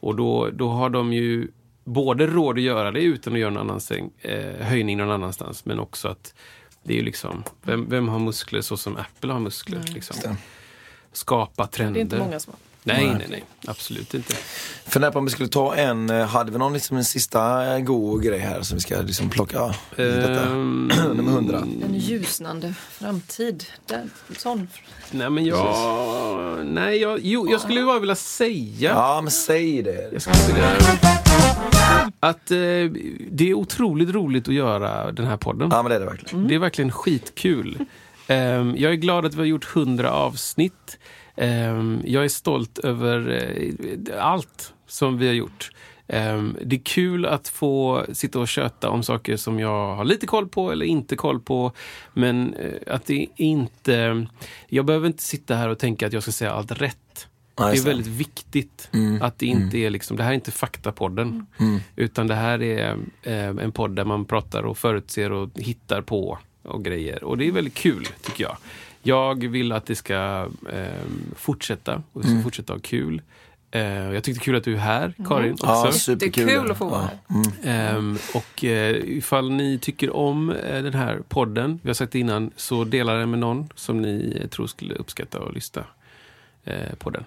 [0.00, 1.48] Och då, då har de ju
[1.84, 5.64] både råd att göra det utan att göra någon annan säng, eh, höjning någon annanstans.
[5.64, 6.34] Men också att
[6.82, 9.82] det är ju liksom, vem, vem har muskler så som Apple har muskler?
[9.94, 10.36] Liksom.
[11.12, 11.94] Skapa trender.
[11.94, 12.58] Det är inte många som har.
[12.86, 13.44] Nej, nej, nej.
[13.66, 14.34] Absolut inte.
[14.86, 17.80] Funderar på om vi skulle ta en, eh, hade vi någon liksom en sista eh,
[17.80, 19.74] god grej här som vi ska liksom plocka?
[19.96, 21.58] Ehm, Nummer 100.
[21.58, 23.64] En ljusnande framtid.
[23.86, 24.68] Den, sån.
[25.10, 26.66] Nej men jag...
[26.66, 30.08] Nej, jag, jo, jag skulle ju bara vilja säga Ja men säg det.
[30.12, 30.70] jag skulle vilja,
[32.20, 32.56] att eh,
[33.30, 35.68] det är otroligt roligt att göra den här podden.
[35.72, 36.48] Ja men det är det verkligen.
[36.48, 37.78] Det är verkligen skitkul.
[38.26, 40.98] Ehm, jag är glad att vi har gjort 100 avsnitt.
[41.36, 43.30] Ehm, jag är stolt över
[44.08, 45.70] eh, allt som vi har gjort.
[46.06, 50.26] Ehm, det är kul att få sitta och köta om saker som jag har lite
[50.26, 51.72] koll på eller inte koll på.
[52.12, 54.26] Men eh, att det inte...
[54.68, 57.28] Jag behöver inte sitta här och tänka att jag ska säga allt rätt.
[57.56, 58.88] Det är väldigt viktigt
[59.20, 61.46] att det inte är liksom, det här är inte faktapodden.
[61.96, 66.38] Utan det här är eh, en podd där man pratar och förutser och hittar på
[66.62, 67.24] och grejer.
[67.24, 68.56] Och det är väldigt kul tycker jag.
[69.04, 70.84] Jag vill att det ska eh,
[71.36, 73.22] fortsätta och vi ska fortsätta ha kul.
[73.70, 73.82] Eh,
[74.12, 75.52] jag tyckte kul att du är här, Karin.
[75.52, 75.66] Också.
[75.66, 76.48] Ja, Det är superkul.
[76.48, 77.42] kul att få vara Ja.
[77.64, 77.96] här.
[77.96, 82.18] Ehm, och eh, ifall ni tycker om eh, den här podden, vi har sagt det
[82.18, 85.84] innan, så dela den med någon som ni eh, tror skulle uppskatta att lyssna
[86.64, 87.24] eh, på den.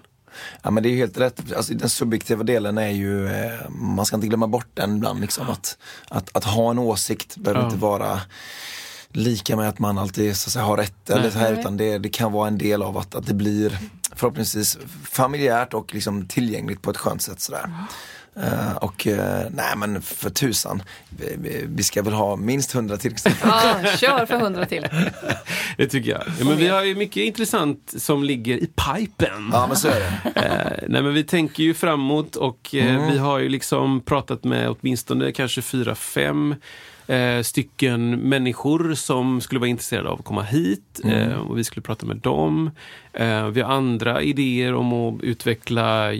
[0.62, 1.52] Ja men det är ju helt rätt.
[1.56, 5.20] Alltså, den subjektiva delen är ju, eh, man ska inte glömma bort den ibland.
[5.20, 5.78] Liksom, att,
[6.08, 7.66] att, att ha en åsikt behöver Ja.
[7.66, 8.20] inte vara
[9.12, 11.98] lika med att man alltid så att säga, har rätt eller så här, utan det,
[11.98, 13.78] det kan vara en del av att, att det blir
[14.16, 14.78] förhoppningsvis
[15.10, 17.40] familjärt och liksom tillgängligt på ett skönt sätt.
[17.40, 17.70] Sådär.
[18.42, 20.82] Eh, och eh, nej men för tusan,
[21.18, 23.14] vi, vi, vi ska väl ha minst 100 till.
[23.42, 24.86] Ja, kör för hundra till.
[25.76, 26.22] Det tycker jag.
[26.38, 29.50] Ja, men vi har ju mycket intressant som ligger i pipen.
[29.52, 30.32] Ja men så är det.
[30.40, 33.12] Eh, nej, men vi tänker ju framåt och Mm.
[33.12, 36.54] vi har ju liksom pratat med åtminstone kanske fyra, fem
[37.08, 41.30] eh, stycken människor som skulle vara intresserade av att komma hit Mm.
[41.30, 42.70] eh, och vi skulle prata med dem.
[43.12, 46.12] Eh, vi har andra idéer om att utveckla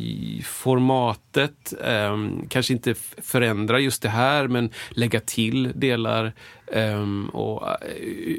[0.44, 1.72] formatet.
[1.84, 2.16] Eh,
[2.48, 6.32] kanske inte förändra just det här men lägga till delar
[6.72, 7.02] eh,
[7.32, 7.76] och eh,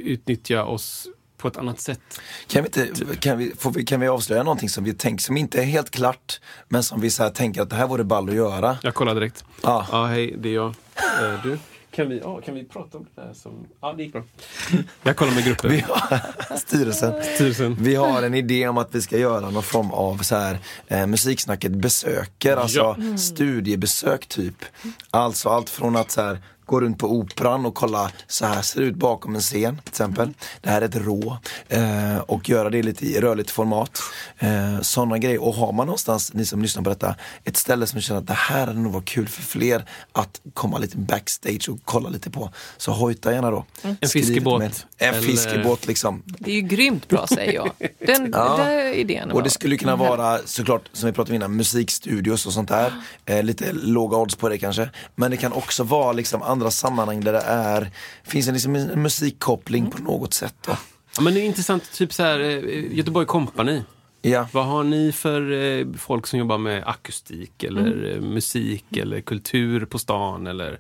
[0.06, 1.08] utnyttja oss
[1.38, 2.02] på ett annat sätt.
[2.48, 5.60] Kan vi, inte, kan, vi, vi, kan vi avslöja någonting som vi tänker, som inte
[5.62, 8.78] är helt klart, men som vi så tänker att det här vore ball att göra?
[8.84, 9.46] Jag kollar direkt.
[9.64, 9.86] Ja.
[9.92, 10.68] Ja, hej, det är jag.
[10.96, 11.58] Eh, du?
[11.92, 13.68] Kan vi, ja, kan vi prata om det där som...
[13.82, 14.24] Ja, det gick bra.
[15.04, 15.72] Jag kollar med gruppen.
[15.72, 17.14] Vi har, styrelsen.
[17.36, 17.76] Styrelsen.
[17.80, 21.08] Vi har en idé om att vi ska göra någon form av så här, eh,
[21.08, 23.18] musiksnacket besöker, alltså Ja.
[23.18, 24.66] studiebesök typ.
[25.12, 26.40] Alltså allt från att så här,
[26.70, 29.90] gå runt på operan och kolla, så här ser det ut bakom en scen till
[29.92, 30.34] exempel.
[30.62, 31.38] Det här är ett rå.
[31.70, 34.00] Eh, och göra det lite i rörligt format.
[34.40, 35.42] Eh, Sådana grejer.
[35.44, 38.34] Och har man någonstans, ni som lyssnar på detta, ett ställe som känner att det
[38.34, 42.50] här hade nog varit kul för fler att komma lite backstage och kolla lite på.
[42.78, 43.66] Så hojta gärna då.
[43.82, 44.62] En Skriv fiskebåt.
[44.98, 46.24] En eller- fiskebåt liksom.
[46.26, 47.72] Det är ju grymt bra säger jag.
[48.08, 48.58] Den Ja.
[48.58, 52.54] där idén Och det skulle kunna vara såklart, som vi pratade om innan, musikstudios och
[52.54, 52.94] sånt där.
[53.26, 54.90] Eh, lite låga odds på det kanske.
[55.16, 57.92] Men det kan också vara liksom andra sammanhang där det är,
[58.24, 60.56] finns en, liksom en musikkoppling på något sätt.
[60.68, 60.78] Då.
[61.16, 63.82] Ja, men det är intressant, typ så här, eh, Göteborg Company.
[64.22, 64.48] Ja.
[64.52, 69.86] Vad har ni för eh, folk som jobbar med akustik eller eh, musik eller kultur
[69.86, 70.80] på stan eller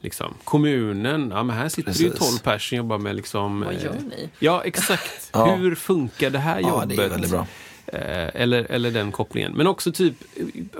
[0.00, 1.30] liksom kommunen?
[1.34, 2.28] Ja, men här sitter det ju Precis.
[2.30, 3.60] 12 personer som jobbar med liksom...
[3.60, 4.28] Vad gör ni?
[4.38, 5.30] Ja, exakt.
[5.32, 5.54] Ja.
[5.54, 6.88] Hur funkar det här Ja, jobbet?
[6.96, 7.46] det är väldigt bra.
[7.92, 9.52] Eh, eller, eller den kopplingen.
[9.52, 10.14] Men också typ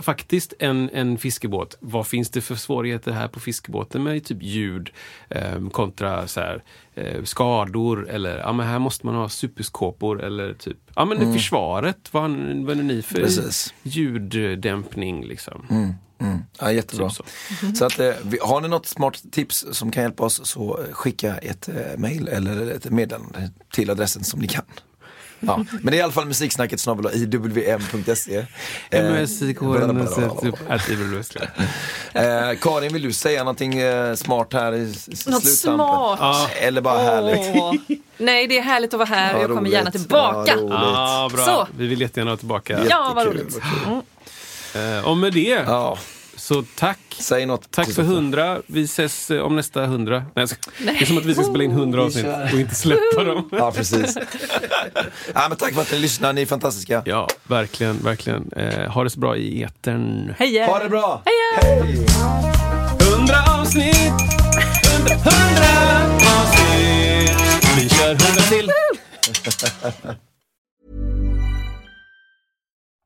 [0.01, 1.77] faktiskt en, en fiskebåt.
[1.81, 4.91] Vad finns det för svårigheter här på fiskebåten med typ ljud
[5.29, 6.63] eh, kontra så här,
[6.95, 11.33] eh, skador eller ja, men här måste man ha superskåpor eller typ ja, men mm.
[11.33, 12.09] försvaret.
[12.11, 13.75] Vad, är ni för Precis.
[13.83, 15.67] ljuddämpning liksom?
[15.71, 15.93] Mm.
[16.19, 16.39] Mm.
[16.61, 17.09] Ja, jättebra.
[17.09, 17.75] Typ så.
[17.75, 17.85] så.
[17.85, 21.99] att, eh, har ni något smart tips som kan hjälpa oss så skicka ett eh,
[21.99, 24.65] mail eller ett meddelande till adressen som ni kan.
[25.41, 28.47] Ja, men det är i alla fall musiksnacket snabel iwm.se.
[32.13, 34.95] Eh, Karin, vill du säga någonting eh, smart här i
[35.27, 36.51] Något smart?
[36.61, 37.91] Eller bara härligt?
[38.17, 40.55] Nej, det är härligt att vara här och jag kommer gärna tillbaka.
[40.71, 41.69] Ja, bra.
[41.77, 42.81] Vi vill jättegärna vara tillbaka.
[42.91, 43.59] Ja, vad roligt.
[44.75, 45.05] Mm.
[45.05, 45.65] och med det.
[46.51, 46.99] Så tack.
[47.19, 47.71] Säg något.
[47.71, 48.63] Tack för hundra.
[48.67, 50.25] Vi ses eh, om nästa hundra.
[50.35, 50.47] Nej,
[50.79, 53.49] det är som att vi ska spela in hundra avsnitt och inte släppa dem.
[53.53, 54.19] ja, precis.
[55.35, 56.33] ja, men tack för att ni lyssnar.
[56.33, 57.03] Ni är fantastiska.
[57.07, 58.51] Ja, verkligen, verkligen.
[58.57, 60.35] Eh, ha det så bra i etern.
[60.39, 60.67] Hej!
[60.67, 61.23] Ha det bra!
[61.25, 62.07] Hej!
[63.01, 63.97] Hundra avsnitt!
[64.87, 65.71] Hundra, hundra
[66.41, 67.37] avsnitt!
[67.77, 68.71] Vi kör hundra till!